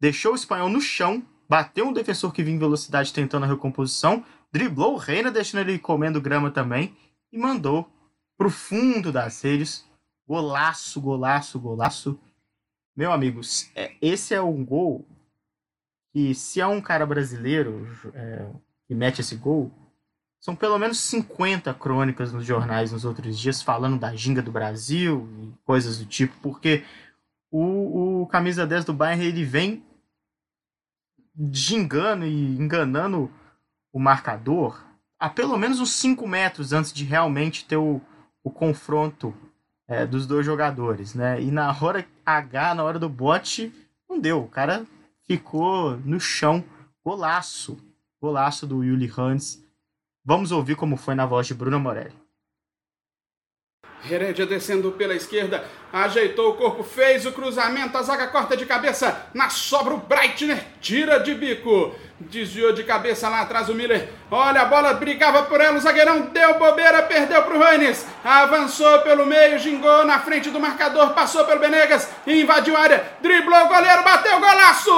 [0.00, 1.22] deixou o espanhol no chão
[1.52, 5.78] bateu um defensor que vinha em velocidade tentando a recomposição, driblou o Reina, deixando ele
[5.78, 6.96] comendo grama também,
[7.30, 7.86] e mandou
[8.38, 9.84] pro fundo das redes.
[10.26, 12.18] Golaço, golaço, golaço.
[12.94, 15.06] Meu amigos, é, esse é um gol
[16.12, 18.50] que, se é um cara brasileiro é,
[18.86, 19.72] que mete esse gol,
[20.38, 25.26] são pelo menos 50 crônicas nos jornais nos outros dias falando da ginga do Brasil
[25.40, 26.84] e coisas do tipo, porque
[27.50, 29.82] o, o camisa 10 do Bayern ele vem
[31.50, 33.30] gingando e enganando
[33.90, 34.84] o marcador
[35.18, 38.00] a pelo menos uns 5 metros antes de realmente ter o,
[38.42, 39.32] o confronto
[39.92, 41.40] é, dos dois jogadores, né?
[41.42, 43.70] E na hora H, na hora do bote,
[44.08, 44.42] não deu.
[44.42, 44.86] O cara
[45.26, 46.64] ficou no chão.
[47.04, 47.78] Golaço.
[48.20, 49.62] Golaço do Yuli Hans.
[50.24, 52.14] Vamos ouvir como foi na voz de Bruno Morelli.
[54.08, 59.26] Heredia descendo pela esquerda, ajeitou o corpo, fez o cruzamento, a zaga corta de cabeça,
[59.34, 64.62] na sobra o Breitner, tira de bico, desviou de cabeça lá atrás o Miller, olha
[64.62, 69.26] a bola, brigava por ela, o zagueirão deu bobeira, perdeu para o Reines, avançou pelo
[69.26, 74.02] meio, gingou na frente do marcador, passou pelo Benegas, invadiu a área, driblou o goleiro,
[74.02, 74.90] bateu golaço!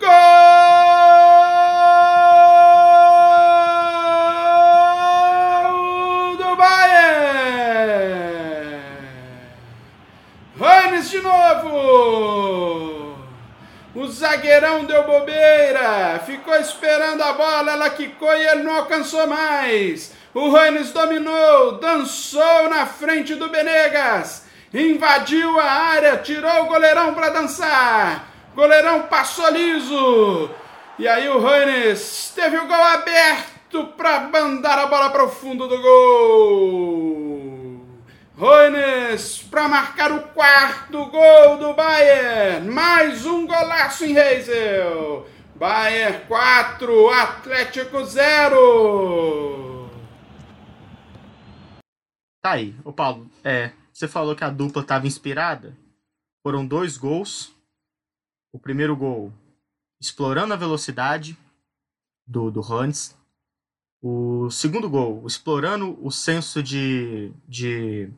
[0.00, 0.99] Gol!
[11.20, 13.16] Novo!
[13.94, 20.12] O zagueirão deu bobeira, ficou esperando a bola, ela quicou e ele não alcançou mais.
[20.32, 27.30] O Reines dominou, dançou na frente do Benegas, invadiu a área, tirou o goleirão para
[27.30, 28.28] dançar.
[28.54, 30.50] Goleirão passou liso.
[30.96, 35.66] E aí o Reines teve o gol aberto para mandar a bola para o fundo
[35.66, 37.29] do gol.
[38.40, 42.70] Reines para marcar o quarto gol do Bayern.
[42.70, 45.28] Mais um golaço em Reisel.
[45.56, 49.90] Bayern 4, Atlético 0.
[52.40, 55.76] Tá aí, ô Paulo, é, você falou que a dupla estava inspirada.
[56.42, 57.54] Foram dois gols.
[58.54, 59.30] O primeiro gol
[60.00, 61.36] explorando a velocidade
[62.26, 63.14] do, do Hans.
[64.00, 68.10] O segundo gol, explorando o senso de, de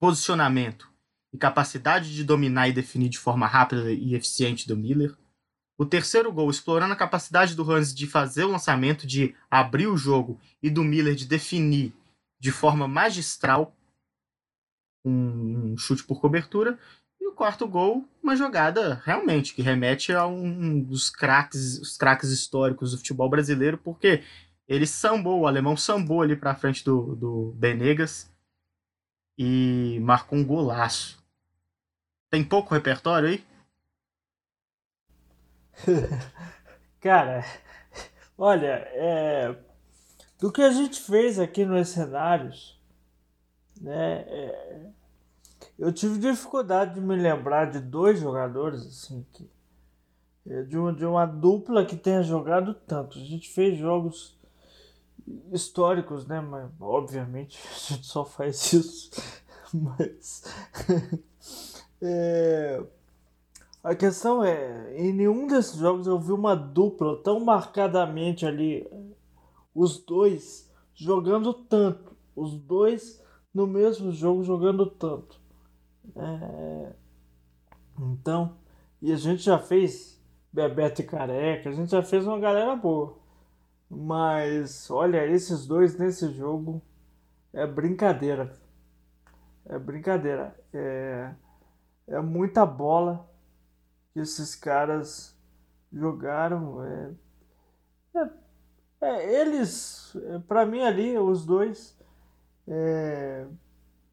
[0.00, 0.88] posicionamento
[1.32, 5.14] e capacidade de dominar e definir de forma rápida e eficiente do Miller.
[5.76, 9.96] O terceiro gol, explorando a capacidade do Hans de fazer o lançamento, de abrir o
[9.96, 11.94] jogo e do Miller de definir
[12.40, 13.74] de forma magistral
[15.04, 16.78] um chute por cobertura.
[17.20, 22.30] E o quarto gol, uma jogada realmente que remete a um dos craques, os craques
[22.30, 24.22] históricos do futebol brasileiro, porque
[24.66, 28.30] ele sambou, o alemão sambou ali para frente do, do Benegas
[29.38, 31.24] e marcou um golaço.
[32.28, 33.44] Tem pouco repertório aí?
[37.00, 37.44] Cara,
[38.36, 39.56] olha, é,
[40.40, 42.78] do que a gente fez aqui nos cenários,
[43.80, 44.90] né, é,
[45.78, 49.48] eu tive dificuldade de me lembrar de dois jogadores assim que
[50.48, 53.18] é, de de uma dupla que tenha jogado tanto.
[53.18, 54.37] A gente fez jogos
[55.52, 56.40] históricos, né?
[56.40, 59.10] Mas obviamente a gente só faz isso.
[59.72, 60.44] Mas
[62.00, 62.82] é,
[63.82, 68.88] a questão é, em nenhum desses jogos eu vi uma dupla tão marcadamente ali,
[69.74, 73.22] os dois jogando tanto, os dois
[73.52, 75.40] no mesmo jogo jogando tanto.
[76.16, 76.92] É,
[77.98, 78.56] então,
[79.02, 80.20] e a gente já fez
[80.52, 83.16] Bebeto e Careca, a gente já fez uma galera boa.
[83.90, 86.82] Mas olha, esses dois nesse jogo
[87.52, 88.52] é brincadeira.
[89.64, 90.54] É brincadeira.
[90.72, 91.34] É,
[92.06, 93.28] é muita bola
[94.12, 95.36] que esses caras
[95.92, 96.84] jogaram.
[96.84, 97.10] É,
[98.14, 98.30] é,
[99.00, 101.98] é eles, é, para mim ali, os dois,
[102.66, 103.46] é,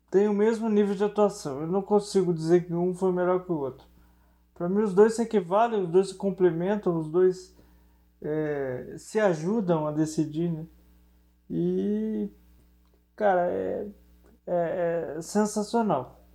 [0.10, 1.62] têm o mesmo nível de atuação.
[1.62, 3.88] Eu não consigo dizer que um foi melhor que o outro.
[4.54, 7.55] Para mim, os dois se equivalem, os dois se complementam, os dois
[8.26, 10.66] é, se ajudam a decidir, né?
[11.50, 12.30] E,
[13.16, 13.88] cara, é,
[14.48, 16.26] é, é sensacional.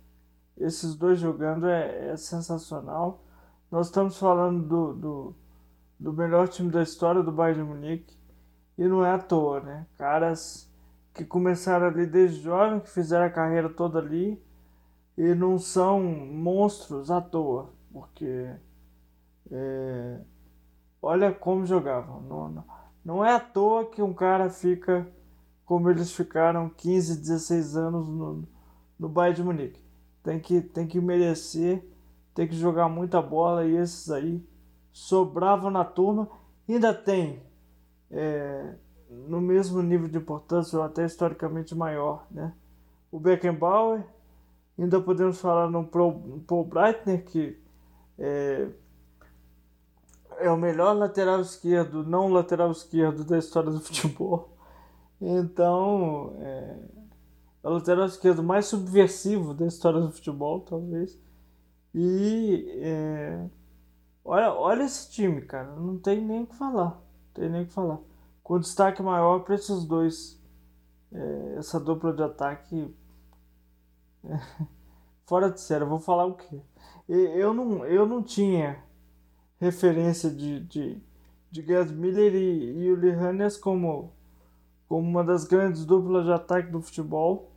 [0.57, 3.25] Esses dois jogando é, é, sensacional.
[3.69, 5.35] Nós estamos falando do, do,
[5.99, 8.17] do melhor time da história do Bayern de Munique
[8.77, 9.85] e não é à toa, né?
[9.97, 10.69] Caras
[11.13, 14.41] que começaram ali desde jovem, que fizeram a carreira toda ali
[15.17, 18.49] e não são monstros à toa, porque
[19.51, 20.21] é,
[21.01, 22.21] olha como jogavam.
[22.21, 22.65] Não,
[23.03, 25.07] não, é à toa que um cara fica
[25.65, 28.43] como eles ficaram 15, 16 anos no,
[28.99, 29.81] no Bayern de Munique.
[30.23, 31.83] Tem que, tem que merecer,
[32.35, 34.45] tem que jogar muita bola e esses aí
[34.91, 36.29] sobravam na turma.
[36.67, 37.41] Ainda tem
[38.11, 38.75] é,
[39.09, 42.53] no mesmo nível de importância ou até historicamente maior, né?
[43.11, 44.05] O Beckenbauer,
[44.77, 47.57] ainda podemos falar no Paul Breitner que
[48.17, 48.69] é,
[50.41, 54.57] é o melhor lateral esquerdo, não lateral esquerdo da história do futebol.
[55.19, 56.79] Então, é,
[57.63, 61.19] é o lateral esquerdo mais subversivo da história do futebol, talvez.
[61.93, 63.49] E é,
[64.25, 66.89] olha, olha esse time, cara, não tem nem o que falar.
[66.89, 67.99] Não tem nem o que falar.
[68.43, 70.41] Com destaque maior para esses dois.
[71.11, 72.95] É, essa dupla de ataque.
[74.23, 74.39] É,
[75.25, 76.61] fora de sério, vou falar o quê?
[77.07, 78.81] Eu não, eu não tinha
[79.61, 80.97] referência de, de,
[81.51, 84.11] de Gerd Miller e, e Uli Hannes como,
[84.87, 87.55] como uma das grandes duplas de ataque do futebol.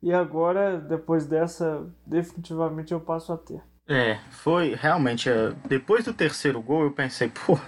[0.00, 3.60] E agora, depois dessa, definitivamente eu passo a ter.
[3.88, 5.28] É, foi realmente.
[5.28, 7.58] É, depois do terceiro gol, eu pensei, pô,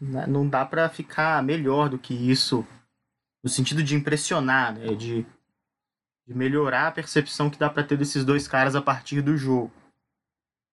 [0.00, 2.66] não dá para ficar melhor do que isso,
[3.44, 5.26] no sentido de impressionar, né, de,
[6.26, 9.70] de melhorar a percepção que dá para ter desses dois caras a partir do jogo.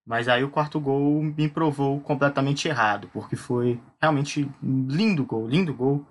[0.05, 5.73] Mas aí o quarto gol me provou completamente errado, porque foi realmente lindo gol, lindo
[5.73, 6.05] gol,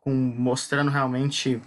[0.00, 1.60] com, mostrando realmente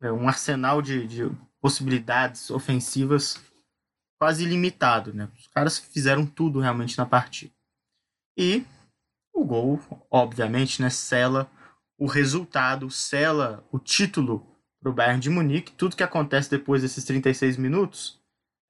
[0.00, 3.42] é, um arsenal de, de possibilidades ofensivas
[4.18, 5.28] quase ilimitado, né?
[5.36, 7.52] Os caras fizeram tudo realmente na partida.
[8.36, 8.64] E
[9.34, 11.50] o gol, obviamente, né, sela
[11.98, 14.46] o resultado, sela o título
[14.80, 15.72] para o Bayern de Munique.
[15.72, 18.17] Tudo que acontece depois desses 36 minutos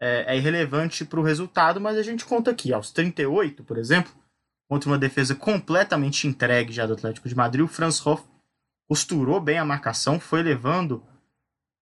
[0.00, 4.12] é, é irrelevante para o resultado, mas a gente conta aqui, aos 38, por exemplo,
[4.68, 8.24] contra uma defesa completamente entregue já do Atlético de Madrid, o Franz Hoff
[8.88, 11.02] costurou bem a marcação, foi levando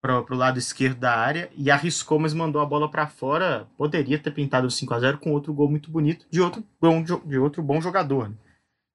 [0.02, 3.68] para o lado esquerdo da área e arriscou, mas mandou a bola para fora.
[3.76, 7.02] Poderia ter pintado o 5 a 0 com outro gol muito bonito de outro bom,
[7.02, 8.28] de outro bom jogador.
[8.28, 8.36] Né?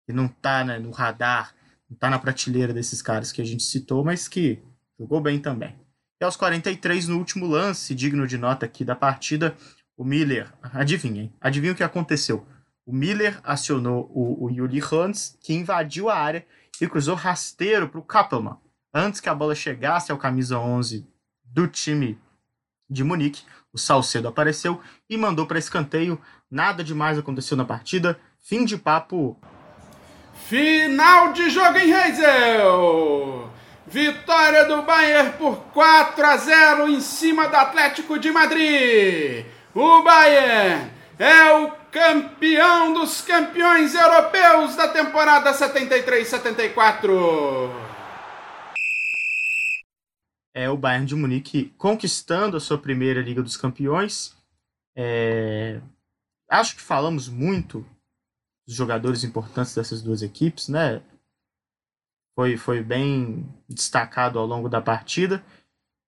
[0.06, 1.56] Que não está né, no radar,
[1.90, 4.62] não está na prateleira desses caras que a gente citou, mas que
[5.00, 5.76] jogou bem também.
[6.20, 9.56] E aos 43, no último lance, digno de nota aqui da partida,
[9.96, 12.46] o Miller, adivinhem, adivinha o que aconteceu?
[12.86, 16.46] O Miller acionou o, o Yuli Hans, que invadiu a área
[16.80, 18.58] e cruzou rasteiro para o Kappelmann
[18.98, 21.06] antes que a bola chegasse ao camisa 11
[21.44, 22.20] do time
[22.90, 26.20] de Munique, o Salcedo apareceu e mandou para escanteio.
[26.50, 28.20] Nada demais aconteceu na partida.
[28.40, 29.38] Fim de papo.
[30.48, 33.52] Final de jogo em Heysel.
[33.88, 39.46] Vitória do Bayern por 4 a 0 em cima do Atlético de Madrid.
[39.74, 47.88] O Bayern é o campeão dos campeões europeus da temporada 73-74
[50.58, 54.36] é o Bayern de Munique conquistando a sua primeira Liga dos Campeões.
[54.96, 55.80] É...
[56.50, 57.86] Acho que falamos muito
[58.66, 61.04] dos jogadores importantes dessas duas equipes, né?
[62.38, 65.44] Foi, foi bem destacado ao longo da partida.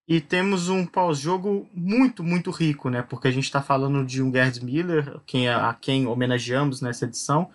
[0.07, 3.01] E temos um pós-jogo muito, muito rico, né?
[3.01, 7.49] Porque a gente está falando de um Gerd Miller, quem, a quem homenageamos nessa edição,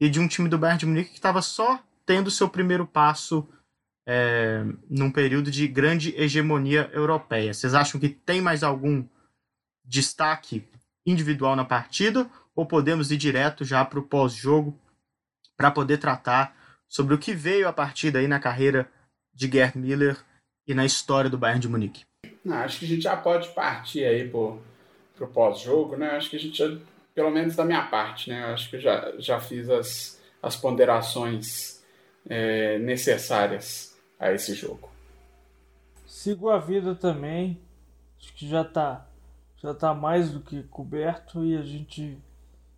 [0.00, 3.48] e de um time do Bayern de Munique que estava só tendo seu primeiro passo
[4.06, 7.52] é, num período de grande hegemonia europeia.
[7.52, 9.04] Vocês acham que tem mais algum
[9.84, 10.64] destaque
[11.04, 14.78] individual na partida ou podemos ir direto já para o pós-jogo
[15.56, 16.59] para poder tratar
[16.90, 18.90] sobre o que veio a partir daí na carreira
[19.32, 20.18] de Gerd Miller
[20.66, 22.04] e na história do Bayern de Munique?
[22.44, 26.10] Não, acho que a gente já pode partir aí para o pós-jogo, né?
[26.10, 26.76] Acho que a gente, já,
[27.14, 28.44] pelo menos da minha parte, né?
[28.46, 31.80] Acho que eu já, já fiz as, as ponderações
[32.28, 34.90] é, necessárias a esse jogo.
[36.06, 37.60] Sigo a vida também.
[38.18, 39.06] Acho que já tá
[39.62, 42.18] já tá mais do que coberto e a gente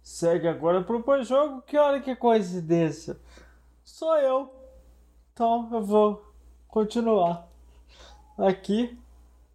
[0.02, 1.62] segue agora pro pós-jogo.
[1.62, 3.16] Que olha que coincidência.
[4.02, 4.50] Sou eu.
[5.32, 6.34] Então eu vou
[6.66, 7.46] continuar
[8.36, 8.98] aqui.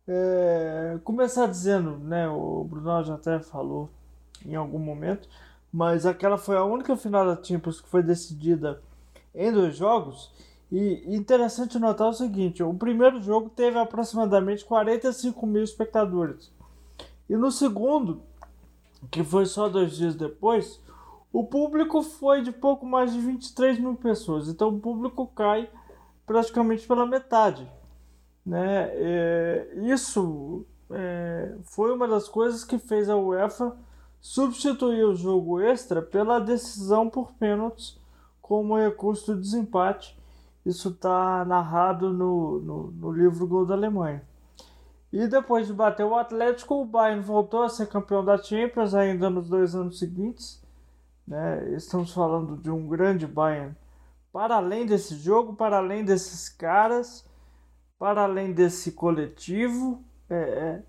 [0.08, 2.30] É, começar dizendo, né?
[2.30, 3.90] O Bruno já até falou
[4.46, 5.28] em algum momento,
[5.70, 8.82] mas aquela foi a única final da Champions que foi decidida
[9.36, 10.32] em dois jogos
[10.72, 16.50] e interessante notar o seguinte: o primeiro jogo teve aproximadamente 45 mil espectadores.
[17.30, 18.22] E no segundo,
[19.12, 20.80] que foi só dois dias depois,
[21.40, 24.48] o público foi de pouco mais de 23 mil pessoas.
[24.50, 25.70] Então o público cai
[26.26, 27.70] praticamente pela metade.
[28.44, 28.90] Né?
[28.94, 33.78] É, isso é, foi uma das coisas que fez a UEFA
[34.20, 38.00] substituir o jogo extra pela decisão por pênaltis
[38.42, 40.18] como recurso de desempate
[40.66, 44.22] isso está narrado no, no, no, livro Gol da Alemanha.
[45.14, 49.30] E depois de bater o Atlético, o Bayern voltou a ser campeão da Champions ainda
[49.30, 50.66] nos dois anos seguintes.
[51.28, 51.74] Né?
[51.76, 53.76] Estamos falando de um grande Bayern.
[54.32, 57.26] Para além desse jogo, para além desses caras,
[57.98, 60.84] para além desse coletivo, é, é,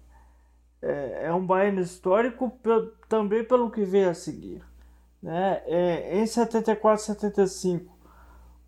[0.83, 2.53] é, é um Bayern histórico
[3.09, 4.63] também pelo que veio a seguir.
[5.23, 5.63] Né?
[5.67, 7.99] É, em 74, 75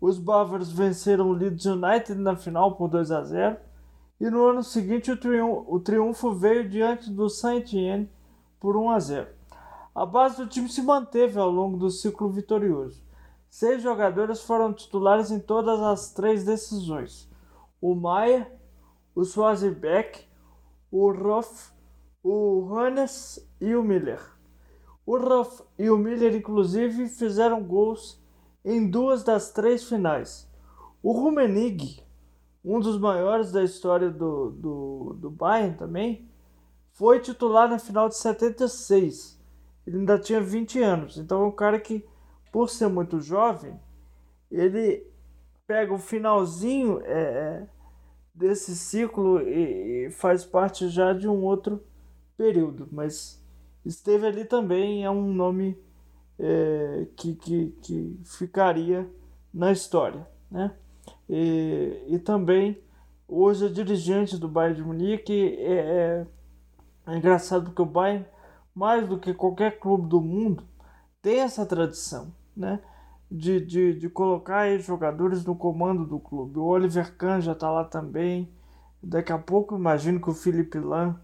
[0.01, 3.57] os bávaros venceram o Leeds United na final por 2 a 0
[4.19, 8.09] e no ano seguinte o, triunfo, o triunfo veio diante do Saint-Étienne
[8.59, 9.27] por 1 a 0.
[9.93, 13.03] A base do time se manteve ao longo do ciclo vitorioso.
[13.49, 17.29] Seis jogadores foram titulares em todas as três decisões:
[17.81, 18.49] o Maier,
[19.13, 20.25] o Swazibeck,
[20.89, 21.71] o Ruff,
[22.23, 24.21] o Hannes e o Miller.
[25.05, 28.21] O Ruff e o Miller, inclusive, fizeram gols
[28.63, 30.49] em duas das três finais.
[31.03, 32.05] O Rummenigge,
[32.63, 36.29] um dos maiores da história do, do, do Bayern também,
[36.93, 39.40] foi titular na final de 76.
[39.85, 42.05] Ele ainda tinha 20 anos, então é um cara que,
[42.51, 43.79] por ser muito jovem,
[44.49, 45.05] ele
[45.65, 47.67] pega o finalzinho é, é
[48.33, 51.83] desse ciclo e, e faz parte já de um outro
[52.37, 53.43] período, mas
[53.85, 55.77] esteve ali também, é um nome
[56.39, 59.07] é, que, que, que ficaria
[59.53, 60.27] na história.
[60.49, 60.71] Né?
[61.29, 62.81] E, e também
[63.27, 65.55] hoje é dirigente do Bayern de Munique.
[65.59, 65.73] É,
[67.07, 68.25] é, é engraçado porque o Bayern
[68.73, 70.63] mais do que qualquer clube do mundo,
[71.21, 72.79] tem essa tradição, né?
[73.29, 76.59] De, de, de colocar jogadores no comando do clube.
[76.59, 78.51] O Oliver Kahn já está lá também.
[79.01, 81.15] Daqui a pouco imagino que o Felipe Lan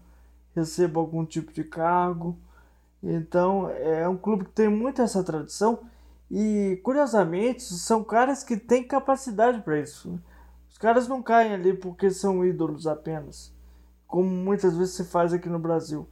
[0.54, 2.36] receba algum tipo de cargo.
[3.02, 5.80] Então é um clube que tem muito essa tradição
[6.30, 10.10] e curiosamente são caras que têm capacidade para isso.
[10.10, 10.18] Né?
[10.70, 13.52] Os caras não caem ali porque são ídolos apenas,
[14.06, 16.08] como muitas vezes se faz aqui no Brasil.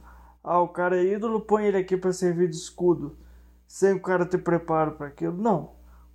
[0.47, 3.17] Ah, o cara é ídolo, põe ele aqui para servir de escudo,
[3.67, 5.35] sem o cara ter preparo para aquilo.
[5.35, 5.71] Não.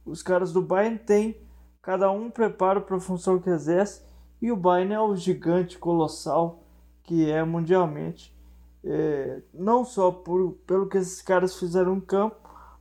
[0.07, 1.37] Os caras do Bayern têm
[1.83, 4.03] cada um preparo para a função que exerce
[4.41, 6.65] e o Bayern é o gigante colossal
[7.03, 8.35] que é mundialmente.
[8.83, 12.37] É, não só por, pelo que esses caras fizeram em campo,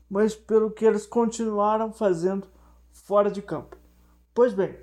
[0.10, 2.48] mas pelo que eles continuaram fazendo
[2.94, 3.76] fora de campo.
[4.34, 4.78] Pois bem,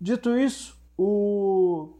[0.00, 1.94] dito isso, o,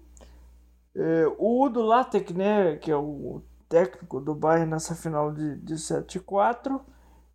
[0.94, 3.42] é, o Udo Lattek, né, que é o
[3.72, 6.78] técnico do Bayern nessa final de, de 7-4,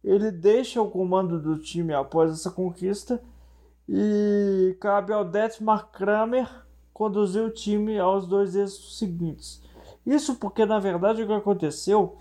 [0.04, 3.20] ele deixa o comando do time após essa conquista
[3.90, 6.48] e cabe ao Detmar Kramer
[6.94, 9.64] conduzir o time aos dois êxitos seguintes.
[10.06, 12.20] Isso porque, na verdade, o que aconteceu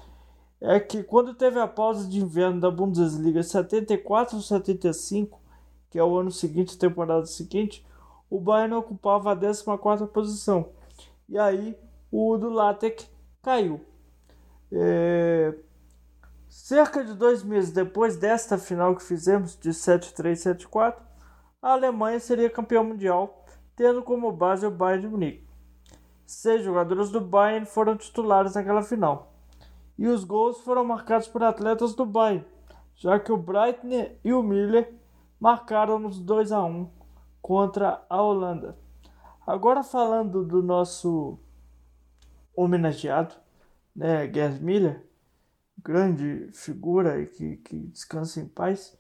[0.63, 5.37] é que quando teve a pausa de inverno da Bundesliga 74-75,
[5.91, 7.87] que é o ano seguinte, temporada seguinte,
[8.31, 10.71] o Bayern ocupava a 14 posição.
[11.29, 11.77] E aí
[12.11, 13.05] o Udo Lattek
[13.43, 13.85] caiu.
[14.73, 15.55] É...
[16.49, 20.97] Cerca de dois meses depois desta final que fizemos, de 7-3, 7-4,
[21.63, 23.45] a Alemanha seria campeã mundial,
[23.75, 25.47] tendo como base o Bayern de Munique.
[26.25, 29.33] Seis jogadores do Bayern foram titulares naquela final.
[29.99, 32.45] E os gols foram marcados por atletas do Bayern,
[32.95, 34.93] já que o Breitner e o Miller
[35.39, 36.91] marcaram nos 2 a 1
[37.41, 38.77] contra a Holanda.
[39.47, 41.39] Agora falando do nosso
[42.57, 43.35] homenageado,
[43.97, 45.03] né, Gerd Miller,
[45.83, 48.97] grande figura e que, que descansa em paz.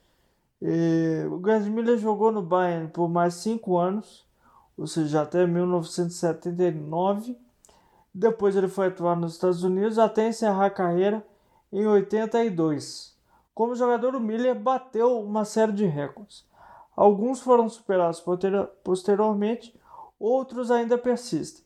[0.60, 4.26] E, o Gerd Miller jogou no Bayern por mais cinco anos,
[4.76, 7.36] ou seja, até 1979.
[8.14, 11.24] Depois ele foi atuar nos Estados Unidos até encerrar a carreira
[11.70, 13.14] em 82.
[13.54, 16.46] Como jogador, o Miller bateu uma série de recordes.
[16.94, 18.22] Alguns foram superados
[18.82, 19.78] posteriormente,
[20.18, 21.65] outros ainda persistem.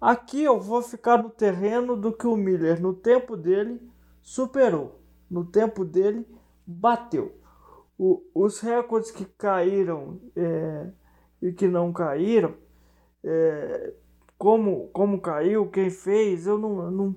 [0.00, 3.80] Aqui eu vou ficar no terreno do que o Miller, no tempo dele,
[4.22, 5.00] superou.
[5.28, 6.24] No tempo dele,
[6.64, 7.34] bateu.
[7.98, 10.86] O, os recordes que caíram é,
[11.42, 12.54] e que não caíram,
[13.24, 13.92] é,
[14.38, 17.16] como, como caiu, quem fez, eu não, não,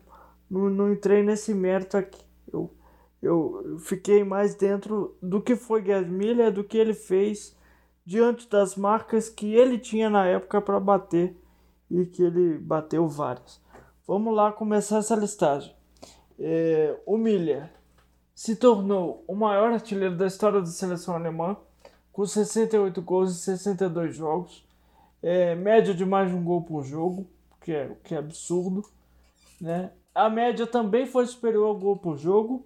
[0.50, 2.26] não, não entrei nesse mérito aqui.
[2.52, 2.74] Eu,
[3.22, 7.56] eu fiquei mais dentro do que foi Gerd Miller, do que ele fez
[8.04, 11.40] diante das marcas que ele tinha na época para bater
[11.92, 13.62] e que ele bateu várias.
[14.08, 15.76] Vamos lá começar essa listagem.
[16.40, 17.70] É, o Miller
[18.34, 21.58] se tornou o maior artilheiro da história da seleção alemã,
[22.12, 24.66] com 68 gols em 62 jogos,
[25.22, 27.28] é, média de mais de um gol por jogo,
[27.62, 28.84] que é, que é absurdo.
[29.60, 29.92] Né?
[30.16, 32.66] A média também foi superior ao gol por jogo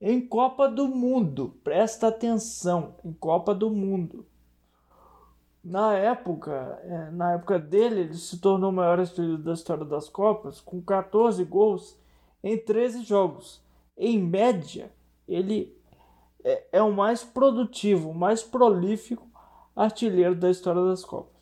[0.00, 1.56] em Copa do Mundo.
[1.64, 4.24] Presta atenção, em Copa do Mundo
[5.62, 10.08] na época, é, na época dele, ele se tornou o maior artilheiro da história das
[10.08, 11.98] Copas, com 14 gols
[12.42, 13.60] em 13 jogos.
[13.96, 14.92] Em média,
[15.26, 15.76] ele
[16.44, 19.28] é, é o mais produtivo, o mais prolífico
[19.74, 21.36] artilheiro da história das Copas.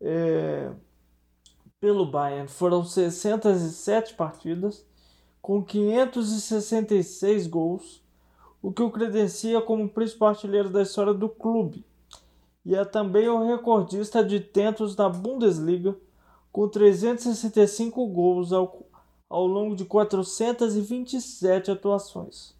[0.00, 0.72] É,
[1.78, 4.86] pelo Bayern foram 607 partidas,
[5.40, 8.02] com 566 gols,
[8.62, 11.84] o que o credencia como o principal artilheiro da história do clube
[12.64, 15.96] e é também o recordista de tentos na Bundesliga,
[16.52, 18.86] com 365 gols ao,
[19.28, 22.54] ao longo de 427 atuações.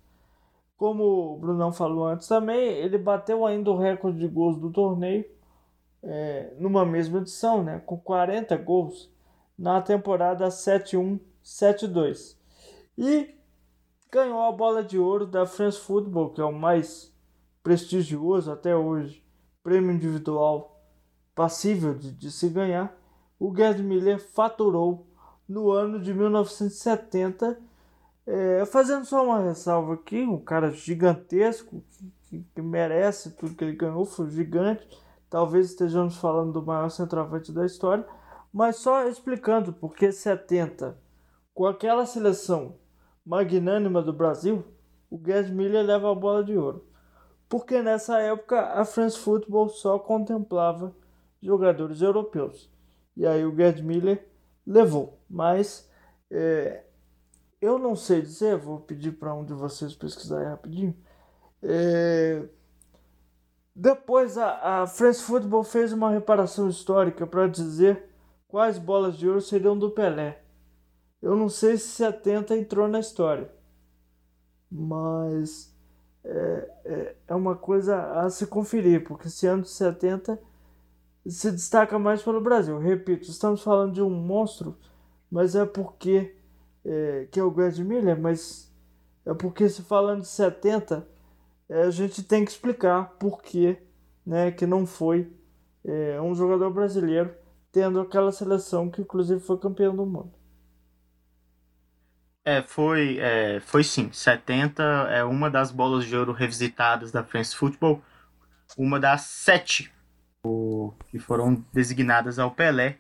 [0.77, 1.05] Como
[1.35, 5.25] o Brunão falou antes também, ele bateu ainda o recorde de gols do torneio
[6.03, 9.09] é, numa mesma edição, né, com 40 gols
[9.57, 12.37] na temporada 7-1-7-2.
[12.99, 13.37] E
[14.11, 17.15] ganhou a bola de ouro da France Football, que é o mais
[17.63, 19.22] prestigioso até hoje
[19.63, 20.81] prêmio individual
[21.35, 22.95] passível de, de se ganhar,
[23.39, 25.07] o Gerd Miller faturou
[25.49, 27.59] no ano de 1970,
[28.27, 31.83] é, fazendo só uma ressalva aqui, um cara gigantesco,
[32.29, 34.87] que, que, merece tudo que ele ganhou, foi gigante,
[35.29, 38.07] talvez estejamos falando do maior centroavante da história,
[38.53, 40.97] mas só explicando porque 70,
[41.55, 42.77] com aquela seleção
[43.25, 44.65] magnânima do Brasil,
[45.11, 46.92] o Gerd Miller leva a bola de ouro
[47.53, 50.97] porque nessa época a France Football só contemplava
[51.43, 52.73] jogadores europeus.
[53.15, 54.27] E aí o Gerd Miller
[54.67, 55.87] levou, mas
[56.31, 56.83] é,
[57.61, 60.97] eu não sei dizer, vou pedir para um de vocês pesquisar rapidinho.
[61.63, 62.43] É...
[63.77, 68.15] Depois a, a France Football fez uma reparação histórica para dizer
[68.49, 70.43] quais bolas de ouro seriam do Pelé.
[71.21, 73.53] Eu não sei se 70 entrou na história,
[74.71, 75.72] mas
[76.25, 80.39] é, é, é uma coisa a se conferir, porque esse ano de 70
[81.27, 82.79] se destaca mais pelo Brasil.
[82.79, 84.77] Repito, estamos falando de um monstro,
[85.31, 86.35] mas é porque
[86.85, 88.73] é, que é o Gerd Miller, mas
[89.25, 91.07] é porque se falando de 70,
[91.69, 93.79] é, a gente tem que explicar por que,
[94.27, 95.33] né, que não foi
[95.85, 97.33] é, um jogador brasileiro
[97.71, 100.42] tendo aquela seleção que inclusive foi campeão do mundo.
[102.45, 104.11] É, foi, é, foi sim.
[104.13, 108.03] 70 é uma das bolas de ouro revisitadas da France Football,
[108.77, 109.93] uma das sete
[111.09, 112.99] que foram designadas ao Pelé,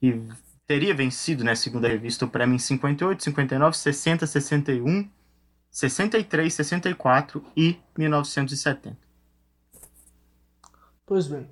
[0.00, 0.20] que
[0.66, 5.08] teria vencido, né, segundo a revista, o prêmio em 58, 59, 60, 61,
[5.70, 8.98] 63, 64 e 1970.
[11.06, 11.48] Pois bem,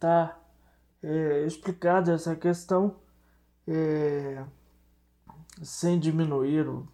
[0.00, 0.36] tá
[1.00, 2.98] é, explicada essa questão.
[3.68, 4.42] É
[5.62, 6.88] sem diminuir o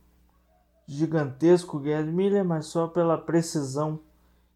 [0.87, 4.01] gigantesco Gerd Miller, mas só pela precisão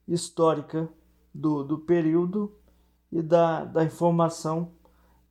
[0.07, 0.89] histórica
[1.35, 2.53] do, do período
[3.11, 4.73] e da, da informação,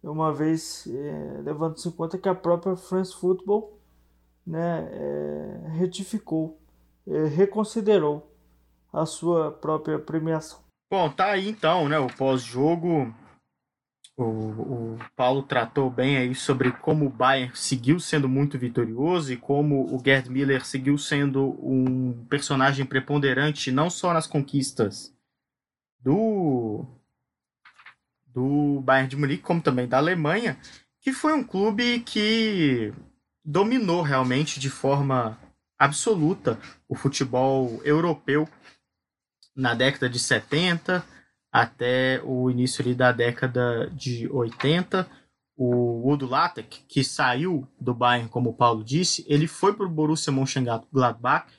[0.04, 3.78] uma vez é, levando-se em conta que a própria France Football
[4.46, 6.60] né, é, retificou,
[7.08, 8.30] é, reconsiderou
[8.92, 10.60] a sua própria premiação.
[10.92, 13.14] Bom, tá aí então, né, o pós-jogo
[14.24, 19.38] o, o, Paulo tratou bem aí sobre como o Bayern seguiu sendo muito vitorioso e
[19.38, 25.14] como o Gerd Miller seguiu sendo um personagem preponderante não só nas conquistas
[26.02, 26.86] do
[28.28, 30.58] do Bayern de Munique como também da Alemanha,
[31.02, 32.94] que foi um clube que
[33.44, 35.40] dominou realmente de forma
[35.78, 38.48] absoluta o futebol europeu
[39.56, 41.04] na década de 70
[41.52, 45.10] até o início ali da década de 80.
[45.58, 49.90] O Udo Lattek, que saiu do Bayern, como o Paulo disse, ele foi para o
[49.90, 51.52] Borussia Mönchengladbach,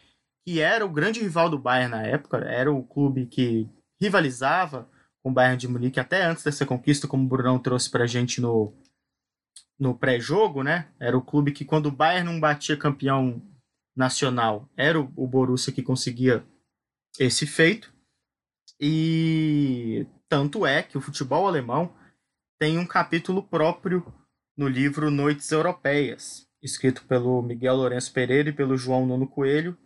[0.46, 3.68] que era o grande rival do Bayern na época, era o clube que
[4.00, 4.88] rivalizava
[5.22, 8.06] com o Bayern de Munique até antes dessa conquista, como o Brunão trouxe para a
[8.06, 8.72] gente no,
[9.78, 10.88] no pré-jogo, né?
[10.98, 13.42] Era o clube que quando o Bayern não batia campeão
[13.94, 16.42] nacional, era o, o Borussia que conseguia
[17.18, 17.92] esse feito.
[18.80, 21.94] E tanto é que o futebol alemão
[22.58, 24.04] tem um capítulo próprio
[24.56, 29.76] no livro Noites Europeias, escrito pelo Miguel Lourenço Pereira e pelo João Nuno Coelho,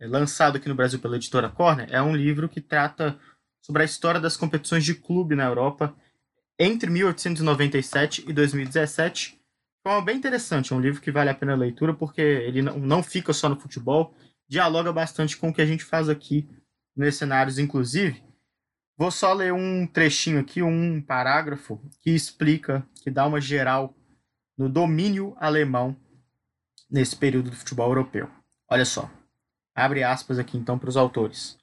[0.00, 1.88] é lançado aqui no Brasil pela editora Corner.
[1.90, 3.18] É um livro que trata
[3.60, 5.94] sobre a história das competições de clube na Europa
[6.58, 9.40] entre 1897 e 2017.
[9.84, 13.02] É bem interessante, é um livro que vale a pena a leitura porque ele não
[13.02, 14.14] fica só no futebol,
[14.46, 16.48] dialoga bastante com o que a gente faz aqui
[16.98, 18.22] nos cenários, inclusive.
[18.96, 23.94] Vou só ler um trechinho aqui, um parágrafo, que explica, que dá uma geral
[24.56, 25.96] no domínio alemão
[26.90, 28.28] nesse período do futebol europeu.
[28.68, 29.08] Olha só.
[29.74, 31.56] Abre aspas aqui então para os autores.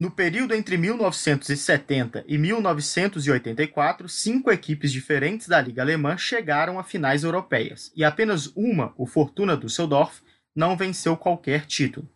[0.00, 7.22] No período entre 1970 e 1984, cinco equipes diferentes da Liga Alemã chegaram a finais
[7.22, 10.20] europeias e apenas uma, o Fortuna Düsseldorf,
[10.54, 12.08] não venceu qualquer título.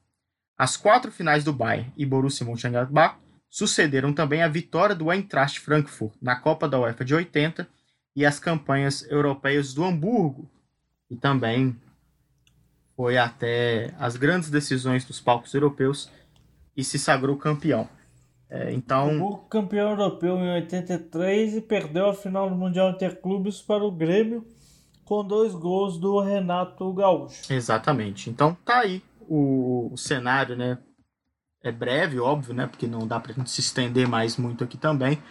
[0.59, 3.17] As quatro finais do Bayern e Borussia Mönchengladbach
[3.49, 7.69] sucederam também a vitória do Eintracht Frankfurt na Copa da UEFA de 80
[8.17, 10.51] e as campanhas europeias do Hamburgo,
[11.09, 11.77] e também
[12.97, 16.11] foi até as grandes decisões dos palcos europeus
[16.77, 17.89] e se sagrou campeão.
[18.51, 23.85] É, então, Hamburgo campeão europeu em 83 e perdeu a final do Mundial Interclubes para
[23.85, 24.45] o Grêmio
[25.05, 27.53] com dois gols do Renato Gaúcho.
[27.53, 28.29] Exatamente.
[28.29, 30.79] Então tá aí o, o cenário, né?
[31.63, 32.67] É breve, óbvio, né?
[32.67, 35.23] Porque não dá pra gente se estender mais muito aqui também.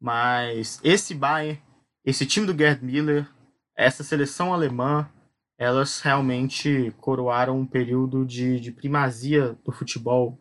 [0.00, 1.60] Mas esse Bayern,
[2.04, 3.28] esse time do Gerd Miller,
[3.76, 5.08] essa seleção alemã,
[5.58, 10.38] elas realmente coroaram um período de, de primazia do futebol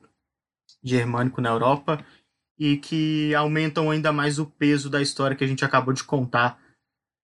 [0.84, 2.04] germânico na Europa
[2.58, 6.60] e que aumentam ainda mais o peso da história que a gente acabou de contar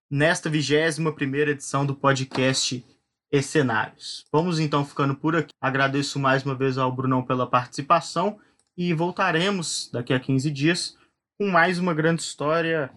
[0.09, 2.85] nesta vigésima primeira edição do podcast
[3.31, 4.25] e cenários.
[4.31, 5.53] Vamos então ficando por aqui.
[5.61, 8.39] Agradeço mais uma vez ao Brunão pela participação
[8.77, 10.97] e voltaremos daqui a 15 dias
[11.37, 12.89] com mais uma grande história,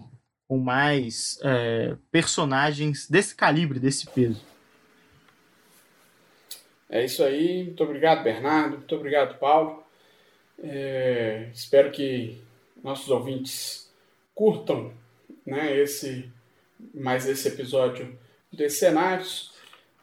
[0.48, 4.42] com mais é, personagens desse calibre, desse peso.
[6.88, 7.64] É isso aí.
[7.64, 8.78] Muito obrigado, Bernardo.
[8.78, 9.84] Muito obrigado, Paulo.
[10.62, 12.42] É, espero que
[12.82, 13.90] nossos ouvintes
[14.34, 14.92] curtam
[15.46, 16.30] né, esse
[16.94, 18.18] mais esse episódio
[18.52, 19.52] de cenários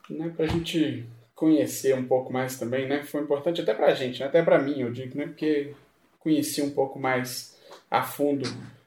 [0.09, 1.05] né, para a gente
[1.35, 3.03] conhecer um pouco mais também, né?
[3.03, 4.25] Foi importante até pra gente, né?
[4.25, 5.27] até pra mim, eu digo, né?
[5.27, 5.73] Porque
[6.19, 7.57] conheci um pouco mais
[7.89, 8.43] a fundo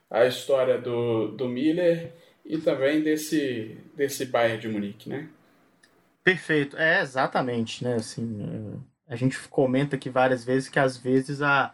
[0.09, 2.11] a história do, do Miller
[2.45, 5.29] e também desse, desse Bayern de Munique, né?
[6.23, 7.95] Perfeito, é exatamente, né?
[7.95, 11.73] Assim, a gente comenta aqui várias vezes que às vezes a,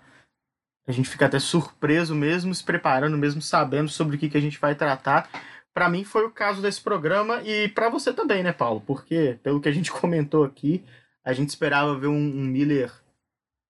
[0.88, 4.42] a gente fica até surpreso mesmo, se preparando, mesmo sabendo sobre o que, que a
[4.42, 5.30] gente vai tratar.
[5.78, 8.82] Para mim foi o caso desse programa e para você também, né, Paulo?
[8.82, 10.84] Porque pelo que a gente comentou aqui,
[11.24, 12.92] a gente esperava ver um, um Miller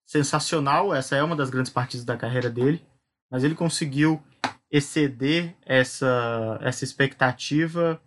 [0.05, 0.95] sensacional.
[0.95, 2.81] Essa é uma das grandes partidas da carreira dele,
[3.29, 4.23] mas ele conseguiu
[4.71, 8.01] exceder essa essa expectativa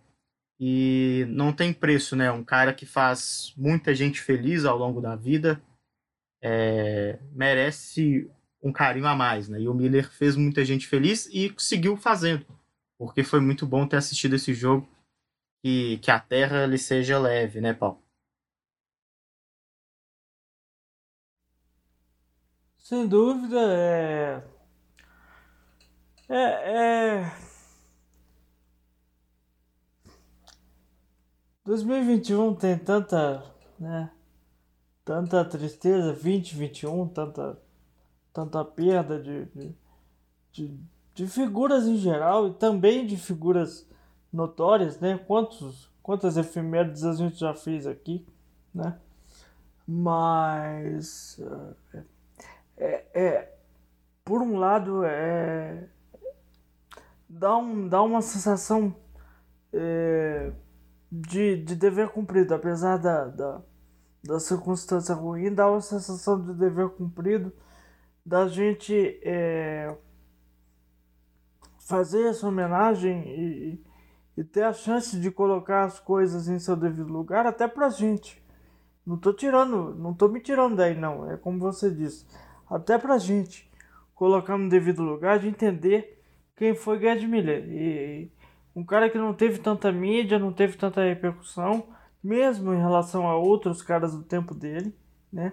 [0.59, 2.31] e não tem preço, né?
[2.31, 5.61] Um cara que faz muita gente feliz ao longo da vida
[6.41, 8.27] é, merece
[8.63, 9.61] um carinho a mais, né?
[9.61, 12.43] E o Miller fez muita gente feliz e seguiu fazendo,
[13.01, 14.87] porque foi muito bom ter assistido esse jogo
[15.63, 17.99] e que a terra lhe seja leve, né, Paulo?
[22.77, 24.43] Sem dúvida, é.
[26.29, 27.23] É.
[27.23, 27.35] é...
[31.65, 33.43] 2021 tem tanta,
[33.79, 34.11] né?
[35.03, 37.59] Tanta tristeza, 2021, tanta,
[38.31, 39.75] tanta perda de, de,
[40.51, 40.79] de,
[41.13, 43.87] de figuras em geral e também de figuras
[44.31, 45.17] notórias, né?
[45.27, 48.25] Quantos, quantas efemérides a gente já fez aqui,
[48.73, 48.97] né?
[49.87, 51.39] Mas
[51.89, 52.05] é,
[52.77, 53.55] é, é
[54.23, 55.89] por um lado é
[57.31, 58.95] dá, um, dá uma sensação
[59.73, 60.51] é,
[61.11, 63.61] de, de dever cumprido, apesar da, da,
[64.23, 67.51] da circunstância ruim, dá uma sensação de dever cumprido
[68.25, 69.95] da gente é,
[71.91, 73.83] fazer essa homenagem e,
[74.37, 78.41] e ter a chance de colocar as coisas em seu devido lugar até pra gente.
[79.05, 82.25] Não tô tirando, não tô me tirando daí não, é como você disse.
[82.69, 83.69] Até pra gente
[84.15, 86.23] colocar no devido lugar de entender
[86.55, 87.67] quem foi Gerd Miller.
[87.67, 88.31] E,
[88.73, 91.89] um cara que não teve tanta mídia, não teve tanta repercussão,
[92.23, 94.95] mesmo em relação a outros caras do tempo dele,
[95.33, 95.51] né?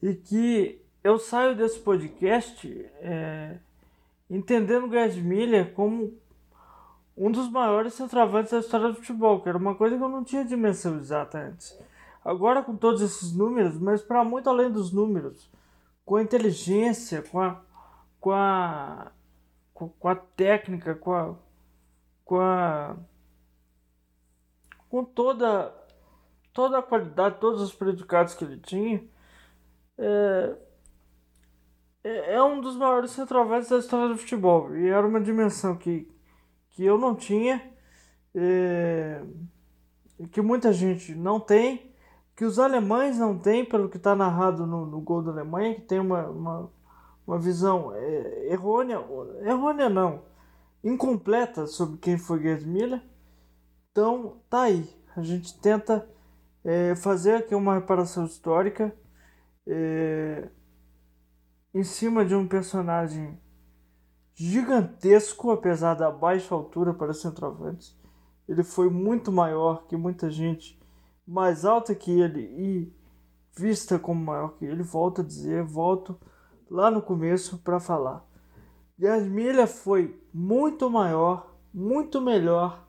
[0.00, 2.66] E que eu saio desse podcast
[3.00, 3.58] é,
[4.28, 6.16] entendendo Gerd Miller como
[7.16, 10.22] um dos maiores centroavantes da história do futebol, que era uma coisa que eu não
[10.22, 11.78] tinha dimensão exata antes.
[12.24, 15.50] Agora com todos esses números, mas para muito além dos números,
[16.04, 17.60] com a inteligência, com a,
[18.20, 19.10] com a,
[19.74, 21.34] com a técnica, com a,
[22.24, 22.96] com a
[24.88, 25.74] com toda
[26.52, 29.04] toda a qualidade, todos os predicados que ele tinha,
[29.96, 30.56] é,
[32.08, 34.74] é, é um dos maiores centroavantes da história do futebol.
[34.74, 36.10] E era uma dimensão que,
[36.70, 37.62] que eu não tinha,
[38.34, 39.22] é,
[40.32, 41.92] que muita gente não tem,
[42.34, 45.82] que os alemães não têm, pelo que está narrado no, no gol da Alemanha, que
[45.82, 46.72] tem uma, uma,
[47.26, 49.04] uma visão é, errônea,
[49.42, 50.22] errônea não,
[50.82, 53.02] incompleta sobre quem foi Gerd Miller.
[53.90, 54.88] Então, tá aí.
[55.16, 56.08] A gente tenta
[56.64, 58.94] é, fazer aqui uma reparação histórica
[59.66, 60.48] é,
[61.78, 63.38] em cima de um personagem
[64.34, 67.96] gigantesco, apesar da baixa altura para centroavantes.
[68.48, 70.76] Ele foi muito maior que muita gente,
[71.24, 72.92] mais alta que ele e
[73.56, 74.82] vista como maior que ele.
[74.82, 76.18] Volto a dizer, volto
[76.68, 78.26] lá no começo para falar.
[78.98, 82.88] Miller foi muito maior, muito melhor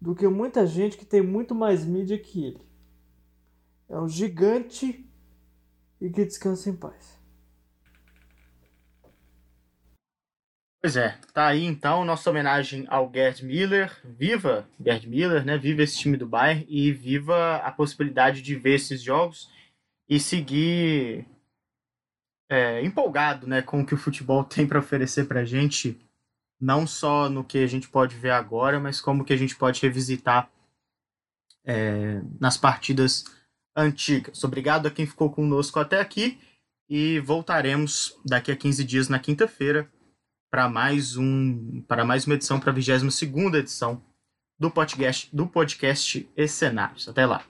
[0.00, 2.66] do que muita gente que tem muito mais mídia que ele.
[3.88, 5.08] É um gigante
[6.00, 7.15] e que descansa em paz.
[10.86, 13.90] Pois é, tá aí então nossa homenagem ao Gerd Miller.
[14.04, 15.58] Viva Gerd Miller, né?
[15.58, 19.50] Viva esse time do Bayern e viva a possibilidade de ver esses jogos
[20.08, 21.26] e seguir
[22.48, 25.98] é, empolgado né, com o que o futebol tem para oferecer para gente,
[26.60, 29.82] não só no que a gente pode ver agora, mas como que a gente pode
[29.82, 30.48] revisitar
[31.64, 33.24] é, nas partidas
[33.74, 34.44] antigas.
[34.44, 36.38] Obrigado a quem ficou conosco até aqui
[36.88, 39.90] e voltaremos daqui a 15 dias na quinta-feira
[40.56, 43.20] para mais um para mais uma edição para a 22
[43.56, 44.00] edição
[44.58, 47.06] do podcast do podcast Escenários.
[47.06, 47.44] Até lá.